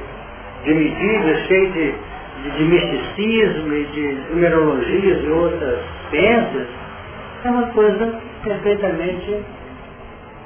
de 0.64 0.74
medidas, 0.74 1.46
cheio 1.46 1.72
de, 1.72 1.94
de, 2.42 2.50
de 2.56 2.64
misticismo 2.64 3.74
e 3.74 3.84
de 3.84 4.18
numerologias 4.30 5.24
e 5.24 5.28
outras 5.28 5.78
ciências, 6.10 6.66
é 7.44 7.50
uma 7.50 7.66
coisa 7.68 8.14
perfeitamente 8.42 9.44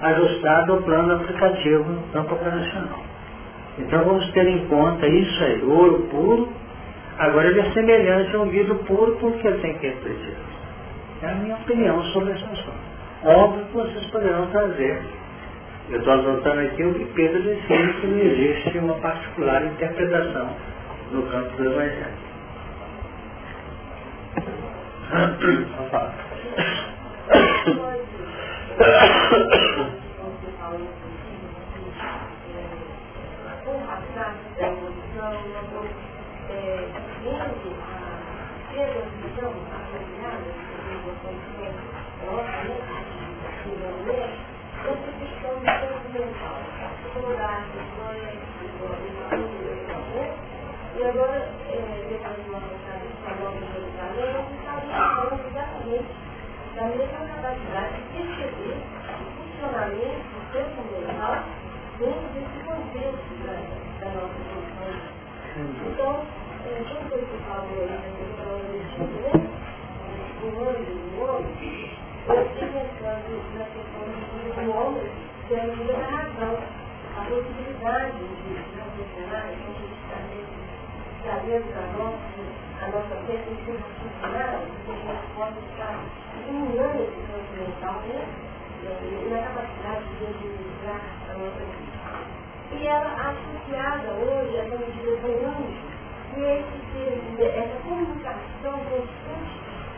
ajustado 0.03 0.73
ao 0.73 0.83
plano 0.83 1.15
aplicativo 1.15 1.85
no 1.85 2.03
campo 2.13 2.35
operacional. 2.35 3.01
Então 3.79 4.05
vamos 4.05 4.29
ter 4.33 4.47
em 4.47 4.67
conta 4.67 5.07
isso 5.07 5.45
aí, 5.45 5.63
ouro 5.63 6.03
puro, 6.11 6.49
agora 7.19 7.49
ele 7.49 7.61
é 7.61 7.71
semelhante 7.73 8.35
a 8.35 8.41
um 8.41 8.49
vidro 8.49 8.75
puro 8.87 9.17
porque 9.21 9.47
ele 9.47 9.59
tem 9.59 9.75
que 9.75 9.87
refletir. 9.87 10.35
É 11.23 11.29
a 11.29 11.35
minha 11.35 11.57
opinião 11.57 12.03
sobre 12.05 12.33
esse 12.33 12.45
assunto. 12.45 12.89
Óbvio 13.25 13.65
que 13.67 13.73
vocês 13.75 14.05
poderão 14.07 14.47
trazer. 14.47 15.01
Eu 15.91 15.99
estou 16.01 16.13
anotando 16.13 16.61
aqui 16.61 16.85
o 16.85 16.93
que 16.93 17.05
Pedro 17.15 17.43
define 17.43 17.93
que 17.95 18.07
não 18.07 18.19
existe 18.19 18.79
uma 18.79 18.95
particular 18.97 19.65
interpretação 19.65 20.55
no 21.13 21.23
campo 21.23 21.57
do 21.57 21.65
Evangelho. 21.65 22.29
E 46.19 46.25
agora, 51.05 51.39
depois 52.09 52.43
de 52.43 52.51
uma 52.51 52.59
passagem 52.59 53.15
para 53.23 53.37
Nova 53.37 53.63
Jerusalém, 53.71 54.27
eu 54.35 54.43
falando 54.91 55.47
exatamente 55.47 56.11
da 56.75 56.83
mesma 56.87 57.23
capacidade 57.23 57.95
de 57.95 58.03
perceber 58.11 58.83
o 59.15 59.31
funcionamento 59.39 60.27
do 60.27 60.51
mental 60.91 61.39
dentro 62.01 62.27
desse 62.35 62.59
contexto 62.67 63.33
da, 63.47 63.55
nossa 64.11 64.43
função. 64.51 64.91
Então, 65.87 66.27
quando 66.65 67.15
você 67.15 67.39
falou 67.47 67.79
aí 67.79 67.95
da 67.95 68.11
questão 68.19 68.59
do 68.59 68.75
né? 69.23 69.31
do 70.41 70.49
olho 70.67 70.83
do 70.83 70.99
homem, 71.23 71.47
eu 75.07 75.28
que 75.49 75.55
é 75.55 75.61
a 75.61 76.11
razão, 76.11 76.59
a 77.17 77.25
possibilidade 77.25 78.19
de 78.19 78.53
raciocinar, 78.77 79.49
de 79.49 79.65
a 80.13 80.29
trazendo 81.23 81.73
para 81.73 81.87
nós 81.97 82.15
a 82.81 82.89
nossa 82.89 83.17
perspectiva 83.27 83.79
funcional, 83.97 84.61
que 84.85 84.93
a 84.93 84.95
gente 84.95 85.27
possa 85.35 85.59
estar 85.73 86.05
estimulando 86.37 87.01
esse 87.01 87.21
campo 87.33 87.51
mental 87.57 87.97
né? 88.09 88.29
e 88.85 89.29
na 89.31 89.41
capacidade 89.41 90.05
de 90.19 90.27
administrar 90.27 91.01
a 91.29 91.33
nossa 91.33 91.65
vida. 91.65 91.97
E 92.71 92.87
ela 92.87 93.09
associada 93.09 94.13
hoje 94.21 94.53
a 94.55 94.65
essa 94.65 94.77
medida 94.77 95.17
que 96.35 96.45
é 96.45 96.61
esse, 96.61 97.43
essa 97.43 97.81
comunicação 97.89 98.79
constante 98.85 99.57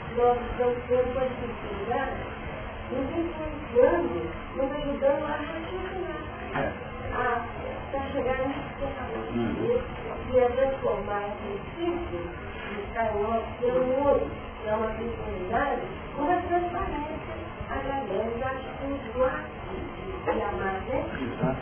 que 0.09 0.15
nós 0.15 0.39
estamos 0.51 0.79
tendo 0.87 1.13
com 1.13 1.19
a 1.19 1.27
espiritualidade, 1.27 2.40
nos 2.91 3.07
influenciando, 3.11 4.31
nos 4.57 4.73
ajudando 4.73 5.25
a 5.25 5.37
raciocinar, 5.37 6.73
a, 7.15 7.19
a 7.97 8.13
chegar 8.13 8.39
nesse 8.49 8.71
pensamento 8.79 9.31
que 10.31 10.39
é 10.39 10.49
transformar 10.49 11.23
esse 11.29 11.59
princípio 11.77 12.21
de 12.71 12.81
estar 12.83 13.11
ouro, 13.17 14.31
que 14.63 14.69
é 14.69 14.75
uma 14.75 14.89
sensibilidade, 14.97 15.83
uma 16.17 16.37
transparência 16.43 17.35
através 17.69 18.39
da 18.39 18.47
atitude 18.47 19.09
do 19.15 19.25
ato 19.25 19.61
de 20.25 20.43
amar, 20.43 20.81
né? 20.83 20.99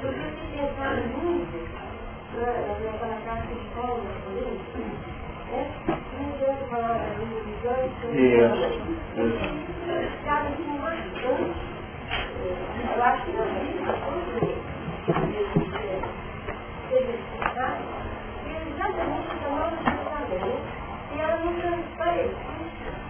Porque 0.00 0.26
se 0.30 0.44
pensar 0.56 0.96
muito, 0.96 1.58
naquela 2.36 3.20
carta 3.24 3.54
de 3.54 3.66
Paulo, 3.74 4.02
por 4.24 4.32
Né? 5.48 5.60
Não 6.18 6.24
adianta 6.34 6.64
falar 6.66 6.96
a 6.96 7.08
língua 9.98 10.06
dos 10.06 10.06
olhos, 10.06 10.06
Isso. 10.06 10.24
Cada 10.24 10.48
assim 10.48 10.78
marcante. 10.78 11.58
Eu 12.96 13.02
acho 13.02 13.24
que 13.24 13.32
na 13.32 13.44
vida, 13.44 13.92
quando 14.04 14.30
teve 16.88 17.10
esse 17.10 17.34
estado, 17.34 17.82
ele 18.46 18.70
exatamente 18.70 19.32
tomava 19.42 19.74
esse 19.74 19.84
tratamento 19.84 20.62
e 21.14 21.20
ela 21.20 21.36
não 21.38 21.52
transparecia. 21.54 23.08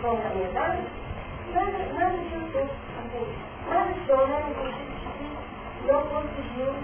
Fundamentais, 0.00 0.84
nada, 1.54 1.78
nada 1.92 2.14
adiantou. 2.14 2.62
Assim, 2.62 3.24
nada 3.68 3.94
show, 4.06 4.26
nada 4.28 4.48
que 4.54 5.86
não 5.86 6.02
conseguiu 6.02 6.74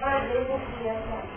fazer 0.00 0.46
com 0.46 0.58
que 0.58 0.88
essa 0.88 1.35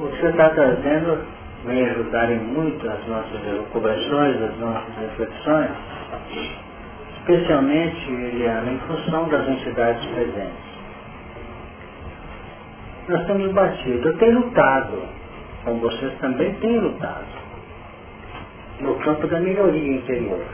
Você 0.00 0.26
está 0.26 0.50
trazendo, 0.50 1.24
vem 1.64 1.84
ajudar 1.90 2.30
em 2.30 2.38
muito 2.38 2.88
as 2.88 3.06
nossas 3.06 3.46
elucubrações, 3.46 4.42
as 4.42 4.58
nossas 4.58 4.96
reflexões, 4.96 5.70
especialmente, 7.18 8.10
Eliana, 8.10 8.72
em 8.72 8.78
função 8.80 9.28
das 9.28 9.48
entidades 9.48 10.04
presentes. 10.06 10.70
Nós 13.08 13.26
temos 13.26 13.52
batido, 13.52 14.08
eu 14.08 14.18
tenho 14.18 14.40
lutado, 14.40 15.02
como 15.64 15.80
vocês 15.80 16.12
também 16.20 16.54
têm 16.54 16.78
lutado, 16.78 17.26
no 18.80 18.94
campo 18.96 19.26
da 19.26 19.40
melhoria 19.40 19.96
interior. 19.96 20.44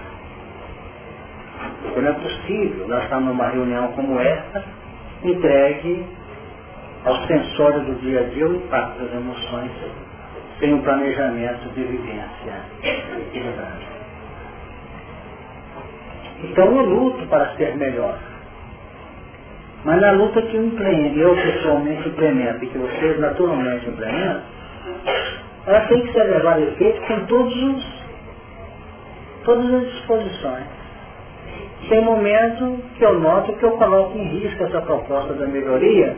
Não 1.97 2.09
é 2.09 2.13
possível 2.13 2.89
nós 2.89 3.05
estarmos 3.05 3.29
numa 3.29 3.49
reunião 3.49 3.89
como 3.93 4.19
esta, 4.21 4.65
entregue 5.23 6.07
aos 7.07 7.25
sensores 7.29 7.85
do 7.87 7.95
dia 8.01 8.21
a 8.21 8.23
dia 8.25 8.47
o 8.47 8.57
impacto 8.57 8.99
das 8.99 9.15
emoções, 9.15 9.71
sem 10.59 10.75
um 10.75 10.83
planejamento 10.83 11.69
de 11.71 11.85
vivência. 11.85 12.53
Então 16.43 16.67
eu 16.67 16.83
luto 16.85 17.25
para 17.27 17.55
ser 17.57 17.77
melhor. 17.77 18.19
Mas 19.85 20.01
na 20.01 20.11
luta 20.11 20.43
que 20.43 20.57
eu 20.57 20.67
empreendo, 20.67 21.21
eu 21.21 21.37
pessoalmente 21.37 22.09
implemento 22.09 22.65
e 22.65 22.69
que 22.69 22.79
vocês 22.79 23.21
naturalmente 23.21 23.89
implementam, 23.89 24.43
ela 25.65 25.81
tem 25.87 26.03
que 26.03 26.13
ser 26.13 26.25
levada 26.25 26.57
a 26.57 26.63
efeito 26.63 27.01
com 27.03 27.21
todos 27.27 27.63
os, 27.63 28.03
todas 29.45 29.75
as 29.75 29.93
disposições. 29.93 30.67
Tem 31.89 32.01
momento 32.01 32.83
que 32.99 33.05
eu 33.05 33.21
noto 33.21 33.53
que 33.53 33.63
eu 33.63 33.73
coloco 33.73 34.19
em 34.19 34.25
risco 34.41 34.65
essa 34.65 34.81
proposta 34.81 35.35
da 35.35 35.47
melhoria, 35.47 36.17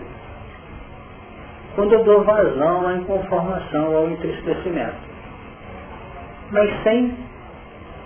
quando 1.79 1.93
eu 1.93 2.03
dou 2.03 2.25
vazão 2.25 2.89
à 2.89 2.95
inconformação, 2.95 3.97
ao 3.97 4.11
entristecimento. 4.11 4.97
Mas 6.51 6.83
sem, 6.83 7.17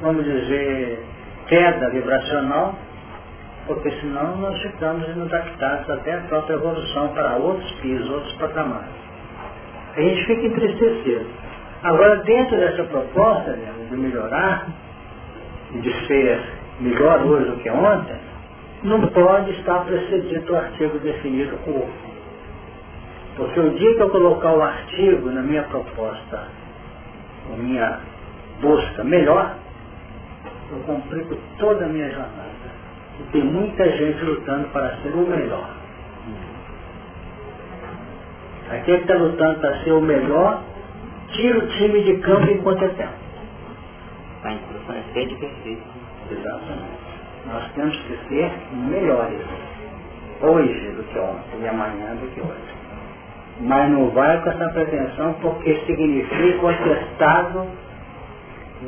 vamos 0.02 0.26
dizer, 0.26 1.02
queda 1.48 1.88
vibracional, 1.88 2.74
porque 3.66 3.90
senão 3.92 4.36
nós 4.36 4.60
ficamos 4.60 5.08
inadaptados 5.08 5.88
até 5.88 6.16
a 6.16 6.20
própria 6.20 6.52
evolução 6.52 7.08
para 7.14 7.36
outros 7.36 7.72
pisos, 7.80 8.10
outros 8.10 8.34
patamares. 8.34 8.90
A 9.96 10.00
gente 10.02 10.26
fica 10.26 10.46
entristecido. 10.48 11.26
Agora, 11.82 12.16
dentro 12.16 12.54
dessa 12.54 12.84
proposta 12.84 13.56
de 13.88 13.96
melhorar, 13.96 14.66
de 15.80 16.06
ser 16.06 16.42
melhor 16.78 17.24
hoje 17.24 17.48
do 17.48 17.56
que 17.56 17.70
ontem, 17.70 18.16
não 18.82 19.00
pode 19.08 19.50
estar 19.52 19.82
precedido 19.86 20.52
o 20.52 20.56
artigo 20.56 20.98
definido 20.98 21.56
corpo. 21.64 22.01
Porque 23.36 23.60
o 23.60 23.70
dia 23.70 23.94
que 23.96 24.02
eu 24.02 24.10
colocar 24.10 24.52
o 24.52 24.62
artigo 24.62 25.30
na 25.30 25.42
minha 25.42 25.62
proposta, 25.64 26.48
na 27.48 27.56
minha 27.56 28.00
busca 28.60 29.04
melhor, 29.04 29.56
eu 30.70 30.78
complico 30.80 31.36
toda 31.58 31.84
a 31.84 31.88
minha 31.88 32.10
jornada. 32.10 32.52
E 33.20 33.22
tem 33.32 33.44
muita 33.44 33.88
gente 33.90 34.22
lutando 34.24 34.68
para 34.68 34.96
ser 35.02 35.14
o 35.14 35.26
melhor. 35.26 35.68
Aquele 38.70 38.98
que 38.98 39.04
está 39.04 39.14
lutando 39.14 39.60
para 39.60 39.84
ser 39.84 39.92
o 39.92 40.00
melhor, 40.00 40.62
tira 41.28 41.58
o 41.58 41.68
time 41.68 42.02
de 42.04 42.16
campo 42.18 42.50
enquanto 42.50 42.84
é 42.84 42.88
tempo. 42.88 43.14
A 44.44 44.52
instrução 44.52 44.94
é 44.94 45.02
ser 45.12 45.26
de 45.26 45.36
perfeito. 45.36 45.82
Exatamente. 46.30 47.02
Nós 47.46 47.72
temos 47.72 47.96
que 48.02 48.16
ser 48.28 48.52
melhores 48.72 49.40
hoje 50.40 50.90
do 50.92 51.02
que 51.04 51.18
ontem 51.18 51.60
e 51.60 51.68
amanhã 51.68 52.14
do 52.16 52.26
que 52.34 52.40
hoje. 52.40 52.81
Mas 53.62 53.90
não 53.90 54.10
vai 54.10 54.42
com 54.42 54.50
essa 54.50 54.68
pretensão 54.70 55.34
porque 55.40 55.74
significa 55.86 56.66
o 56.66 56.68
atestado 56.68 57.66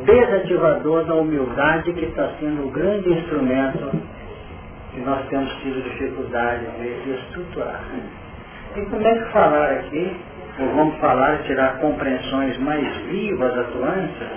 desativador 0.05 1.05
da 1.05 1.14
humildade 1.14 1.93
que 1.93 2.07
está 2.07 2.29
sendo 2.41 2.66
o 2.66 2.70
grande 2.70 3.12
instrumento 3.12 3.91
que 4.93 5.01
nós 5.01 5.25
temos 5.29 5.53
tido 5.62 5.83
dificuldade 5.83 6.66
de 6.79 7.11
estruturar. 7.11 7.81
E 8.77 8.81
como 8.87 9.07
é 9.07 9.14
que 9.14 9.33
falar 9.33 9.70
aqui, 9.70 10.16
ou 10.59 10.68
vamos 10.75 10.97
falar, 10.99 11.39
tirar 11.45 11.79
compreensões 11.79 12.59
mais 12.59 12.97
vivas, 13.07 13.57
atuantes, 13.57 14.29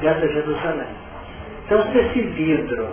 dessa 0.00 0.26
Jerusalém. 0.26 0.88
Então, 1.66 1.82
se 1.92 1.98
esse 1.98 2.20
vidro 2.20 2.88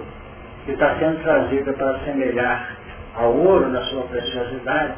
que 0.65 0.71
está 0.73 0.95
sendo 0.99 1.23
trazido 1.23 1.73
para 1.73 1.91
assemelhar 1.91 2.75
ao 3.15 3.33
ouro 3.33 3.69
na 3.69 3.81
sua 3.83 4.03
preciosidade, 4.03 4.93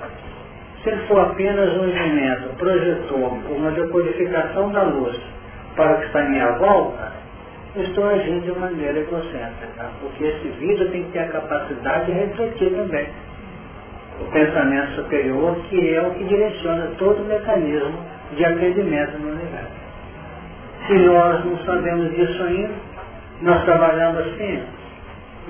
se 0.84 0.92
for 1.08 1.20
apenas 1.20 1.76
um 1.78 1.90
instrumento, 1.90 2.56
projetor, 2.58 3.34
uma 3.50 3.72
decodificação 3.72 4.72
da 4.72 4.84
luz 4.84 5.20
para 5.76 5.94
o 5.94 6.00
que 6.00 6.06
está 6.06 6.24
em 6.24 6.30
minha 6.30 6.52
volta, 6.54 7.12
estou 7.76 8.10
agindo 8.10 8.42
de 8.42 8.60
maneira 8.60 9.00
egocêntrica, 9.00 9.90
porque 10.02 10.24
esse 10.24 10.48
vidro 10.60 10.90
tem 10.90 11.04
que 11.04 11.12
ter 11.12 11.20
a 11.20 11.28
capacidade 11.28 12.06
de 12.06 12.12
refletir 12.14 12.72
também 12.72 13.08
o 14.22 14.32
pensamento 14.32 14.96
superior, 14.96 15.56
que 15.70 15.94
é 15.94 16.02
o 16.02 16.12
que 16.12 16.24
direciona 16.26 16.92
todo 16.98 17.22
o 17.22 17.26
mecanismo 17.26 18.00
de 18.36 18.46
acolhimento 18.46 19.18
no 19.20 19.32
universo. 19.32 19.80
Se 20.88 20.94
nós 20.94 21.46
não 21.46 21.58
sabemos 21.60 22.16
disso 22.16 22.44
ainda, 22.44 22.74
nós 23.42 23.64
trabalhamos 23.64 24.20
assim, 24.28 24.64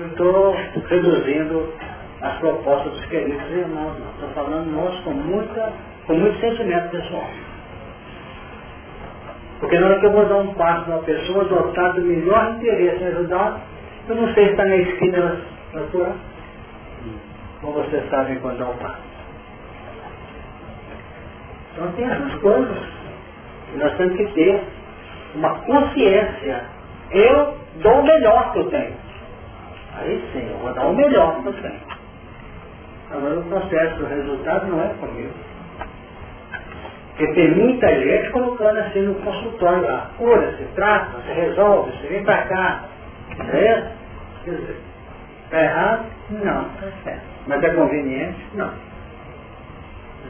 estou 0.06 0.56
reduzindo 0.88 1.72
as 2.22 2.36
propostas 2.38 2.92
dos 2.92 3.06
queridos 3.06 3.50
irmãos. 3.50 3.96
Estou 4.14 4.28
falando 4.30 4.70
nós 4.70 4.98
com, 5.04 5.10
muita, 5.10 5.72
com 6.06 6.14
muito 6.14 6.38
sentimento 6.40 6.90
pessoal. 6.90 7.28
Porque 9.60 9.78
na 9.78 9.86
hora 9.86 10.00
que 10.00 10.06
eu 10.06 10.12
vou 10.12 10.26
dar 10.26 10.36
um 10.36 10.54
passo 10.54 10.84
para 10.84 10.94
uma 10.94 11.02
pessoa 11.02 11.44
dotado 11.44 12.00
do 12.00 12.06
melhor 12.06 12.54
interesse 12.54 13.02
em 13.02 13.06
ajudar, 13.08 13.60
eu 14.08 14.14
não 14.14 14.34
sei 14.34 14.46
se 14.46 14.50
está 14.52 14.64
na 14.64 14.76
esquina 14.76 15.40
natural. 15.74 16.14
Como 17.60 17.72
vocês 17.74 18.08
sabem 18.08 18.38
quando 18.38 18.58
dá 18.58 18.66
um 18.66 18.76
passo. 18.76 19.10
Então 21.72 21.92
tem 21.92 22.06
essas 22.06 22.34
coisas. 22.40 22.78
que 23.70 23.78
Nós 23.78 23.96
temos 23.96 24.16
que 24.16 24.26
ter 24.32 24.62
uma 25.34 25.54
consciência. 25.60 26.64
Eu 27.10 27.54
dou 27.82 28.00
o 28.00 28.04
melhor 28.04 28.52
que 28.52 28.58
eu 28.60 28.70
tenho. 28.70 28.94
Aí 29.98 30.24
sim, 30.32 30.48
eu 30.50 30.58
vou 30.58 30.72
dar 30.72 30.86
o 30.86 30.94
melhor 30.94 31.42
que 31.42 31.48
eu 31.48 31.52
tenho. 31.52 31.99
Agora 33.10 33.40
o 33.40 33.44
processo, 33.44 34.02
o 34.02 34.06
resultado 34.06 34.66
não 34.68 34.82
é 34.82 34.88
comigo. 34.94 35.32
Porque 37.08 37.34
tem 37.34 37.50
muita 37.54 37.88
gente 37.88 38.30
colocando 38.30 38.78
assim 38.78 39.02
no 39.02 39.14
consultório 39.16 39.82
lá, 39.82 40.10
cura, 40.16 40.56
se 40.56 40.64
trata, 40.74 41.20
se 41.22 41.32
resolve, 41.32 41.92
se 41.98 42.06
vem 42.06 42.24
para 42.24 42.42
cá. 42.46 42.84
É? 43.52 43.92
Quer 44.44 44.50
dizer, 44.52 44.76
está 45.44 45.62
errado? 45.62 46.06
Não, 46.30 46.70
certo. 47.04 47.22
Mas 47.46 47.62
é 47.62 47.70
conveniente? 47.74 48.38
Não. 48.54 48.70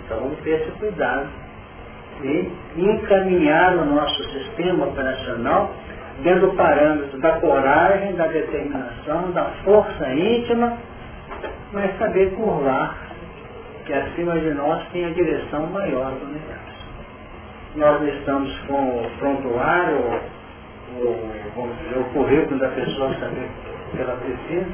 Então 0.05 0.21
vamos 0.21 0.39
ter 0.41 0.61
esse 0.61 0.71
cuidado 0.73 1.29
e 2.23 2.53
encaminhar 2.77 3.77
o 3.77 3.85
nosso 3.85 4.25
sistema 4.33 4.87
operacional 4.87 5.71
dentro 6.23 6.51
do 6.51 6.57
parâmetro 6.57 7.19
da 7.19 7.33
coragem, 7.41 8.15
da 8.15 8.27
determinação, 8.27 9.31
da 9.33 9.45
força 9.65 10.13
íntima, 10.13 10.77
mas 11.73 11.97
saber 11.99 12.33
curvar 12.35 12.97
que 13.87 13.93
acima 13.93 14.39
de 14.39 14.51
nós 14.55 14.83
tem 14.93 15.05
a 15.05 15.11
direção 15.11 15.67
maior 15.67 16.13
do 16.13 16.27
universo. 16.27 16.71
Nós 17.77 18.03
estamos 18.15 18.57
com 18.67 19.05
o 19.05 19.11
prontuário, 19.19 20.21
o, 20.97 21.31
vamos 21.55 21.77
dizer, 21.79 21.99
o 21.99 22.05
currículo 22.13 22.59
da 22.59 22.69
pessoa 22.69 23.15
saber 23.15 23.49
o 23.93 23.97
que 23.97 24.03
ela 24.03 24.17
precisa, 24.17 24.67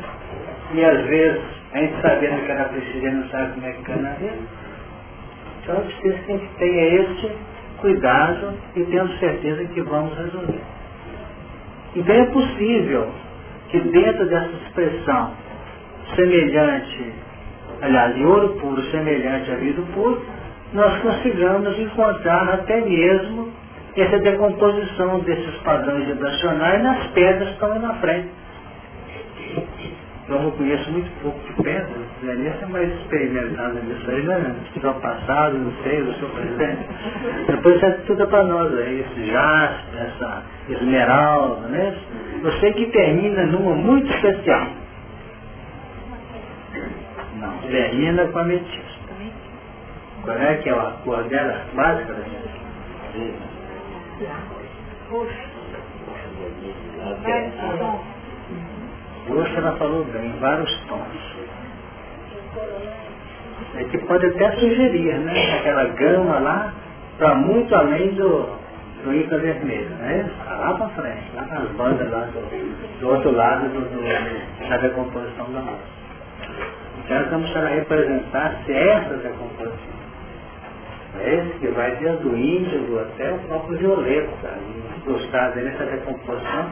e 0.72 0.84
às 0.84 1.04
vezes 1.06 1.42
a 1.72 1.78
gente 1.78 2.00
sabendo 2.00 2.44
que 2.44 2.50
ela 2.50 2.64
precisa 2.64 3.10
não 3.10 3.28
sabe 3.28 3.52
como 3.52 3.66
é 3.66 3.72
que 3.72 3.82
cai 3.82 3.96
na 3.96 4.10
vida. 4.10 4.38
Então 5.62 5.76
é 5.76 5.80
preciso 5.80 6.24
que 6.24 6.32
a 6.32 6.36
gente 6.36 6.48
tenha 6.58 7.02
esse 7.02 7.32
cuidado 7.78 8.54
e 8.74 8.84
tendo 8.84 9.18
certeza 9.18 9.64
que 9.66 9.82
vamos 9.82 10.16
resolver. 10.16 10.60
Então 11.94 12.14
é 12.14 12.26
possível 12.26 13.10
que 13.68 13.80
dentro 13.80 14.26
dessa 14.26 14.50
expressão 14.64 15.32
semelhante 16.14 17.26
aliás, 17.80 18.14
de 18.14 18.24
ouro 18.24 18.48
puro 18.60 18.82
semelhante 18.90 19.50
a 19.50 19.56
vidro 19.56 19.82
puro, 19.94 20.22
nós 20.72 20.98
consigamos 21.00 21.78
encontrar 21.78 22.48
até 22.54 22.80
mesmo 22.80 23.52
essa 23.96 24.18
decomposição 24.18 25.20
desses 25.20 25.54
padrões 25.62 26.06
vibracionais 26.06 26.82
nas 26.82 27.06
pedras 27.08 27.48
que 27.48 27.54
estão 27.54 27.78
na 27.78 27.94
frente. 27.94 28.28
Eu 30.28 30.40
não 30.40 30.50
conheço 30.50 30.90
muito 30.90 31.08
pouco 31.22 31.38
de 31.46 31.62
pedra, 31.62 31.86
o 32.20 32.26
Denise 32.26 32.56
é 32.60 32.66
mais 32.66 32.92
experimentado 33.00 33.74
nisso 33.74 34.10
aí, 34.10 34.22
né? 34.24 34.56
Estudou 34.66 34.94
passado, 34.94 35.56
não 35.56 35.72
sei, 35.84 36.02
o 36.02 36.14
seu 36.14 36.28
presidente. 36.30 36.80
Depois 37.46 37.78
você 37.78 37.86
estuda 37.86 38.26
para 38.26 38.42
nós 38.42 38.76
aí, 38.76 39.00
esse 39.02 39.30
jaspe, 39.30 39.96
essa 39.96 40.42
esmeralda, 40.68 41.68
né? 41.68 41.96
Eu 42.42 42.52
sei 42.54 42.72
que 42.72 42.86
termina 42.86 43.46
numa 43.46 43.76
muito 43.76 44.12
especial. 44.14 44.66
Não, 47.36 47.58
termina 47.58 48.26
com 48.28 48.38
a 48.38 48.42
ametista. 48.42 48.96
Qual 50.22 50.36
é 50.36 50.56
que 50.56 50.68
é 50.68 50.72
a 50.72 50.92
cor 51.04 51.22
dela 51.24 51.64
básica 51.74 52.12
da 52.12 52.22
gente? 52.22 52.56
Roxo 59.28 59.56
ela 59.56 59.76
falou 59.76 60.04
bem, 60.04 60.32
vários 60.40 60.80
tons. 60.86 61.36
É 63.76 63.84
que 63.84 63.98
pode 63.98 64.26
até 64.26 64.52
sugerir, 64.52 65.18
né? 65.18 65.58
Aquela 65.58 65.84
gama 65.84 66.38
lá, 66.38 66.72
para 67.18 67.34
muito 67.34 67.74
além 67.74 68.14
do, 68.14 68.48
do 69.04 69.14
Inca 69.14 69.38
Vermelho, 69.38 69.90
né? 69.90 70.30
Lá 70.46 70.74
para 70.74 70.88
frente, 70.90 71.30
lá 71.34 71.42
nas 71.46 71.68
bandas 71.72 72.10
lá 72.10 72.20
do, 72.20 73.00
do 73.00 73.08
outro 73.08 73.32
lado 73.32 73.68
do, 73.68 73.80
do, 73.80 74.68
da 74.68 74.76
decomposição 74.78 75.52
da 75.52 75.60
nossa. 75.60 75.95
Então 77.06 77.22
estamos 77.22 77.50
para 77.50 77.68
representar 77.68 78.62
essa 78.68 79.14
decomposição. 79.16 79.96
É 81.18 81.34
esse 81.36 81.58
que 81.60 81.68
vai 81.68 81.96
desde 81.96 82.26
o 82.26 82.36
índigo 82.36 82.98
até 82.98 83.32
o 83.32 83.38
próprio 83.48 83.78
violeta, 83.78 84.58
gostar 85.06 85.50
dessa 85.52 85.84
decomposição 85.86 86.70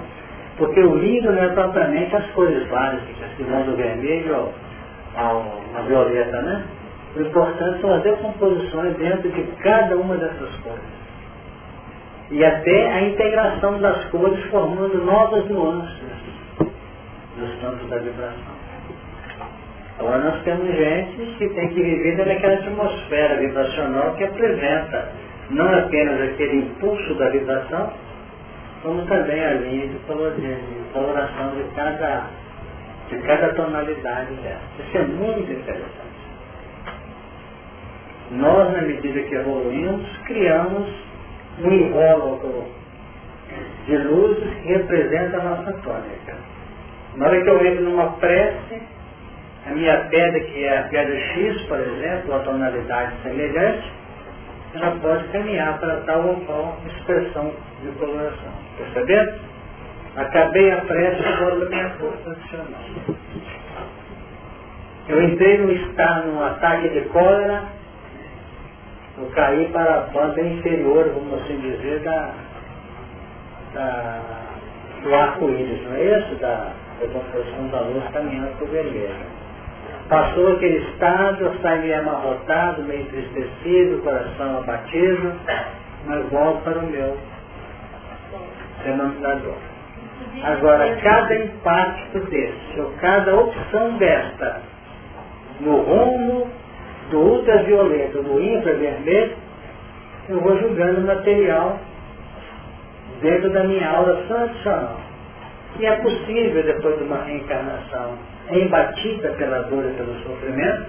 porque 0.56 0.80
o 0.80 0.94
lindo 0.96 1.32
não 1.32 1.42
é 1.42 1.48
propriamente 1.48 2.14
as 2.14 2.26
cores 2.30 2.66
básicas, 2.68 3.28
que 3.36 3.42
vão 3.42 3.62
do 3.62 3.76
vermelho 3.76 4.52
ao, 5.16 5.60
ao 5.74 5.84
violeta, 5.86 6.42
né? 6.42 6.64
O 7.16 7.20
importante 7.20 7.80
são 7.80 7.94
as 7.94 8.02
decomposições 8.02 8.96
dentro 8.96 9.30
de 9.30 9.42
cada 9.62 9.96
uma 9.96 10.16
dessas 10.16 10.54
cores. 10.56 10.82
E 12.30 12.44
até 12.44 12.92
a 12.92 13.02
integração 13.02 13.80
das 13.80 14.04
cores 14.06 14.44
formando 14.46 15.04
novas 15.04 15.44
nuances 15.48 16.02
dos 17.36 17.60
campos 17.60 17.88
da 17.88 17.98
vibração. 17.98 18.53
Agora 19.98 20.18
nós 20.18 20.42
temos 20.42 20.66
gente 20.66 21.36
que 21.38 21.48
tem 21.50 21.68
que 21.68 21.82
viver 21.82 22.16
dentro 22.16 22.24
daquela 22.24 22.54
atmosfera 22.54 23.36
vibracional 23.36 24.14
que 24.16 24.24
apresenta 24.24 25.12
não 25.50 25.72
apenas 25.72 26.20
aquele 26.20 26.56
impulso 26.58 27.14
da 27.14 27.28
vibração, 27.28 27.92
como 28.82 29.06
também 29.06 29.44
a 29.44 29.52
linha 29.52 29.88
de, 29.88 29.98
coloração 30.92 31.50
de 31.56 31.64
cada, 31.74 32.26
de 33.08 33.18
cada 33.18 33.54
tonalidade 33.54 34.34
dela. 34.34 34.60
Isso 34.80 34.98
é 34.98 35.02
muito 35.02 35.52
interessante. 35.52 36.14
Nós, 38.32 38.72
na 38.72 38.82
medida 38.82 39.22
que 39.22 39.34
evoluímos, 39.34 40.06
criamos 40.26 40.88
um 41.62 41.70
invólucro 41.70 42.64
de 43.86 43.96
luzes 43.98 44.54
que 44.54 44.68
representa 44.68 45.38
a 45.38 45.44
nossa 45.44 45.72
tônica. 45.74 46.34
Na 47.16 47.26
hora 47.26 47.42
que 47.42 47.48
eu 47.48 47.66
entro 47.66 47.84
numa 47.84 48.12
prece, 48.14 48.82
a 49.66 49.70
minha 49.70 49.96
pedra, 50.10 50.40
que 50.40 50.64
é 50.64 50.78
a 50.78 50.82
pedra 50.84 51.16
X, 51.16 51.62
por 51.62 51.80
exemplo, 51.80 52.34
a 52.34 52.38
tonalidade 52.40 53.14
semelhante, 53.22 53.92
ela 54.74 54.90
pode 55.00 55.24
caminhar 55.28 55.78
para 55.78 55.96
tal 56.02 56.26
ou 56.26 56.36
qual 56.40 56.76
expressão 56.86 57.52
de 57.82 57.90
coloração. 57.92 58.52
Percebendo? 58.76 59.38
Acabei 60.16 60.70
a 60.70 60.80
prece 60.82 61.22
fora 61.38 61.56
da 61.60 61.66
minha 61.70 61.90
força 61.90 62.30
adicional. 62.30 62.80
Eu 65.08 65.22
entrei 65.22 65.58
no 65.58 65.72
estado, 65.72 66.28
num 66.28 66.42
ataque 66.42 66.88
de 66.88 67.02
cólera, 67.08 67.64
eu 69.18 69.26
caí 69.30 69.68
para 69.68 69.94
a 69.94 70.00
banda 70.00 70.40
inferior, 70.40 71.10
vamos 71.14 71.42
assim 71.42 71.58
dizer, 71.58 72.00
da, 72.00 72.32
da 73.74 74.20
do 75.04 75.14
arco-íris, 75.14 75.82
não 75.82 75.94
é 75.94 76.18
isso? 76.18 76.34
Da, 76.36 76.72
da 77.00 77.06
composição 77.12 77.68
da 77.68 77.80
luz 77.80 78.04
caminhando 78.12 78.56
para 78.56 78.64
o 78.64 78.70
vermelho. 78.70 79.43
Passou 80.08 80.52
aquele 80.52 80.78
estado, 80.90 81.50
saí 81.62 81.80
meio 81.80 82.00
amarrotado, 82.00 82.82
meio 82.82 83.02
entristecido, 83.02 84.02
coração 84.02 84.58
abatido, 84.58 85.32
mas 86.06 86.28
volto 86.28 86.62
para 86.62 86.78
o 86.78 86.86
meu 86.86 87.16
denominador. 88.84 89.56
Agora, 90.42 90.96
cada 90.96 91.36
impacto 91.36 92.20
desse, 92.28 92.80
ou 92.80 92.92
cada 93.00 93.34
opção 93.34 93.96
desta, 93.96 94.60
no 95.60 95.76
rumo 95.82 96.50
do 97.10 97.18
ultravioleta, 97.18 98.22
do 98.22 98.40
infravermelho, 98.42 99.36
eu 100.28 100.40
vou 100.40 100.58
julgando 100.58 101.00
o 101.00 101.06
material 101.06 101.78
dentro 103.20 103.50
da 103.50 103.64
minha 103.64 103.88
aula 103.88 104.22
tradicional. 104.26 105.03
E 105.78 105.86
é 105.86 105.96
possível, 105.96 106.62
depois 106.62 106.96
de 106.98 107.04
uma 107.04 107.24
reencarnação 107.24 108.16
embatida 108.50 109.30
pela 109.30 109.62
dor 109.62 109.84
e 109.84 109.94
pelo 109.94 110.14
sofrimento, 110.22 110.86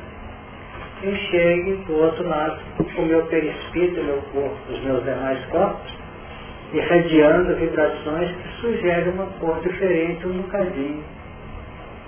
eu 1.03 1.15
chegue 1.15 1.73
do 1.87 1.97
outro 1.97 2.27
lado 2.27 2.59
o 2.97 3.01
meu 3.01 3.25
perispírito, 3.25 4.03
meu 4.03 4.21
corpo, 4.31 4.55
os 4.69 4.79
meus 4.83 5.03
demais 5.03 5.43
corpos, 5.47 5.93
irradiando 6.73 7.55
vibrações 7.55 8.31
que 8.31 8.47
sugerem 8.61 9.09
uma 9.09 9.25
cor 9.39 9.59
diferente 9.61 10.27
um 10.27 10.41
bocadinho 10.41 11.03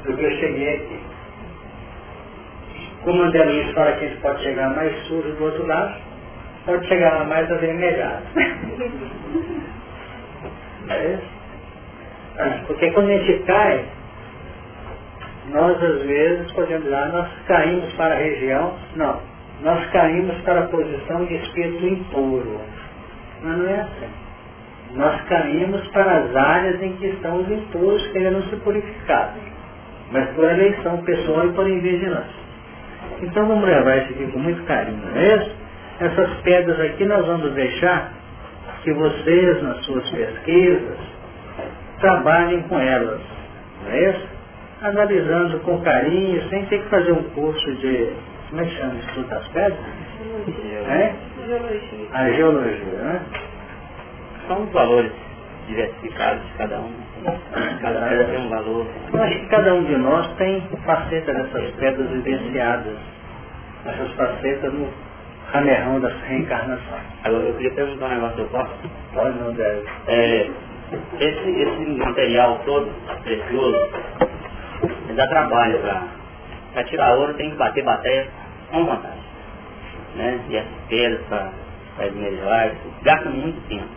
do 0.04 0.16
que 0.16 0.24
eu 0.24 0.32
cheguei 0.32 0.76
aqui. 0.76 1.00
Como 3.04 3.22
André 3.24 3.72
fala 3.74 3.94
que 3.94 4.06
a 4.06 4.08
gente 4.10 4.22
pode 4.22 4.44
chegar 4.44 4.76
mais 4.76 4.96
sujo 5.08 5.32
do 5.34 5.44
outro 5.44 5.66
lado, 5.66 6.02
pode 6.66 6.88
chegar 6.88 7.26
mais 7.26 7.52
avermelhado. 7.52 8.24
é 10.90 11.14
isso? 11.14 11.37
Porque 12.68 12.92
quando 12.92 13.10
a 13.10 13.18
gente 13.18 13.44
cai, 13.44 13.86
nós 15.52 15.82
às 15.82 16.02
vezes 16.04 16.52
podemos 16.52 16.90
lá, 16.90 17.08
nós 17.08 17.28
caímos 17.48 17.92
para 17.94 18.14
a 18.14 18.18
região, 18.18 18.74
não, 18.96 19.20
nós 19.64 19.90
caímos 19.92 20.36
para 20.42 20.62
a 20.62 20.68
posição 20.68 21.26
de 21.26 21.36
espírito 21.36 21.86
impuro. 21.86 22.60
Mas 23.42 23.58
não 23.58 23.70
é 23.70 23.82
assim. 23.82 24.10
Nós 24.94 25.22
caímos 25.24 25.88
para 25.90 26.18
as 26.18 26.36
áreas 26.36 26.82
em 26.82 26.94
que 26.94 27.08
estão 27.08 27.42
os 27.42 27.52
impuros 27.52 28.06
que 28.08 28.18
ainda 28.18 28.32
não 28.32 28.44
se 28.44 28.56
purificaram, 28.58 29.34
mas 30.12 30.30
por 30.30 30.46
eleição 30.46 30.98
pessoal 31.04 31.48
e 31.48 31.54
por 31.54 31.68
invigilância. 31.68 32.48
Então 33.22 33.48
vamos 33.48 33.68
levar 33.68 33.98
isso 33.98 34.14
aqui 34.14 34.32
com 34.32 34.40
muito 34.40 34.64
carinho, 34.64 34.98
não 34.98 35.18
é 35.18 35.36
isso? 35.36 35.56
Essas 36.00 36.30
pedras 36.42 36.80
aqui 36.80 37.06
nós 37.06 37.26
vamos 37.26 37.52
deixar 37.54 38.14
que 38.84 38.94
vocês, 38.94 39.64
nas 39.64 39.84
suas 39.86 40.08
pesquisas, 40.10 40.98
trabalhem 42.00 42.62
com 42.64 42.80
elas, 42.80 43.22
não 43.84 43.92
é 43.92 44.10
isso? 44.10 44.38
analisando 44.82 45.60
com 45.62 45.82
carinho, 45.82 46.48
sem 46.50 46.66
ter 46.66 46.82
que 46.84 46.90
fazer 46.90 47.12
um 47.12 47.24
curso 47.32 47.76
de, 47.76 48.14
como 48.50 48.62
é 48.62 48.66
que 48.66 48.76
chama, 48.76 48.96
estudo 48.96 49.28
das 49.28 49.48
pedras? 49.48 49.80
É? 50.88 51.16
Geologia. 51.46 52.08
A 52.14 52.30
geologia, 52.30 52.98
né? 53.00 53.22
São 54.48 54.64
os 54.64 54.72
valores 54.72 55.12
diversificados 55.68 56.46
de 56.46 56.54
cada 56.54 56.80
um. 56.80 56.94
Cada 57.82 58.08
pedra 58.08 58.26
tem 58.26 58.46
um 58.46 58.50
valor. 58.50 58.86
Eu 59.14 59.24
acho 59.24 59.40
que 59.40 59.46
cada 59.48 59.74
um 59.74 59.84
de 59.84 59.98
nós 59.98 60.28
tem 60.38 60.62
faceta 60.86 61.34
dessas 61.34 61.72
pedras 61.76 62.10
vivenciadas. 62.10 62.98
Essas 63.86 64.12
facetas 64.14 64.74
no 64.74 64.88
ramerrão 65.52 66.00
das 66.00 66.14
reencarnações. 66.24 67.04
Agora 67.24 67.44
eu 67.44 67.54
queria 67.56 67.72
perguntar 67.72 68.06
um 68.06 68.10
negócio, 68.10 68.40
eu 68.40 68.48
posso? 68.48 68.74
Pode, 69.14 69.40
não 69.40 69.54
deve. 69.54 69.84
É, 70.08 70.50
esse, 71.20 71.50
esse 71.50 71.86
material 71.98 72.62
todo, 72.66 72.90
precioso, 73.24 73.90
dá 75.16 75.28
trabalho 75.28 75.80
para 76.74 76.84
tirar 76.86 77.16
ouro, 77.16 77.34
tem 77.34 77.52
que 77.52 77.58
bater 77.58 77.84
bateria 77.84 78.28
com 78.72 78.86
vontade. 78.86 79.18
Né? 80.16 80.40
E 80.50 80.58
as 80.58 80.66
pedras 80.88 81.22
para 81.28 82.08
esmerilhar, 82.08 82.76
gasta 83.04 83.30
muito 83.30 83.60
tempo. 83.68 83.90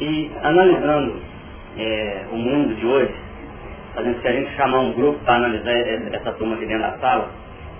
E 0.00 0.30
analisando 0.42 1.20
é, 1.78 2.24
o 2.32 2.36
mundo 2.36 2.74
de 2.74 2.86
hoje, 2.86 3.14
fazendo 3.94 4.20
se 4.20 4.28
a 4.28 4.32
gente 4.32 4.56
chamar 4.56 4.80
um 4.80 4.92
grupo 4.92 5.18
para 5.24 5.34
analisar 5.34 5.72
essa 5.72 6.32
turma 6.32 6.56
aqui 6.56 6.66
dentro 6.66 6.82
da 6.82 6.98
sala 6.98 7.30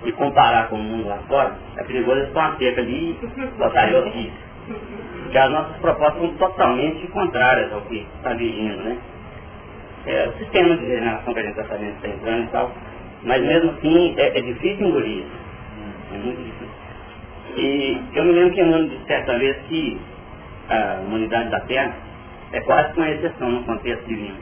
e 0.05 0.11
comparar 0.11 0.69
com 0.69 0.75
o 0.75 0.83
mundo 0.83 1.07
lá 1.07 1.17
fora, 1.27 1.55
é 1.77 1.83
perigoso 1.83 2.19
eles 2.19 2.31
uma 2.31 2.55
cerca 2.57 2.81
ali 2.81 3.17
e 3.19 3.45
botarem 3.57 3.97
aqui. 3.97 4.31
Porque 5.33 5.47
as 5.47 5.51
nossas 5.51 5.77
propostas 5.77 6.21
são 6.21 6.33
totalmente 6.35 7.07
contrárias 7.07 7.73
ao 7.73 7.81
que 7.81 8.05
está 8.17 8.33
vigindo, 8.33 8.83
né? 8.83 8.99
é, 10.05 10.29
o 10.29 10.33
sistema 10.37 10.77
de 10.77 10.85
regeneração 10.85 11.33
que 11.33 11.39
a 11.39 11.43
gente 11.43 11.59
está 11.59 11.63
fazendo, 11.63 11.95
está 11.95 12.07
entrando 12.07 12.43
e 12.43 12.47
tal. 12.47 12.71
Mas 13.23 13.41
mesmo 13.41 13.71
assim 13.71 14.13
é, 14.15 14.37
é 14.37 14.41
difícil 14.41 14.87
engolir 14.87 15.19
isso. 15.19 15.31
É 16.13 16.17
muito 16.17 16.37
difícil. 16.37 16.67
E 17.55 18.01
eu 18.13 18.25
me 18.25 18.31
lembro 18.33 18.53
que 18.53 18.61
ano 18.61 18.89
de 18.89 19.05
certa 19.05 19.37
vez 19.39 19.57
que 19.69 19.99
a 20.69 20.99
humanidade 21.03 21.49
da 21.49 21.61
Terra 21.61 21.95
é 22.51 22.61
quase 22.61 22.95
uma 22.95 23.09
exceção 23.09 23.51
no 23.51 23.63
contexto 23.63 24.05
divino. 24.05 24.37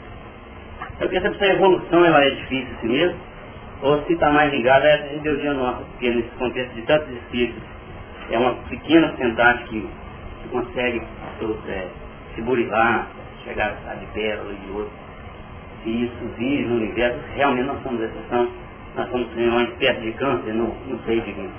Eu 0.99 1.07
queria 1.07 1.21
saber 1.21 1.37
se 1.37 1.43
a 1.45 1.53
evolução 1.53 2.05
ela 2.05 2.21
é 2.21 2.31
difícil 2.31 2.67
assim 2.77 2.89
mesmo, 2.89 3.17
ou 3.81 4.03
se 4.03 4.11
está 4.11 4.29
mais 4.29 4.51
ligada 4.51 4.85
a 4.85 4.89
essa 4.89 5.13
ideologia 5.13 5.53
nossa, 5.53 5.83
porque 5.83 6.09
nesse 6.09 6.29
contexto 6.31 6.73
de 6.73 6.81
tantos 6.81 7.09
espíritos, 7.13 7.63
é 8.29 8.37
uma 8.37 8.55
pequena 8.69 9.07
porcentagem 9.09 9.65
que 9.67 9.89
consegue 10.51 11.01
é, 11.67 11.87
se 12.35 12.41
burilar, 12.41 13.07
chegar 13.43 13.75
a 13.87 13.95
de 13.95 14.05
pérola 14.07 14.51
e 14.51 14.55
de 14.55 14.71
outro. 14.71 14.91
Se 15.83 15.89
isso 15.89 16.25
vive 16.37 16.65
no 16.65 16.75
universo, 16.75 17.19
realmente 17.35 17.67
nós 17.67 17.81
somos 17.81 18.01
exceção, 18.01 18.47
nós 18.95 19.09
somos 19.09 19.27
uma 19.35 19.63
espécie 19.63 20.01
de 20.01 20.11
câncer 20.13 20.53
no, 20.53 20.67
no 20.87 20.99
seio 21.05 21.21
divino. 21.21 21.51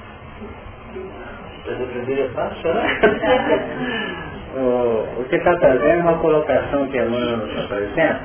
O 4.54 5.22
é 5.22 5.28
que 5.28 5.36
está 5.36 5.56
trazendo 5.56 5.84
é 5.84 6.02
uma 6.02 6.18
colocação 6.18 6.86
que 6.88 6.98
a 6.98 7.06
Emmanuel 7.06 7.38
nos 7.38 7.64
apresenta, 7.64 8.20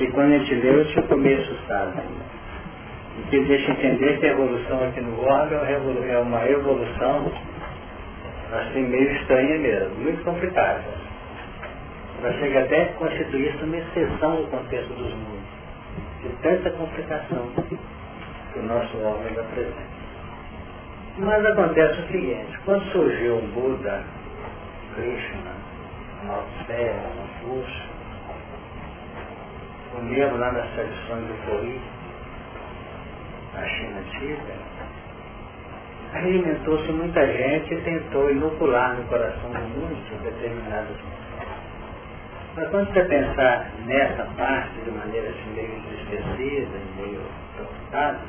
e 0.00 0.06
quando 0.08 0.32
a 0.32 0.38
gente 0.38 0.54
leu, 0.56 0.78
eu 0.78 0.84
tinha 0.86 1.16
meio 1.16 1.40
assustado 1.40 1.98
ainda. 1.98 2.28
Que 3.30 3.40
deixa 3.44 3.72
entender 3.72 4.18
que 4.18 4.26
a 4.26 4.30
evolução 4.30 4.84
aqui 4.84 5.00
no 5.00 5.20
órgão 5.24 5.60
é 5.64 6.18
uma 6.18 6.48
evolução 6.48 7.32
assim 8.52 8.82
meio 8.82 9.12
estranha 9.12 9.58
mesmo, 9.58 9.94
muito 9.96 10.24
complicada. 10.24 10.82
Ela 12.20 12.32
chega 12.34 12.60
até 12.60 12.82
a 12.82 12.92
constituir-se 12.94 13.62
uma 13.62 13.76
exceção 13.76 14.40
no 14.40 14.46
contexto 14.48 14.88
dos 14.88 15.12
mundos, 15.14 15.48
de 16.22 16.28
tanta 16.42 16.70
complicação 16.70 17.48
que 18.52 18.58
o 18.58 18.62
nosso 18.62 18.96
órgão 18.98 19.44
apresenta. 19.44 19.98
Mas 21.18 21.44
acontece 21.46 22.00
o 22.00 22.06
seguinte, 22.08 22.58
quando 22.64 22.82
surgiu 22.92 23.36
um 23.36 23.46
Buda, 23.50 24.04
Krishna, 24.94 25.52
Tse, 26.66 26.92
Confucio, 27.42 27.98
o 29.96 30.02
mesmo 30.02 30.36
lá 30.38 30.52
nas 30.52 30.68
tradições 30.70 31.24
do 31.26 31.46
Kori, 31.46 31.80
na 33.54 33.66
China 33.66 34.00
antiga, 34.00 34.67
alimentou-se 36.14 36.90
muita 36.92 37.26
gente 37.26 37.74
e 37.74 37.80
tentou 37.82 38.30
inocular 38.30 38.94
no 38.96 39.04
coração 39.04 39.50
do 39.50 39.60
mundo 39.60 40.22
determinadas 40.22 40.96
Mas 42.56 42.68
quando 42.70 42.92
você 42.92 43.04
pensar 43.04 43.70
nessa 43.84 44.24
parte 44.36 44.80
de 44.84 44.90
maneira 44.90 45.28
assim 45.28 45.50
meio 45.54 45.76
entristecida, 45.76 46.78
meio 46.96 47.20
preocupada, 47.54 48.20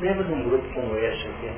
lembra 0.00 0.24
de 0.24 0.32
um 0.32 0.42
grupo 0.44 0.68
como 0.74 0.96
este 0.98 1.28
aqui, 1.28 1.50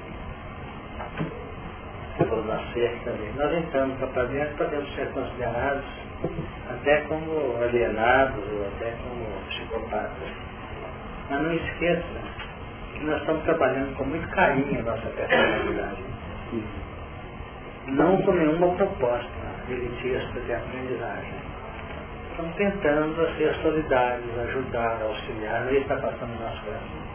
por 2.19 2.47
nascer 2.47 2.99
também. 3.05 3.33
Nós 3.37 3.53
entramos 3.53 3.99
para 3.99 4.25
dentro, 4.25 4.57
podemos 4.57 4.95
ser 4.95 5.09
considerados 5.13 5.85
até 6.71 7.01
como 7.03 7.57
alienados 7.63 8.45
ou 8.53 8.67
até 8.67 8.93
como 9.03 9.27
psicopatas. 9.49 10.29
Mas 11.31 11.43
não 11.43 11.53
esqueça 11.53 12.38
que 12.99 13.07
nós 13.07 13.21
estamos 13.21 13.43
trabalhando 13.45 13.97
com 13.97 14.05
muito 14.05 14.29
carinho 14.31 14.81
a 14.81 14.83
nossa 14.83 15.09
personalidade. 15.09 16.03
Não 17.89 18.21
com 18.23 18.33
nenhuma 18.33 18.75
proposta 18.75 19.29
elitista 19.69 20.41
de 20.41 20.53
aprendizagem. 20.53 21.35
Estamos 22.31 22.55
tentando 22.57 23.37
ser 23.37 23.55
solidários, 23.63 24.39
ajudar, 24.39 24.99
auxiliar, 25.03 25.67
isso 25.73 25.83
está 25.83 25.97
passando 25.97 26.31
no 26.31 26.41
nosso 26.41 26.63
coração. 26.65 27.09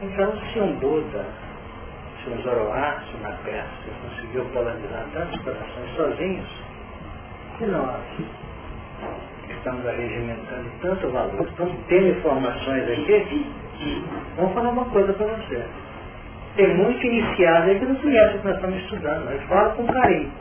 Então, 0.00 0.32
se 0.52 0.60
um 0.60 0.76
Buda 0.78 1.24
se 2.22 2.30
um 2.30 2.42
Zoroastro 2.42 3.18
na 3.20 3.30
Pérsia 3.44 3.92
conseguiu 4.02 4.44
polarizar 4.46 5.06
tantos 5.12 5.40
corações 5.42 5.96
sozinhos, 5.96 6.48
que 7.58 7.66
nós 7.66 8.00
estamos 9.48 9.86
arregimentando 9.86 10.70
tanto 10.82 11.08
valor, 11.10 11.48
estamos 11.48 11.76
tendo 11.88 12.08
informações 12.08 12.82
aqui, 12.90 13.46
vamos 14.36 14.54
falar 14.54 14.70
uma 14.70 14.84
coisa 14.86 15.12
para 15.12 15.26
você. 15.26 15.64
Tem 16.56 16.76
muito 16.76 17.06
iniciado 17.06 17.70
aí 17.70 17.78
que 17.78 17.86
não 17.86 17.94
conhece 17.96 18.36
o 18.36 18.40
que 18.40 18.46
nós 18.46 18.56
estamos 18.56 18.76
estudando, 18.82 19.24
mas 19.26 19.42
fala 19.44 19.70
com 19.70 19.86
carinho. 19.86 20.32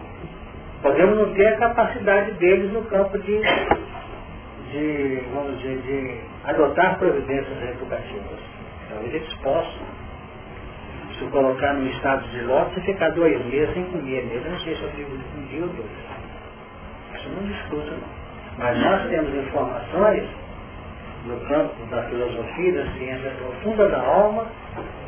Podemos 0.82 1.18
não 1.18 1.34
ter 1.34 1.48
a 1.48 1.58
capacidade 1.58 2.32
deles 2.34 2.72
no 2.72 2.84
campo 2.84 3.18
de, 3.20 3.42
de 4.72 5.24
vamos 5.34 5.60
dizer, 5.60 5.82
de 5.82 6.50
adotar 6.50 6.98
providências 6.98 7.62
educativas. 7.70 8.40
Talvez 8.90 9.14
eles 9.14 9.34
possam 9.36 9.86
se 11.18 11.26
colocar 11.26 11.74
no 11.74 11.88
estado 11.90 12.28
de 12.30 12.42
lote 12.42 12.80
e 12.80 12.84
ficar 12.84 13.10
dois 13.12 13.44
meses 13.46 13.74
sem 13.74 13.86
comer 13.86 14.26
mesmo. 14.26 14.50
Não 14.50 14.60
sei 14.60 14.76
se 14.76 14.84
eu 14.84 14.90
fico 14.92 15.12
um 15.12 15.46
dia 15.48 15.62
ou 15.62 15.70
dois. 15.70 15.90
Isso 17.16 17.30
não 17.30 17.48
discuto 17.48 17.92
não. 17.92 18.18
Mas 18.58 18.80
nós 18.82 19.08
temos 19.10 19.34
informações 19.36 20.28
no 21.28 21.40
campo 21.48 21.86
da 21.92 22.04
filosofia, 22.04 22.72
da 22.72 22.92
ciência 22.94 23.32
profunda 23.38 23.90
da 23.90 24.00
alma, 24.00 24.46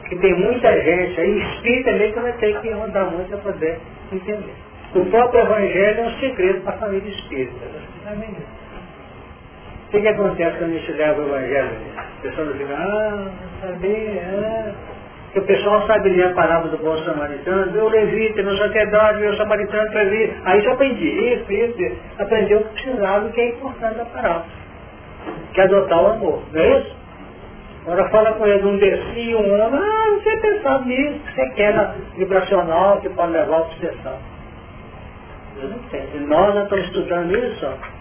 que 0.08 0.16
tem 0.18 0.34
muita 0.34 0.72
gente 0.82 1.20
aí, 1.20 1.40
espírita 1.40 1.92
também 1.92 2.12
que 2.12 2.20
vai 2.20 2.34
ter 2.34 2.62
que 2.62 2.70
rodar 2.72 3.06
muito 3.12 3.30
para 3.30 3.54
poder 3.54 3.80
entender. 4.12 4.54
O 4.96 5.06
próprio 5.06 5.42
Evangelho 5.42 6.00
é 6.00 6.04
um 6.04 6.20
segredo 6.20 6.62
para 6.62 6.74
a 6.74 6.78
família 6.78 7.10
espírita. 7.10 7.66
O 9.88 9.92
que, 9.92 10.02
que 10.02 10.08
acontece 10.08 10.58
quando 10.58 10.72
a 10.72 10.78
gente 10.78 10.92
leva 10.94 11.22
o 11.22 11.28
Evangelho? 11.28 11.70
A 11.96 12.22
pessoa 12.22 12.48
não 12.48 12.54
fica, 12.54 12.74
ah, 12.76 13.32
não 13.62 13.70
sabia, 13.70 14.22
ah, 14.34 14.74
que 15.32 15.40
o 15.40 15.44
pessoal 15.44 15.86
sabe 15.86 16.10
ler 16.10 16.28
a 16.28 16.34
palavra 16.34 16.70
do 16.70 16.78
bom 16.78 16.98
samaritano, 17.04 17.72
meu 17.72 17.88
levita, 17.88 18.42
meu 18.42 18.58
sacerdote, 18.58 19.20
meu 19.20 19.38
samaritano, 19.38 19.94
levita. 19.94 20.34
Aí 20.46 20.62
já 20.62 20.74
aprendi 20.74 21.08
isso, 21.08 21.54
isso, 21.54 21.82
isso. 21.82 21.98
Aprendeu 22.18 22.60
o 22.62 22.64
que 22.66 22.84
precisava, 22.84 23.28
o 23.28 23.32
que 23.32 23.42
é 23.42 23.50
importante 23.50 23.96
da 23.96 24.06
palavra. 24.06 24.46
Que 25.54 25.62
adotar 25.62 26.04
o 26.04 26.08
amor, 26.08 26.44
não 26.52 26.62
é 26.62 26.80
isso? 26.80 27.00
Agora 27.84 28.10
fala 28.10 28.34
com 28.34 28.46
ele 28.46 28.66
um 28.68 28.78
desci, 28.78 29.34
um 29.36 29.60
homem, 29.60 29.80
ah, 29.82 30.20
você 30.22 30.38
pensado 30.38 30.86
nisso, 30.86 31.20
que 31.20 31.34
você 31.34 31.50
quer 31.52 31.74
na 31.74 31.96
vibracional, 32.18 33.00
que 33.02 33.10
pode 33.10 33.32
levar 33.32 33.56
a 33.56 33.62
obsessão. 33.62 34.18
Eu 35.62 35.70
não 35.70 35.80
sei. 35.90 36.08
E 36.14 36.20
nós 36.20 36.54
já 36.54 36.64
estamos 36.64 36.86
estudando 36.86 37.38
isso, 37.38 37.66
ó. 37.66 38.00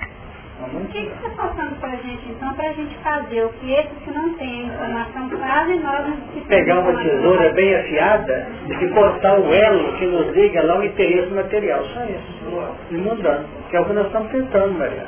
O 0.61 0.85
que 0.89 0.99
está 0.99 1.31
passando 1.31 1.79
para 1.81 1.91
a 1.91 1.97
gente, 1.97 2.29
então, 2.29 2.53
para 2.55 2.69
a 2.69 2.73
gente 2.73 2.95
fazer 2.99 3.45
o 3.45 3.49
que 3.51 3.73
esses 3.73 3.97
que 4.05 4.11
não 4.11 4.35
têm 4.35 4.67
informação 4.67 5.31
fazem, 5.39 5.81
nós 5.81 6.07
que 6.35 6.41
Pegar 6.41 6.81
uma 6.81 7.01
tesoura 7.01 7.53
bem 7.53 7.77
afiada 7.77 8.49
e 8.69 8.89
cortar 8.89 9.39
o 9.39 9.55
elo 9.55 9.97
que 9.99 10.07
nos 10.07 10.35
liga 10.35 10.65
lá 10.65 10.79
o 10.79 10.85
interesse 10.85 11.33
material. 11.33 11.85
Só 11.85 12.05
isso. 12.05 12.83
E 12.91 12.95
mudando. 12.97 13.47
Que 13.71 13.77
é 13.77 13.81
o 13.81 13.85
que 13.85 13.93
nós 13.93 14.07
estamos 14.07 14.33
tentando, 14.33 14.77
Maria. 14.77 15.07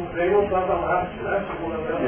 O 0.00 0.06
trem 0.14 0.30
não 0.30 0.44
estava 0.44 0.74
lá, 0.74 1.02
né? 1.02 1.44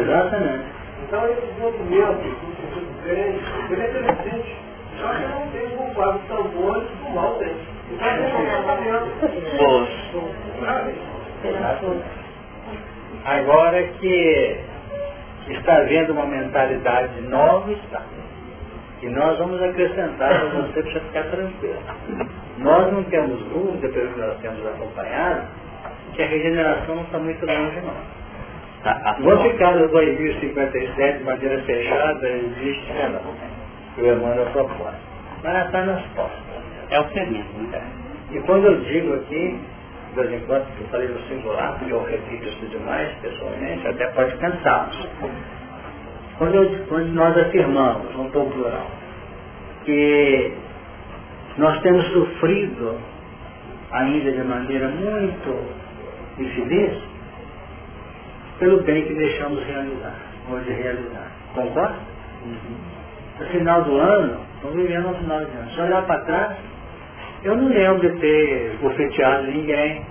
Exatamente. 0.00 0.64
Então 1.04 1.28
esse 1.28 1.46
documento, 1.60 2.24
o 2.24 3.02
trem, 3.02 3.38
ele 3.70 3.82
é 3.82 3.86
interessante. 3.90 4.56
Só 4.98 5.08
que 5.08 5.22
não 5.26 5.46
tem 5.48 5.76
um 5.78 5.94
quadro 5.94 6.20
tão 6.28 6.42
do 6.44 7.14
mal 7.14 7.34
tem. 7.34 7.54
Então 7.90 8.08
Boa. 9.58 9.88
Agora 13.24 13.82
que 13.82 14.60
está 15.48 15.76
havendo 15.76 16.12
uma 16.12 16.26
mentalidade 16.26 17.20
nova, 17.22 17.72
está. 17.72 18.02
E 19.02 19.08
nós 19.08 19.36
vamos 19.38 19.60
acrescentar 19.60 20.28
para 20.28 20.48
você 20.62 20.82
para 20.82 21.00
ficar 21.00 21.24
tranquilo. 21.24 21.82
Nós 22.58 22.92
não 22.92 23.02
temos 23.04 23.38
dúvida, 23.50 23.88
pelo 23.88 24.12
que 24.12 24.20
nós 24.20 24.38
temos 24.38 24.66
acompanhado, 24.66 25.48
que 26.14 26.22
a 26.22 26.26
regeneração 26.26 26.96
não 26.96 27.02
está 27.04 27.18
muito 27.18 27.44
longe 27.46 27.80
não. 27.80 28.22
Tá, 28.82 29.16
Vou 29.20 29.38
ficar 29.42 29.76
no 29.76 29.88
2057 29.88 31.18
de 31.18 31.24
maneira 31.24 31.62
fechada, 31.62 32.28
existe 32.28 32.92
não. 32.92 33.32
O 33.96 34.06
Emmanuel 34.06 34.46
propõe. 34.52 34.92
Mas 35.42 35.66
está 35.66 35.84
nas 35.84 36.02
portas. 36.14 36.38
É 36.90 37.00
o 37.00 37.08
segmento, 37.10 37.58
né? 37.70 37.82
E 38.32 38.40
quando 38.40 38.66
eu 38.66 38.80
digo 38.80 39.14
aqui, 39.14 39.60
de 40.14 40.20
vez 40.20 40.32
em 40.32 40.46
quando, 40.46 40.66
que 40.76 40.82
eu 40.82 40.88
falei 40.88 41.08
no 41.08 41.20
singular, 41.28 41.78
porque 41.78 41.92
eu 41.92 42.02
repito 42.04 42.48
isso 42.48 42.66
demais 42.66 43.12
pessoalmente, 43.20 43.86
até 43.86 44.06
pode 44.08 44.36
cansá-los. 44.36 45.08
Quando, 46.38 46.54
eu, 46.54 46.86
quando 46.88 47.08
nós 47.12 47.36
afirmamos, 47.38 48.14
não 48.16 48.26
estou 48.26 48.50
plural, 48.50 48.90
que 49.84 50.52
nós 51.58 51.80
temos 51.82 52.04
sofrido 52.12 52.98
ainda 53.92 54.32
de 54.32 54.42
maneira 54.42 54.88
muito 54.88 55.81
infeliz 56.38 57.02
pelo 58.58 58.82
bem 58.82 59.04
que 59.04 59.14
deixamos 59.14 59.64
realizar, 59.64 60.14
ou 60.50 60.60
de 60.60 60.72
realizar. 60.72 61.26
Concorda? 61.54 61.96
Uhum. 62.44 62.76
No 63.40 63.46
final 63.46 63.82
do 63.82 63.96
ano, 63.96 64.40
estamos 64.54 64.76
vivendo 64.76 65.08
no 65.08 65.14
final 65.16 65.40
do 65.40 65.46
ano. 65.46 65.70
Se 65.70 65.80
olhar 65.80 66.02
para 66.06 66.20
trás, 66.20 66.56
eu 67.44 67.56
não 67.56 67.68
lembro 67.68 68.00
de 68.00 68.20
ter 68.20 68.78
bofeteado 68.80 69.48
ninguém. 69.48 70.02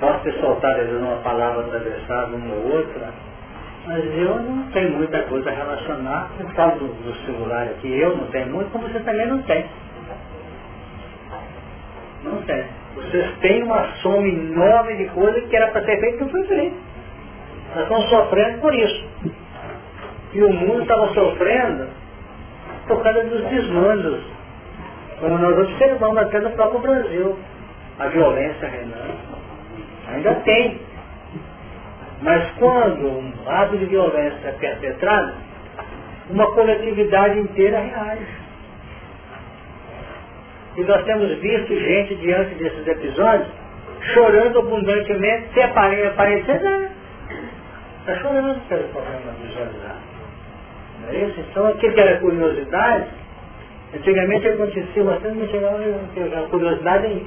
Posso 0.00 0.20
ter 0.24 0.32
soltado 0.40 0.82
uma 0.98 1.16
palavra 1.18 1.66
atravessada 1.66 2.34
uma 2.36 2.54
ou 2.54 2.76
outra, 2.76 3.12
Mas 3.86 4.04
eu 4.16 4.36
não 4.36 4.70
tenho 4.70 4.92
muita 4.92 5.22
coisa 5.22 5.50
a 5.50 5.54
relacionar. 5.54 6.30
Eu 6.38 6.48
falo 6.50 6.78
do, 6.78 6.86
do 6.88 7.14
celular 7.24 7.64
aqui, 7.64 7.98
eu 7.98 8.16
não 8.16 8.26
tenho 8.26 8.48
muito, 8.48 8.70
como 8.70 8.88
você 8.88 9.00
também 9.00 9.26
não 9.26 9.42
tem. 9.42 9.64
Não. 12.28 12.78
Vocês 12.94 13.38
têm 13.40 13.62
uma 13.62 13.84
soma 14.02 14.26
enorme 14.26 14.96
de 14.96 15.06
coisas 15.10 15.44
que 15.48 15.56
era 15.56 15.68
para 15.68 15.84
ser 15.84 16.00
feito 16.00 16.16
e 16.16 16.20
não 16.20 16.28
foi 16.30 16.44
feito. 16.44 16.76
Nós 17.74 17.82
estamos 17.84 18.08
sofrendo 18.10 18.60
por 18.60 18.74
isso. 18.74 19.06
E 20.34 20.42
o 20.42 20.52
mundo 20.52 20.82
estava 20.82 21.08
sofrendo 21.14 21.88
por 22.86 23.02
causa 23.02 23.24
dos 23.24 23.44
desmandos. 23.46 24.20
Como 25.20 25.38
nós 25.38 25.58
observamos 25.58 26.16
até 26.18 26.40
no 26.40 26.50
próprio 26.50 26.80
Brasil. 26.80 27.38
A 27.98 28.06
violência 28.08 28.68
reinando. 28.68 29.14
Ainda 30.08 30.34
tem. 30.36 30.80
Mas 32.22 32.50
quando 32.58 33.06
um 33.06 33.32
ato 33.46 33.76
de 33.76 33.86
violência 33.86 34.48
é 34.48 34.52
perpetrado, 34.52 35.34
uma 36.30 36.46
coletividade 36.52 37.38
inteira 37.38 37.80
reage. 37.80 38.47
E 40.78 40.84
nós 40.84 41.04
temos 41.06 41.28
visto 41.40 41.76
gente 41.76 42.14
diante 42.14 42.54
desses 42.54 42.86
episódios 42.86 43.48
chorando 44.14 44.60
abundantemente, 44.60 45.52
se 45.52 45.60
aparecer. 45.60 46.90
Está 47.98 48.14
chorando 48.20 48.60
pelo 48.68 48.84
problema 48.84 49.32
visualizado. 49.42 49.98
Não 51.02 51.08
é 51.08 51.16
isso? 51.24 51.40
Então 51.40 51.66
aquilo 51.66 51.94
que 51.94 52.00
era 52.00 52.20
curiosidade, 52.20 53.06
antigamente 53.92 54.48
acontecia 54.48 55.02
bastante, 55.02 55.36
não 55.36 55.48
chegava 55.48 56.44
a 56.44 56.48
curiosidade 56.48 57.06
aí. 57.06 57.26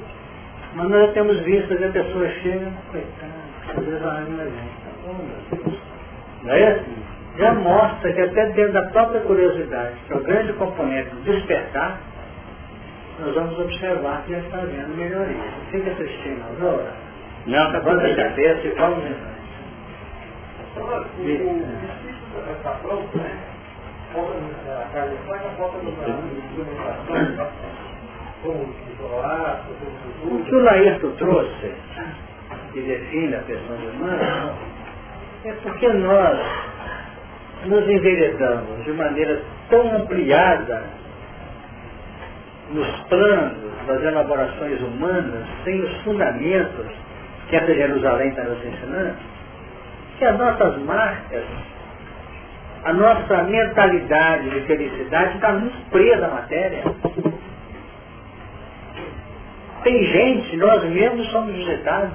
Mas 0.74 0.88
nós 0.88 1.12
temos 1.12 1.38
visto 1.40 1.76
que 1.76 1.84
a 1.84 1.88
pessoa 1.90 2.28
chega, 2.42 2.72
coitada, 2.90 3.32
às 3.68 3.84
vezes 3.84 4.00
ela 4.00 4.20
não 4.20 4.40
é 4.40 4.44
gente. 4.46 5.76
Não 6.42 6.54
é 6.54 6.72
isso? 6.72 6.84
Já 7.36 7.52
mostra 7.52 8.12
que 8.14 8.20
até 8.22 8.46
dentro 8.46 8.72
da 8.72 8.82
própria 8.84 9.20
curiosidade, 9.20 9.94
que 10.06 10.12
é 10.14 10.16
o 10.16 10.20
grande 10.20 10.54
componente 10.54 11.10
do 11.10 11.20
despertar, 11.22 11.98
nós 13.22 13.34
vamos 13.34 13.58
observar 13.58 14.22
que 14.24 14.32
já 14.32 14.38
está 14.38 14.58
havendo 14.58 14.96
melhoria. 14.96 15.36
Não 15.36 15.70
fica 15.70 15.92
assistindo 15.92 16.42
agora. 16.56 16.92
Não, 17.46 17.66
está 17.66 17.78
Levanta 17.78 18.06
a 18.06 18.16
cabeça 18.16 18.66
e 18.66 18.70
vamos 18.70 19.04
o 30.24 30.44
que 30.44 30.54
o 30.54 30.62
Laerto 30.62 31.10
trouxe, 31.18 31.72
que 32.72 32.80
define 32.80 33.34
a 33.36 33.40
pessoa 33.40 33.78
humana, 33.94 34.54
é 35.44 35.52
porque 35.62 35.88
nós 35.88 36.38
nos 37.66 37.88
enveredamos 37.88 38.84
de 38.84 38.92
maneira 38.92 39.40
tão 39.70 39.96
ampliada 39.96 40.84
nos 42.72 42.88
planos 43.08 43.86
das 43.86 44.02
elaborações 44.02 44.80
humanas, 44.80 45.46
sem 45.64 45.80
os 45.80 45.96
fundamentos 46.02 46.86
que 47.48 47.56
essa 47.56 47.74
Jerusalém 47.74 48.30
está 48.30 48.44
nos 48.44 48.64
ensinando, 48.64 49.16
que 50.18 50.24
as 50.24 50.38
nossas 50.38 50.78
marcas, 50.78 51.44
a 52.84 52.92
nossa 52.92 53.42
mentalidade 53.44 54.50
de 54.50 54.60
felicidade 54.62 55.34
está 55.34 55.52
muito 55.52 55.90
presa 55.90 56.26
à 56.26 56.30
matéria. 56.30 56.82
Tem 59.82 60.04
gente, 60.04 60.56
nós 60.56 60.84
mesmos 60.84 61.30
somos 61.30 61.54
visitados, 61.54 62.12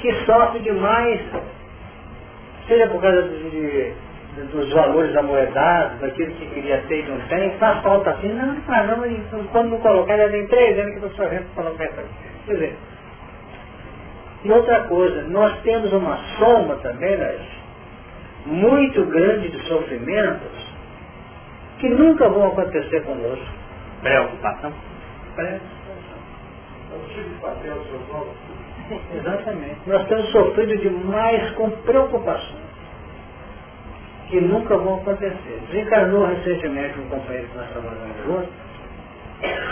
que 0.00 0.12
sofre 0.26 0.58
demais, 0.60 1.20
seja 2.66 2.88
por 2.88 3.00
causa 3.00 3.22
de, 3.22 3.94
dos 4.42 4.72
valores 4.72 5.16
amoedados, 5.16 6.00
daquilo 6.00 6.34
que 6.34 6.46
queria 6.46 6.82
ter 6.88 7.04
e 7.04 7.08
não 7.08 7.20
tem, 7.28 7.56
faz 7.58 7.82
falta 7.82 8.10
assim, 8.10 8.32
não, 8.32 8.46
não, 8.46 8.96
não, 8.96 9.44
quando 9.48 9.70
não 9.70 9.78
colocar, 9.78 10.16
já 10.16 10.28
tem 10.28 10.46
três 10.48 10.78
anos 10.78 10.90
que 10.90 11.06
estou 11.06 11.10
sofrendo 11.10 11.46
para 11.54 11.64
colocar 11.64 11.84
aqui. 11.84 12.02
Quer 12.46 12.52
dizer, 12.54 12.76
e 14.44 14.52
outra 14.52 14.84
coisa, 14.84 15.22
nós 15.28 15.60
temos 15.62 15.92
uma 15.92 16.16
soma 16.38 16.76
também, 16.76 17.16
né, 17.16 17.38
muito 18.46 19.04
grande 19.06 19.50
de 19.50 19.58
sofrimentos 19.68 20.74
que 21.78 21.88
nunca 21.88 22.28
vão 22.28 22.48
acontecer 22.48 23.02
conosco. 23.04 23.46
Preocupação? 24.02 24.72
Preocupação. 25.34 26.18
Exatamente. 29.14 29.76
Nós 29.86 30.06
temos 30.08 30.30
sofrido 30.30 30.76
demais 30.76 31.50
com 31.52 31.70
preocupações 31.70 32.63
que 34.28 34.40
nunca 34.40 34.76
vão 34.76 34.96
acontecer. 34.96 35.60
Desencarnou 35.70 36.26
recentemente 36.26 36.98
um 36.98 37.08
companheiro 37.08 37.48
que 37.48 37.56
nós 37.56 37.70
trabalhamos 37.70 38.16
juntos, 38.24 38.54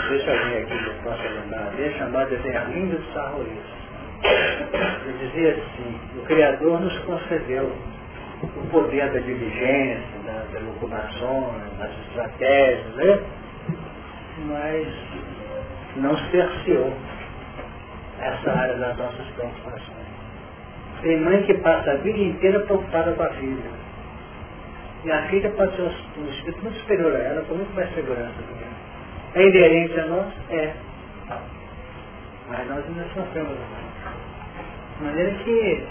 deixa 0.09 0.31
eu 0.31 0.45
vir 0.45 0.57
aqui, 0.63 0.87
eu 0.87 0.93
posso 1.03 1.23
lembrar 1.23 1.71
dele, 1.71 1.95
chamado 1.97 2.33
Eterlindo 2.33 2.97
de 2.97 3.13
Sarroís. 3.13 3.73
Ele 5.05 5.27
dizia 5.27 5.51
assim, 5.51 5.99
o 6.17 6.25
Criador 6.25 6.79
nos 6.81 6.97
concedeu 6.99 7.71
o 8.43 8.67
poder 8.69 9.09
da 9.11 9.19
diligência, 9.19 10.19
das 10.25 10.61
elucubrações, 10.61 11.77
das 11.77 11.91
estratégias, 12.07 12.95
né? 12.95 13.19
mas 14.45 14.87
não 15.97 16.17
cerceou 16.29 16.93
essa 18.19 18.51
área 18.51 18.75
das 18.75 18.97
nossas 18.97 19.25
preocupações. 19.35 20.03
Tem 21.01 21.19
mãe 21.19 21.43
que 21.43 21.53
passa 21.55 21.91
a 21.91 21.95
vida 21.95 22.17
inteira 22.17 22.61
preocupada 22.61 23.11
com 23.11 23.23
a 23.23 23.29
filha. 23.31 23.82
E 25.03 25.11
a 25.11 25.27
filha 25.27 25.49
pode 25.51 25.75
ser 25.75 25.81
um 25.81 26.29
espírito 26.29 26.63
muito 26.63 26.79
superior 26.79 27.15
a 27.15 27.19
ela, 27.19 27.41
com 27.43 27.55
muito 27.55 27.73
mais 27.75 27.93
segurança 27.93 28.33
do 28.37 28.57
que 28.57 28.63
ela. 28.63 28.73
É 29.35 29.47
inerente 29.47 29.99
a 29.99 30.05
nós? 30.05 30.33
É. 30.49 30.73
Mas 32.49 32.67
nós 32.69 32.85
ainda 32.85 33.05
sofremos. 33.13 33.57
De 34.97 35.03
maneira 35.03 35.31
que 35.43 35.83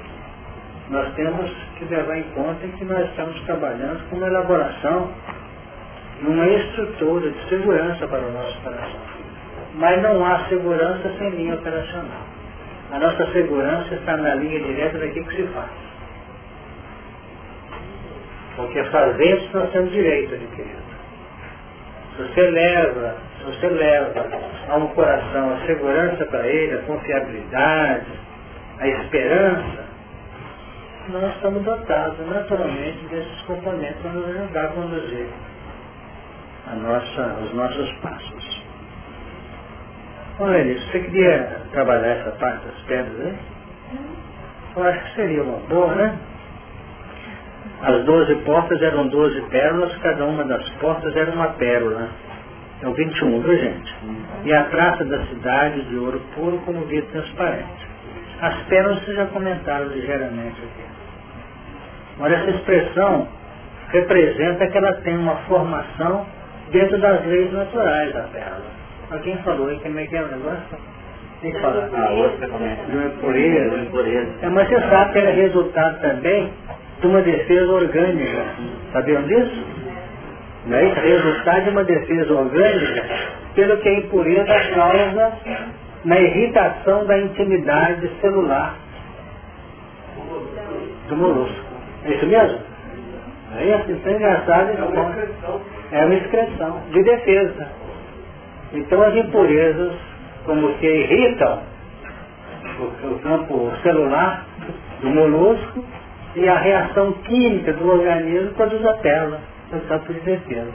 nós 0.90 1.14
temos 1.14 1.50
que 1.78 1.84
levar 1.86 2.16
em 2.16 2.22
conta 2.34 2.66
que 2.66 2.84
nós 2.84 3.08
estamos 3.10 3.40
trabalhando 3.42 4.08
com 4.08 4.16
uma 4.16 4.26
elaboração 4.26 5.12
uma 6.26 6.46
estrutura 6.46 7.30
de 7.30 7.48
segurança 7.48 8.06
para 8.06 8.20
o 8.20 8.32
nosso 8.32 8.60
coração. 8.60 9.00
Mas 9.74 10.02
não 10.02 10.24
há 10.24 10.46
segurança 10.48 11.12
sem 11.18 11.30
linha 11.30 11.54
operacional. 11.54 12.26
A 12.92 12.98
nossa 12.98 13.26
segurança 13.32 13.94
está 13.94 14.16
na 14.16 14.34
linha 14.34 14.60
direta 14.60 14.98
daquilo 14.98 15.26
que 15.26 15.36
se 15.36 15.48
faz. 15.48 15.70
Porque 18.56 18.84
fazemos 18.84 19.52
nós 19.52 19.70
temos 19.70 19.90
direito 19.90 20.34
adquirido. 20.34 20.82
Se 22.16 22.22
você 22.22 22.50
leva, 22.50 23.16
se 23.38 23.44
você 23.44 23.68
leva 23.68 24.26
a 24.68 24.76
um 24.76 24.88
coração 24.88 25.54
a 25.54 25.66
segurança 25.66 26.26
para 26.26 26.46
ele, 26.46 26.74
a 26.74 26.82
confiabilidade, 26.82 28.06
a 28.78 28.88
esperança, 28.88 29.84
nós 31.08 31.34
estamos 31.34 31.62
dotados 31.64 32.26
naturalmente 32.28 33.04
desses 33.06 33.42
componentes 33.42 33.96
para 34.02 34.12
nos 34.12 34.28
ajudar 34.28 34.64
a 34.64 34.68
conduzir 34.68 35.26
a 36.70 36.74
nossa, 36.76 37.38
os 37.42 37.54
nossos 37.54 37.92
passos. 37.98 38.62
Olha, 40.38 40.64
você 40.64 41.00
queria 41.00 41.60
trabalhar 41.72 42.08
essa 42.08 42.30
parte 42.32 42.66
das 42.66 42.78
pedras 42.82 43.26
aí? 43.26 43.38
Eu 44.76 44.84
acho 44.84 45.04
que 45.04 45.14
seria 45.16 45.42
uma 45.42 45.58
boa, 45.68 45.94
né? 45.94 46.18
As 47.82 48.04
doze 48.04 48.34
portas 48.44 48.80
eram 48.80 49.08
doze 49.08 49.40
pérolas, 49.50 49.92
cada 49.96 50.24
uma 50.24 50.44
das 50.44 50.68
portas 50.80 51.16
era 51.16 51.32
uma 51.32 51.48
pérola. 51.48 52.08
É 52.80 52.86
o 52.86 52.92
21, 52.94 53.40
viu 53.40 53.58
gente? 53.58 53.94
E 54.44 54.52
a 54.52 54.64
praça 54.64 55.04
da 55.04 55.24
cidade 55.26 55.82
de 55.82 55.96
ouro 55.96 56.20
puro 56.34 56.58
como 56.64 56.84
vidro 56.86 57.10
transparente. 57.10 57.86
As 58.40 58.54
pérolas 58.64 59.04
vocês 59.04 59.16
já 59.16 59.26
comentaram 59.26 59.86
ligeiramente 59.86 60.60
aqui. 60.62 60.84
Agora 62.16 62.34
essa 62.34 62.50
expressão 62.50 63.28
representa 63.88 64.66
que 64.68 64.78
ela 64.78 64.92
tem 65.02 65.16
uma 65.16 65.36
formação 65.48 66.26
dentro 66.70 67.00
das 67.00 67.24
leis 67.26 67.52
naturais 67.52 68.12
da 68.12 68.22
pérola. 68.22 68.82
Alguém 69.10 69.36
falou 69.38 69.68
aí 69.68 69.78
como 69.80 69.98
é 69.98 70.06
que 70.06 70.16
é 70.16 70.22
o 70.22 70.28
negócio? 70.28 70.78
Tem 71.40 71.50
que 71.50 71.60
falar. 71.60 71.88
Ah, 71.92 72.12
outra 72.12 72.48
também. 72.48 72.76
De 72.86 72.96
uma 72.96 73.06
impureza. 73.06 73.76
impureza. 73.76 74.30
É, 74.42 74.48
mas 74.48 74.68
você 74.68 74.80
sabe 74.88 75.12
que 75.12 75.18
ela 75.18 75.30
é 75.30 75.34
resultado 75.34 76.00
também 76.00 76.52
de 77.02 77.06
uma 77.08 77.20
defesa 77.20 77.72
orgânica. 77.72 78.44
Sabiam 78.92 79.22
disso? 79.24 79.64
Não 80.66 80.76
é 80.76 80.84
isso? 80.84 81.00
Resultado 81.00 81.64
de 81.64 81.70
uma 81.70 81.84
defesa 81.84 82.32
orgânica 82.32 83.04
pelo 83.54 83.76
que 83.78 83.88
a 83.88 83.98
impureza 83.98 84.54
causa 84.74 85.32
na 86.04 86.20
irritação 86.20 87.04
da 87.04 87.18
intimidade 87.18 88.08
celular 88.20 88.76
do 91.08 91.16
molusco. 91.16 91.64
É 92.04 92.10
isso 92.12 92.26
mesmo? 92.26 92.60
É 93.58 93.64
isso? 93.64 93.92
Isso 93.92 94.08
é 94.08 94.12
engraçado. 94.12 94.72
Então, 94.72 95.60
é 95.90 96.04
uma 96.04 96.14
excreção 96.14 96.80
de 96.92 97.02
defesa. 97.02 97.68
Então 98.72 99.02
as 99.02 99.14
impurezas, 99.16 99.92
como 100.44 100.72
que 100.78 100.86
irritam 100.86 101.62
o, 102.78 103.08
o 103.08 103.18
campo 103.18 103.72
celular 103.82 104.46
do 105.00 105.10
molusco, 105.10 105.84
e 106.34 106.48
a 106.48 106.58
reação 106.58 107.12
química 107.24 107.72
do 107.72 107.88
organismo 107.88 108.52
produz 108.54 108.84
a 108.86 108.94
tela 108.94 109.40
no 109.70 109.80
campo 109.82 110.12
de 110.12 110.20
defesa. 110.20 110.70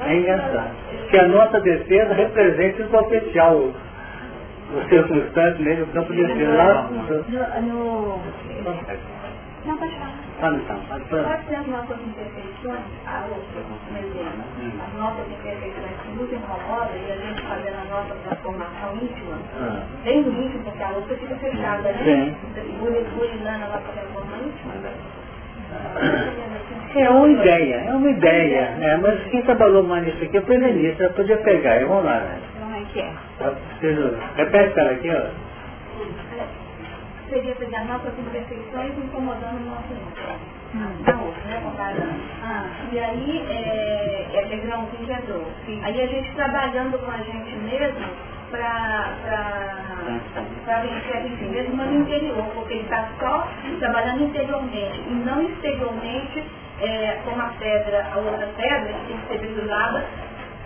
É 0.00 0.16
engraçado. 0.16 0.70
Que 1.10 1.18
a 1.18 1.28
nossa 1.28 1.60
defesa 1.60 2.14
representa 2.14 2.82
em 2.82 2.88
potencial 2.88 3.54
o 3.56 4.88
circunstante 4.88 5.62
nele, 5.62 5.82
o 5.82 5.86
campo 5.88 6.12
de 6.12 6.24
defesa. 6.24 6.52
Lá, 6.54 6.88
no, 7.62 8.20
não, 9.64 9.78
pode 9.78 9.96
falar. 9.96 10.12
Ah, 10.42 10.52
então. 10.52 10.76
Pode 10.88 11.46
ser 11.46 11.54
as 11.56 11.66
nossas 11.68 11.96
imperfeições, 12.02 12.84
a 13.06 13.24
outra, 13.24 13.62
um 13.90 13.96
exemplo, 13.96 14.44
as 14.84 15.00
nossas 15.00 15.26
imperfeições 15.32 15.96
que 16.02 16.08
nos 16.10 16.30
incomodam 16.30 16.96
e 16.96 17.12
a 17.12 17.16
gente 17.16 17.40
fazendo 17.42 17.76
a 17.80 17.84
nossa 17.84 18.14
transformação 18.14 18.94
íntima, 18.96 19.38
Ah. 19.56 19.86
bem 20.04 20.22
no 20.22 20.32
íntimo, 20.42 20.64
porque 20.64 20.82
a 20.82 20.88
outra 20.90 21.16
fica 21.16 21.34
fechada, 21.36 21.92
né? 21.92 21.98
Sim. 22.04 22.36
Burilando 23.16 23.64
a 23.64 23.68
nossa 23.68 23.88
transformação 23.94 24.23
íntima. 24.44 24.74
É 26.94 27.10
uma 27.10 27.28
ideia, 27.28 27.74
é 27.88 27.94
uma 27.94 28.10
ideia. 28.10 28.76
É, 28.80 28.96
mas 28.98 29.22
quem 29.24 29.42
trabalhou 29.42 29.82
mais 29.82 30.04
nisso 30.04 30.22
aqui 30.22 30.36
é 30.36 30.40
o 30.40 30.44
prevenista, 30.44 31.10
podia 31.10 31.36
pegar. 31.38 31.80
E 31.80 31.84
vamos 31.84 32.04
lá. 32.04 32.20
Né? 32.20 32.38
Como 32.60 32.76
é 32.76 32.84
que 32.92 33.00
é? 33.00 33.12
Tá, 33.38 33.52
Repete 34.36 34.74
para 34.74 34.90
aqui, 34.90 35.10
ó. 35.10 35.54
Seria 37.30 37.54
pegar 37.56 37.80
as 37.80 37.88
nossas 37.88 38.18
imperfeições 38.18 38.92
incomodando 38.96 39.56
o 39.56 39.70
nosso 39.70 39.92
outra, 41.24 41.44
né? 41.46 41.60
Comparando. 41.62 42.20
Ah, 42.42 42.66
e 42.92 42.98
aí, 42.98 43.46
é, 43.48 44.26
é, 44.34 44.54
é 44.54 44.56
grãozinho 44.56 45.06
de. 45.06 45.80
Aí 45.82 46.02
a 46.02 46.06
gente 46.06 46.34
trabalhando 46.34 46.98
com 46.98 47.10
a 47.10 47.18
gente 47.18 47.56
mesmo 47.56 48.33
para 48.50 49.04
para 50.64 50.80
vencer 50.80 51.16
a 51.16 51.20
gente 51.20 51.44
mesmo, 51.44 51.76
mas 51.76 51.90
no 51.90 52.00
interior, 52.00 52.44
porque 52.54 52.74
ele 52.74 52.82
está 52.82 53.08
só 53.18 53.48
trabalhando 53.78 54.24
interiormente 54.24 55.02
e 55.08 55.14
não 55.14 55.42
exteriormente, 55.42 56.44
é, 56.80 57.18
como 57.24 57.40
a 57.40 57.48
pedra, 57.58 58.06
a 58.12 58.18
outra 58.18 58.48
pedra, 58.56 58.92
que 58.92 59.06
tem 59.06 59.16
que 59.18 59.26
ser 59.28 59.38
brilhada 59.38 60.04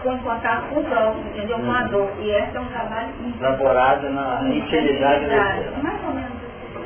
com 0.02 0.16
contato 0.18 0.68
com 0.68 0.80
o 0.80 0.84
próximo, 0.84 1.28
entendeu? 1.30 1.58
Com 1.58 1.72
a 1.72 1.82
dor. 1.84 2.10
E 2.20 2.30
esse 2.30 2.56
é 2.56 2.60
um 2.60 2.66
trabalho 2.66 3.08
Elaborado 3.40 4.10
na 4.10 4.40
intimidade 4.44 5.24
do 5.24 5.82
Mais 5.82 6.04
ou 6.04 6.14
menos 6.14 6.32
assim. 6.32 6.78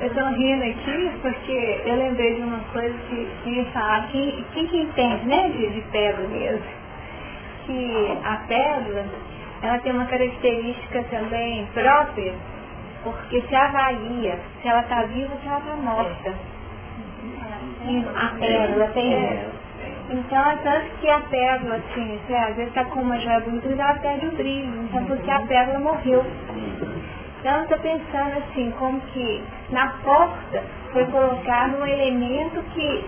Eu 0.00 0.06
estou 0.08 0.28
rindo 0.28 0.64
aqui 0.64 1.10
porque 1.22 1.82
eu 1.86 1.96
lembrei 1.96 2.34
de 2.34 2.42
uma 2.42 2.60
coisa 2.72 2.94
que 3.08 3.28
queria 3.42 3.64
falar, 3.66 4.08
que, 4.08 4.44
quem 4.52 4.66
que 4.66 4.76
entende, 4.82 5.24
né, 5.24 5.48
de, 5.48 5.70
de 5.70 5.80
pedra 5.90 6.28
mesmo, 6.28 6.66
que 7.64 8.18
a 8.22 8.36
pedra, 8.46 9.06
ela 9.66 9.78
tem 9.78 9.92
uma 9.92 10.06
característica 10.06 11.02
também 11.10 11.66
própria, 11.74 12.34
porque 13.02 13.40
se 13.42 13.54
avalia 13.54 14.38
se 14.62 14.68
ela 14.68 14.80
está 14.80 15.02
viva 15.02 15.32
ou 15.34 15.40
se 15.40 15.46
ela 15.46 15.58
está 15.58 15.76
morta. 15.76 16.34
A 18.16 18.28
pérola 18.38 18.86
tem 18.88 19.12
isso. 19.12 19.56
Então, 20.08 20.50
é 20.50 20.56
tanto 20.56 20.86
que 21.00 21.08
a 21.08 21.20
pérola, 21.20 21.76
assim, 21.76 22.18
você, 22.26 22.34
às 22.34 22.54
vezes 22.54 22.68
está 22.68 22.84
com 22.84 23.00
uma 23.00 23.18
joia 23.18 23.40
bonita, 23.40 23.68
mas 23.68 23.78
ela 23.78 23.94
perde 23.94 24.26
o 24.26 24.32
brilho, 24.32 24.82
então 24.82 25.04
porque 25.04 25.30
a 25.30 25.40
pérola 25.40 25.80
morreu. 25.80 26.24
Então, 27.40 27.62
estou 27.62 27.78
pensando 27.78 28.38
assim, 28.38 28.72
como 28.78 29.00
que 29.12 29.42
na 29.70 29.88
porta 30.04 30.62
foi 30.92 31.04
colocado 31.06 31.80
um 31.80 31.86
elemento 31.86 32.62
que 32.74 33.04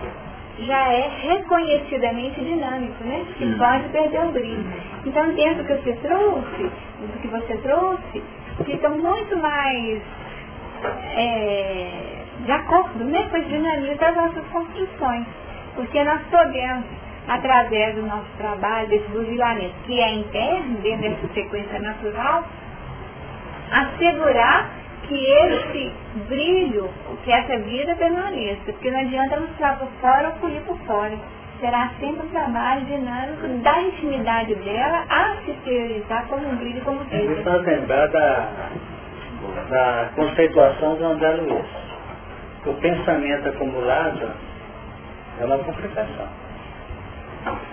já 0.65 0.93
é 0.93 1.09
reconhecidamente 1.21 2.39
dinâmico, 2.43 3.03
né? 3.03 3.25
Que 3.37 3.45
Hum. 3.45 3.57
pode 3.57 3.89
perder 3.89 4.25
o 4.25 4.31
brilho. 4.31 4.65
Então, 5.05 5.31
dentro 5.33 5.63
do 5.63 5.65
que 5.65 5.73
você 5.73 5.93
trouxe, 6.01 6.63
do 6.63 7.19
que 7.21 7.27
você 7.27 7.57
trouxe, 7.57 8.23
fica 8.65 8.89
muito 8.89 9.37
mais 9.37 10.01
é, 11.15 11.87
de 12.45 12.51
acordo 12.51 13.03
né, 13.05 13.27
com 13.29 13.37
as 13.37 13.47
dinamias 13.47 13.97
das 13.97 14.15
nossas 14.15 14.45
construções. 14.47 15.25
Porque 15.75 16.03
nós 16.03 16.21
podemos, 16.29 16.85
através 17.27 17.95
do 17.95 18.01
nosso 18.03 18.29
trabalho, 18.37 18.87
desse 18.89 19.07
buzilamento, 19.09 19.73
que 19.85 19.99
é 20.01 20.13
interno, 20.13 20.77
dentro 20.81 21.09
dessa 21.09 21.33
sequência 21.33 21.79
natural, 21.79 22.43
assegurar 23.71 24.69
que 25.09 25.25
esse 25.25 25.91
brilho, 26.29 26.89
que 27.25 27.31
essa 27.31 27.57
vida 27.57 27.95
permaneça. 27.95 28.61
Porque 28.65 28.89
não 28.91 28.99
adianta 28.99 29.39
mostrar 29.39 29.77
por 29.79 29.87
fora 29.99 30.29
ou 30.29 30.33
polir 30.35 30.61
por 30.61 30.77
fora. 30.85 31.17
Será 31.59 31.89
sempre 31.99 32.25
um 32.25 32.29
trabalho 32.29 32.85
dinâmico 32.85 33.47
da 33.63 33.81
intimidade 33.81 34.55
dela 34.55 35.03
a 35.09 35.35
se 35.43 35.51
exteriorizar 35.51 36.25
como 36.27 36.47
um 36.47 36.55
brilho, 36.55 36.81
como 36.85 37.01
É 37.01 37.17
vida. 37.17 37.33
importante 37.33 37.65
lembrar 37.69 38.07
da, 38.07 38.47
da 39.69 40.09
conceituação 40.15 40.95
do 40.95 41.05
André 41.05 41.31
Luiz. 41.31 41.65
O 42.65 42.73
pensamento 42.75 43.49
acumulado 43.49 44.31
é 45.41 45.45
uma 45.45 45.57
complicação. 45.57 46.27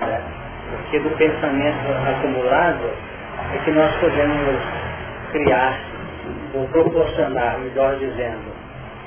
né? 0.01 0.23
Porque 0.71 0.99
do 0.99 1.11
pensamento 1.11 1.79
acumulado 2.09 2.91
é 3.55 3.59
que 3.65 3.71
nós 3.71 3.95
podemos 3.97 4.61
criar 5.31 5.79
ou 6.55 6.67
proporcionar, 6.69 7.59
melhor 7.61 7.97
dizendo, 7.97 8.53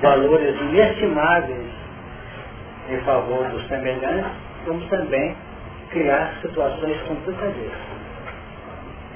valores 0.02 0.56
inestimáveis 0.62 1.72
em 2.90 2.98
favor 3.02 3.48
dos 3.50 3.68
semelhantes, 3.68 4.32
como 4.66 4.82
também 4.88 5.36
criar 5.92 6.34
situações 6.42 7.00
complicadíssimas. 7.04 8.00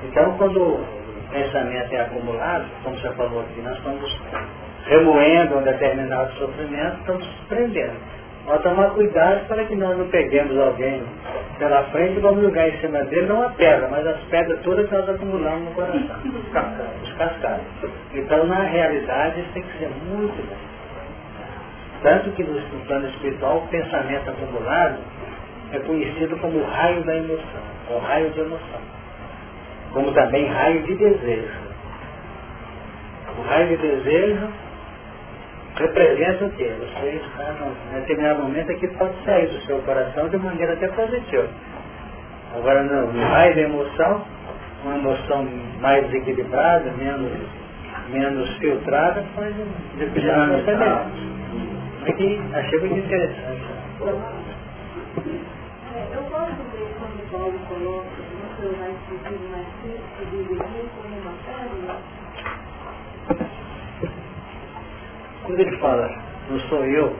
Então, 0.04 0.38
quando 0.38 0.60
o 0.62 0.86
pensamento 1.32 1.94
é 1.94 2.02
acumulado, 2.02 2.66
como 2.84 2.98
você 2.98 3.12
falou 3.14 3.42
aqui, 3.42 3.62
nós 3.62 3.78
estamos 3.78 4.20
remoendo 4.86 5.58
um 5.58 5.64
determinado 5.64 6.34
sofrimento, 6.34 7.00
estamos 7.00 7.28
prendendo. 7.48 8.23
Nós 8.46 8.62
tomar 8.62 8.90
cuidado 8.90 9.48
para 9.48 9.64
que 9.64 9.76
nós 9.76 9.98
não 9.98 10.08
peguemos 10.10 10.58
alguém 10.58 11.02
pela 11.58 11.84
frente 11.86 12.18
e 12.18 12.20
vamos 12.20 12.44
jogar 12.44 12.68
em 12.68 12.78
cima 12.80 13.04
dele, 13.06 13.28
não 13.28 13.42
a 13.42 13.50
pedra, 13.50 13.88
mas 13.90 14.06
as 14.06 14.20
pedras 14.24 14.60
todas 14.64 14.86
que 14.88 14.94
nós 14.94 15.10
acumulamos 15.10 15.70
no 15.70 15.72
coração, 15.72 16.00
os 16.02 16.50
cascados. 16.52 17.04
Os 17.04 17.14
cascados. 17.14 17.66
Então, 18.14 18.46
na 18.46 18.64
realidade, 18.64 19.40
isso 19.40 19.50
tem 19.54 19.64
que 19.64 19.78
ser 19.78 19.90
muito 20.06 20.36
bem. 20.36 20.58
Tanto 22.02 22.32
que 22.32 22.44
no 22.44 22.54
no 22.54 22.86
plano 22.86 23.08
espiritual, 23.08 23.60
o 23.60 23.68
pensamento 23.70 24.30
acumulado 24.30 24.98
é 25.72 25.80
conhecido 25.80 26.38
como 26.38 26.60
o 26.60 26.66
raio 26.66 27.02
da 27.04 27.16
emoção, 27.16 27.62
o 27.92 27.98
raio 28.00 28.30
de 28.32 28.40
emoção. 28.42 28.82
Como 29.94 30.12
também 30.12 30.48
raio 30.48 30.84
de 30.84 30.96
desejo. 30.96 31.64
O 33.38 33.42
raio 33.44 33.68
de 33.70 33.78
desejo 33.78 34.50
representa 35.76 36.46
o 36.46 36.52
quê? 36.52 36.72
Você 36.80 37.22
está 37.26 37.54
num 37.54 38.00
determinado 38.00 38.44
momento 38.44 38.72
aqui 38.72 38.88
pode 38.90 39.14
sair 39.26 39.48
do 39.48 39.62
seu 39.66 39.80
coração 39.80 40.30
de 40.30 40.38
maneira 40.38 40.74
até 40.74 40.88
positiva. 40.90 41.48
Agora 42.56 42.84
raio 43.20 43.56
da 43.56 43.62
emoção, 43.62 44.26
uma 44.84 44.96
emoção 44.96 45.48
mais 45.80 46.06
desequilibrada, 46.08 46.92
menos, 46.92 47.32
menos 48.10 48.50
filtrada, 48.58 49.24
determinar 49.98 50.52
a 50.52 50.64
semelhança. 50.64 51.12
Aqui 52.08 52.42
achei 52.54 52.80
muito 52.80 53.00
interessante. 53.00 53.64
É, 55.96 56.08
eu 56.16 56.24
gosto 56.24 56.56
de 56.56 56.84
quando 57.00 57.32
Paulo 57.32 57.60
coloca 57.70 58.08
no 58.34 58.48
seu 58.58 58.72
mais 58.78 58.98
mais 59.50 59.68
simples, 59.82 60.02
que 60.18 60.26
vive 60.26 60.54
aqui 60.62 60.90
como 60.96 61.16
uma 61.18 61.34
pérola. 61.46 62.02
Quando 65.54 65.68
ele 65.68 65.78
fala, 65.78 66.10
não 66.50 66.60
sou 66.62 66.84
eu 66.84 67.16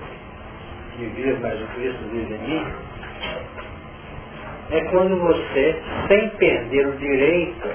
que 0.96 1.06
vivo, 1.06 1.40
mas 1.40 1.62
o 1.62 1.68
Cristo 1.76 2.04
vive 2.12 2.34
em 2.34 2.40
mim, 2.40 2.66
é 4.72 4.82
quando 4.86 5.20
você, 5.20 5.80
sem 6.08 6.30
perder 6.30 6.88
o 6.88 6.98
direito 6.98 7.68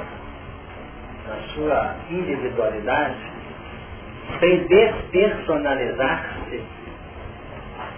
da 1.29 1.37
sua 1.55 1.95
individualidade, 2.11 3.19
sem 4.41 4.67
despersonalizar-se, 4.67 6.61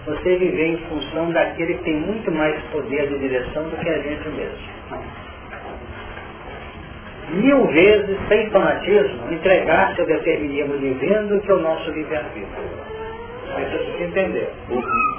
você 0.05 0.35
viver 0.35 0.67
em 0.67 0.77
função 0.87 1.31
daquele 1.31 1.73
que 1.73 1.83
tem 1.83 1.99
muito 1.99 2.31
mais 2.31 2.61
poder 2.65 3.07
de 3.07 3.17
direção 3.17 3.69
do 3.69 3.77
que 3.77 3.89
a 3.89 3.97
gente 4.03 4.29
mesmo. 4.29 4.70
Mil 7.31 7.65
vezes, 7.67 8.17
sem 8.27 8.49
fanatismo, 8.49 9.31
entregar-se 9.31 10.01
ao 10.01 10.07
determinismo 10.07 10.77
divino 10.77 11.39
que 11.41 11.51
o 11.51 11.61
nosso 11.61 11.89
livre-arbítrio. 11.91 12.45
Isso 13.59 13.97
você 13.97 14.03
entender. 14.03 14.51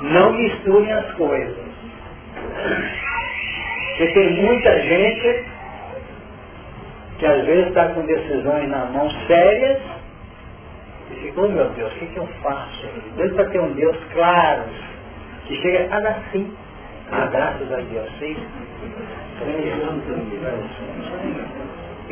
Não 0.03 0.33
misturem 0.33 0.93
as 0.93 1.13
coisas. 1.13 1.57
Porque 3.89 4.07
tem 4.15 4.43
muita 4.43 4.81
gente 4.81 5.45
que 7.19 7.27
às 7.27 7.45
vezes 7.47 7.69
está 7.69 7.89
com 7.91 8.05
decisões 8.05 8.69
na 8.69 8.87
mão 8.87 9.09
sérias 9.27 9.81
e 11.13 11.15
fica, 11.21 11.41
oh 11.41 11.49
meu 11.49 11.69
Deus, 11.71 11.93
o 11.93 11.99
que, 11.99 12.07
que 12.07 12.17
eu 12.17 12.27
faço? 12.43 12.89
Deus 13.17 13.33
para 13.35 13.45
ter 13.51 13.61
um 13.61 13.73
Deus 13.75 13.97
claro, 14.13 14.65
que 15.47 15.55
chega 15.57 15.95
a 15.95 16.01
dar 16.01 16.23
sim. 16.33 16.53
Ah, 17.13 17.27
graças 17.27 17.71
a 17.71 17.77
Deus, 17.77 18.11
sim. 18.19 18.37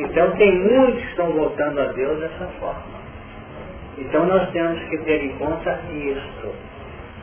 Então 0.00 0.30
tem 0.32 0.58
muitos 0.58 1.02
que 1.02 1.10
estão 1.10 1.26
voltando 1.32 1.80
a 1.80 1.84
Deus 1.92 2.18
dessa 2.20 2.46
forma. 2.58 3.00
Então 3.98 4.24
nós 4.24 4.50
temos 4.50 4.82
que 4.88 4.98
ter 4.98 5.24
em 5.24 5.36
conta 5.36 5.78
isso. 5.92 6.54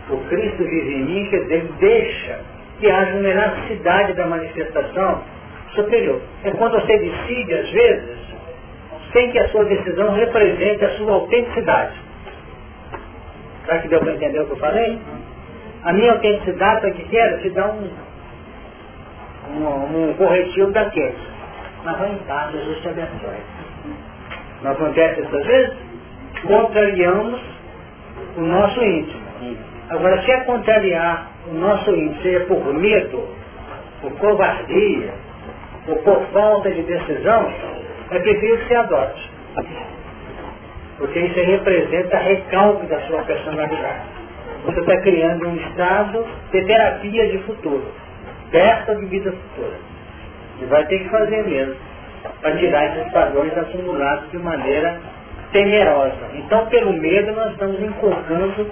O 0.09 0.17
Cristo 0.29 0.63
vive 0.63 0.93
em 0.93 1.03
mim, 1.05 1.29
quer 1.29 1.41
dizer, 1.41 1.67
deixa 1.79 2.39
que 2.79 2.89
haja 2.89 3.15
uma 3.15 3.27
elasticidade 3.27 4.13
da 4.13 4.27
manifestação 4.27 5.23
superior. 5.73 6.21
É 6.43 6.51
quando 6.51 6.79
você 6.79 6.97
decide, 6.99 7.53
às 7.53 7.69
vezes, 7.71 8.17
sem 9.11 9.31
que 9.31 9.39
a 9.39 9.49
sua 9.49 9.65
decisão 9.65 10.13
represente 10.13 10.85
a 10.85 10.97
sua 10.97 11.13
autenticidade. 11.13 11.99
Será 13.65 13.79
que 13.79 13.87
deu 13.87 13.99
para 13.99 14.13
entender 14.13 14.39
o 14.39 14.45
que 14.45 14.51
eu 14.51 14.57
falei? 14.57 14.99
A 15.83 15.93
minha 15.93 16.11
autenticidade, 16.11 16.81
para 16.81 16.91
que 16.91 17.03
quero, 17.09 17.41
te 17.41 17.49
dá 17.49 17.67
um, 17.67 17.89
um, 19.49 20.09
um 20.09 20.13
corretivo 20.13 20.71
daqueles. 20.71 21.36
Mas 21.83 21.97
vai 21.97 22.11
em 22.11 22.17
paz, 22.19 22.51
Jesus 22.51 22.81
te 22.81 22.89
abençoe. 22.89 23.41
Não 24.61 24.71
acontece 24.71 25.21
essas 25.21 25.45
vezes? 25.45 25.77
Contrariamos 26.43 27.39
o 28.35 28.41
nosso 28.41 28.83
íntimo. 28.83 29.27
Agora, 29.89 30.21
se 30.23 30.31
é 30.31 30.39
contrariar 30.41 31.31
o 31.49 31.53
nosso 31.53 31.91
íntimo, 31.91 32.21
seja 32.21 32.45
por 32.45 32.73
medo, 32.73 33.27
por 34.01 34.11
covardia, 34.13 35.13
ou 35.87 35.95
por 35.97 36.21
falta 36.33 36.69
de 36.69 36.81
decisão, 36.83 37.51
é 38.11 38.19
preciso 38.19 38.57
que 38.57 38.67
se 38.67 38.75
adote. 38.75 39.31
Porque 40.97 41.19
isso 41.19 41.39
representa 41.39 42.17
recalque 42.17 42.87
da 42.87 42.99
sua 43.01 43.21
personalidade. 43.23 44.01
Você 44.65 44.79
está 44.79 44.97
criando 45.01 45.47
um 45.47 45.55
estado 45.55 46.25
de 46.51 46.65
terapia 46.65 47.27
de 47.29 47.37
futuro, 47.39 47.85
perto 48.51 48.95
de 48.95 49.05
vida 49.05 49.31
futura. 49.31 49.97
E 50.61 50.65
vai 50.65 50.85
ter 50.85 50.99
que 50.99 51.09
fazer 51.09 51.43
mesmo, 51.45 51.75
para 52.41 52.57
tirar 52.57 52.97
esses 52.97 53.11
padrões 53.11 53.57
acumulados 53.57 54.29
de 54.31 54.38
maneira 54.39 54.99
temerosa. 55.51 56.31
Então, 56.34 56.65
pelo 56.67 56.93
medo, 56.93 57.31
nós 57.34 57.51
estamos 57.51 57.81
inculcando 57.81 58.67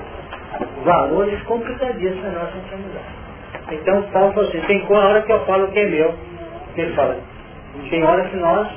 valores 0.84 1.41
complicadíssimos 1.44 2.24
na 2.24 2.32
nossa 2.32 2.57
intimidade. 2.57 3.26
Então, 3.72 4.02
Paulo 4.12 4.34
falou 4.34 4.49
assim, 4.49 4.62
tem 4.62 4.86
hora 4.91 5.22
que 5.22 5.32
eu 5.32 5.45
falo 5.45 5.68
que 5.70 5.80
é 5.80 5.86
meu. 5.86 6.14
Ele 6.76 6.94
fala, 6.94 7.18
tem 7.90 8.03
hora 8.03 8.24
que 8.26 8.36
nós, 8.38 8.68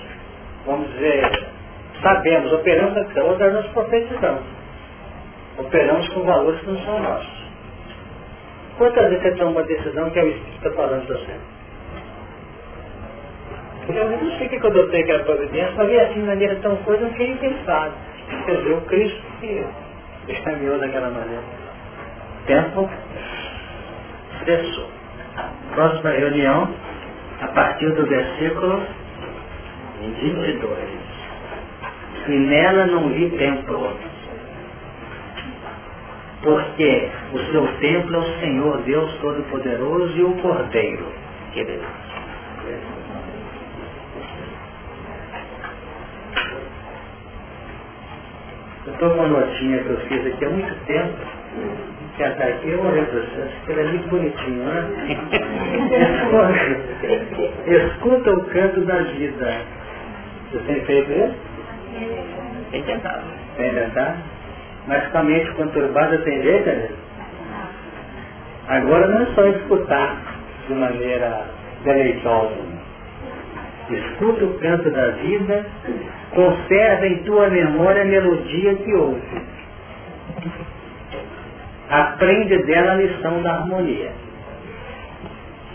vamos 0.65 0.89
dizer, 0.93 1.47
sabemos, 2.03 2.53
operamos 2.53 2.97
a 2.97 3.05
questão, 3.05 3.27
outras 3.27 3.53
nós 3.53 3.67
profetizamos. 3.69 4.43
Operamos 5.59 6.09
com 6.11 6.23
valores 6.23 6.61
que 6.61 6.71
não 6.71 6.79
são 6.85 7.01
nossos. 7.01 7.39
Quantas 8.79 9.09
vezes 9.09 9.23
você 9.23 9.31
toma 9.33 9.51
uma 9.51 9.63
decisão 9.65 10.09
que 10.11 10.19
é 10.21 10.23
o 10.23 10.29
Espírito 10.29 10.57
está 10.57 10.71
falando 10.71 11.07
para 11.07 11.17
você? 11.17 11.58
Eu 13.89 14.11
não 14.11 14.39
sei 14.39 14.47
o 14.47 14.51
que 14.51 14.57
eu 14.57 14.67
adotei 14.67 15.03
aquela 15.03 15.25
providência, 15.25 15.73
mas 15.77 15.89
vi 15.89 15.99
assim 15.99 16.21
de 16.21 16.27
maneira 16.27 16.57
tão 16.57 16.77
coisa, 16.77 17.05
não 17.05 17.13
queria 17.13 17.37
pensar. 17.37 17.91
Quer 18.45 18.57
dizer, 18.59 18.73
o 18.73 18.81
Cristo 18.83 19.23
que 19.41 19.65
exterminou 20.29 20.79
daquela 20.79 21.09
maneira. 21.11 21.43
Tempo 22.47 22.91
cessou. 24.45 24.89
Próxima 25.75 26.11
reunião, 26.11 26.69
a 27.41 27.49
partir 27.49 27.91
do 27.93 28.07
versículo 28.07 28.83
22. 30.01 30.99
E 32.29 32.33
nela 32.33 32.87
não 32.87 33.09
vi 33.09 33.31
templo, 33.31 33.97
porque 36.43 37.09
o 37.33 37.39
seu 37.51 37.67
templo 37.79 38.17
é 38.17 38.19
o 38.19 38.41
Senhor 38.41 38.83
Deus 38.83 39.15
Todo-Poderoso 39.21 40.15
e 40.15 40.23
o 40.23 40.33
Cordeiro. 40.43 41.07
Que 41.53 41.65
beleza. 41.65 42.08
Estou 48.99 49.11
com 49.11 49.21
uma 49.21 49.29
notinha 49.29 49.79
que 49.79 49.91
eu 49.91 49.97
fiz 50.09 50.27
aqui 50.27 50.45
há 50.45 50.51
muito 50.51 50.75
tempo, 50.87 51.15
que 52.17 52.25
até 52.25 52.49
aqui 52.49 52.69
eu 52.69 52.85
olhei 52.85 53.05
para 53.05 53.21
você, 53.21 53.43
acho 53.43 53.65
que 53.65 53.71
ele 53.71 53.81
é 53.81 53.85
muito 53.85 54.09
bonitinho, 54.09 54.65
né? 54.65 54.91
Escuta 57.95 58.33
o 58.33 58.45
canto 58.47 58.81
da 58.81 58.99
vida. 58.99 59.61
Você 60.51 60.59
tem 60.67 60.81
feito 60.85 61.13
isso? 61.13 61.35
Tem 62.73 62.83
tentado. 62.83 63.23
Tem 63.57 63.73
tentado? 63.73 64.19
Mas 64.89 65.07
com 65.09 65.19
a 65.19 65.23
mente 65.23 65.51
conturbada 65.53 66.19
tem 66.19 66.43
jeito, 66.43 66.67
né? 66.67 66.89
Agora 68.67 69.07
não 69.07 69.23
é 69.23 69.27
só 69.35 69.47
escutar 69.47 70.17
de 70.67 70.75
maneira 70.75 71.47
deleitosa. 71.85 72.79
Escuta 73.91 74.45
o 74.45 74.59
canto 74.59 74.91
da 74.91 75.09
vida, 75.11 75.65
conserva 76.35 77.07
em 77.07 77.23
tua 77.23 77.49
memória 77.49 78.03
a 78.03 78.05
melodia 78.05 78.75
que 78.77 78.95
ouve. 78.95 79.43
Aprende 81.91 82.63
dela 82.65 82.93
a 82.93 82.97
lição 82.97 83.43
da 83.43 83.55
harmonia. 83.55 84.13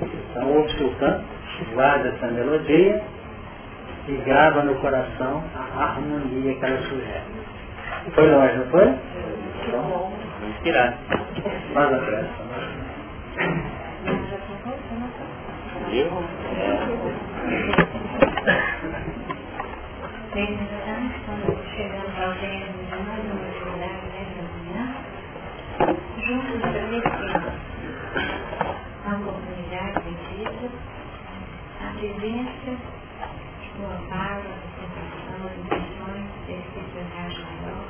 Então 0.02 0.52
ouve 0.52 0.84
o 0.84 0.96
canto, 0.96 1.26
guarda 1.74 2.10
essa 2.10 2.28
melodia 2.28 3.02
e 4.08 4.12
grava 4.26 4.64
no 4.64 4.76
coração 4.76 5.44
a 5.76 5.84
harmonia 5.84 6.54
que 6.54 6.66
ela 6.66 6.82
sugere. 6.84 7.22
Foi 8.14 8.30
longe, 8.30 8.58
não 8.58 8.66
foi? 8.68 8.94
Então, 9.68 10.14
inspirado. 10.50 10.98
Faz 11.74 11.94
a 11.94 11.98
pressa. 11.98 12.44
Viu? 15.90 16.08
Bem, 20.34 20.48
já 20.58 21.18
estamos 21.18 21.70
chegando 21.76 22.24
ao 22.24 22.34
término 22.36 22.86
de 22.86 22.92
mais 23.04 23.26
uma 23.26 23.48
atividade 23.48 24.08
nessa 24.14 24.44
manhã, 24.44 24.96
juntos 26.26 26.64
agradecendo 26.64 27.54
a 29.06 29.16
oportunidade 29.18 30.00
vendida, 30.04 30.72
a 31.82 31.94
presença, 31.94 32.72
o 33.80 33.86
amparo, 33.86 34.44
a 34.50 34.58
sustentação, 34.62 35.48
as 35.48 35.58
intenções 35.60 36.32
maior, 37.40 37.86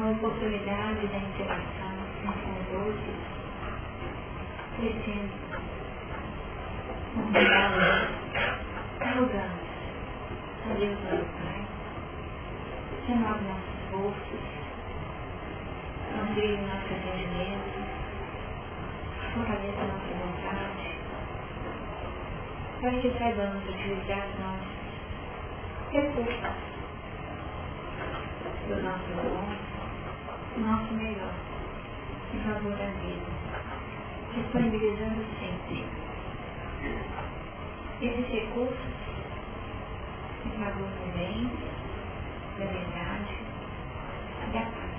a 0.00 0.10
oportunidade 0.10 1.06
da 1.08 1.18
interação 1.18 1.94
com 2.22 2.52
os 2.52 2.86
outros, 2.86 3.16
crescendo, 4.76 5.32
convidá-los 7.14 8.29
rogamos 9.14 9.70
a 10.70 10.74
Deus 10.74 10.98
nosso 11.02 11.24
Pai, 11.34 11.66
renove 13.08 13.44
nossos 13.44 13.80
bolsos, 13.90 14.40
amplie 16.20 16.58
nosso 16.58 16.92
entendimento, 16.94 17.78
fortaleça 19.34 19.82
nossa 19.82 20.12
vontade, 20.20 20.86
para 22.80 22.90
que 23.00 23.18
saibamos 23.18 23.64
utilizar 23.68 24.26
nossos 24.38 24.80
recursos 25.92 26.70
do 28.68 28.82
nosso 28.82 29.10
bom, 29.16 29.44
o 30.56 30.60
nosso 30.60 30.94
melhor, 30.94 31.34
em 32.32 32.38
favor 32.40 32.72
da 32.72 32.86
vida, 33.02 33.30
disponibilizando 34.34 35.24
sempre. 35.40 35.84
Esses 38.00 38.26
recursos 38.30 38.99
em 40.46 40.50
favor 40.58 40.88
do 40.88 41.12
bem, 41.16 41.50
da 42.58 42.64
verdade 42.64 43.34
e 44.42 44.52
da 44.52 44.60
paz. 44.60 44.94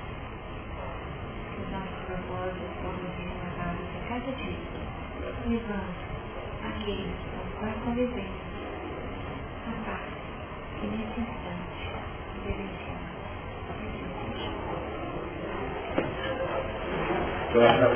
Que 1.51 1.61
os 1.61 1.69
nossos 1.71 1.99
propósitos 2.05 2.71
possam 2.81 3.09
ser 3.17 3.25
renovados 3.27 3.89
a 3.95 4.01
cada 4.09 4.31
dia, 4.37 4.61
levando 5.47 5.93
aqueles 6.63 7.15
quais 7.59 7.75
convivemos 7.83 8.51
a 9.67 9.71
paz 9.85 10.09
que 10.79 10.87
nesse 10.87 11.19
instante 11.19 11.85
vivenciamos. 12.45 13.11
Nossa 17.53 17.87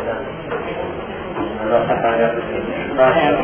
a 0.00 0.22
Deus. 0.22 1.15
A 1.36 1.64
nossa 1.66 1.94
tarefa 2.00 2.38
é 2.40 3.36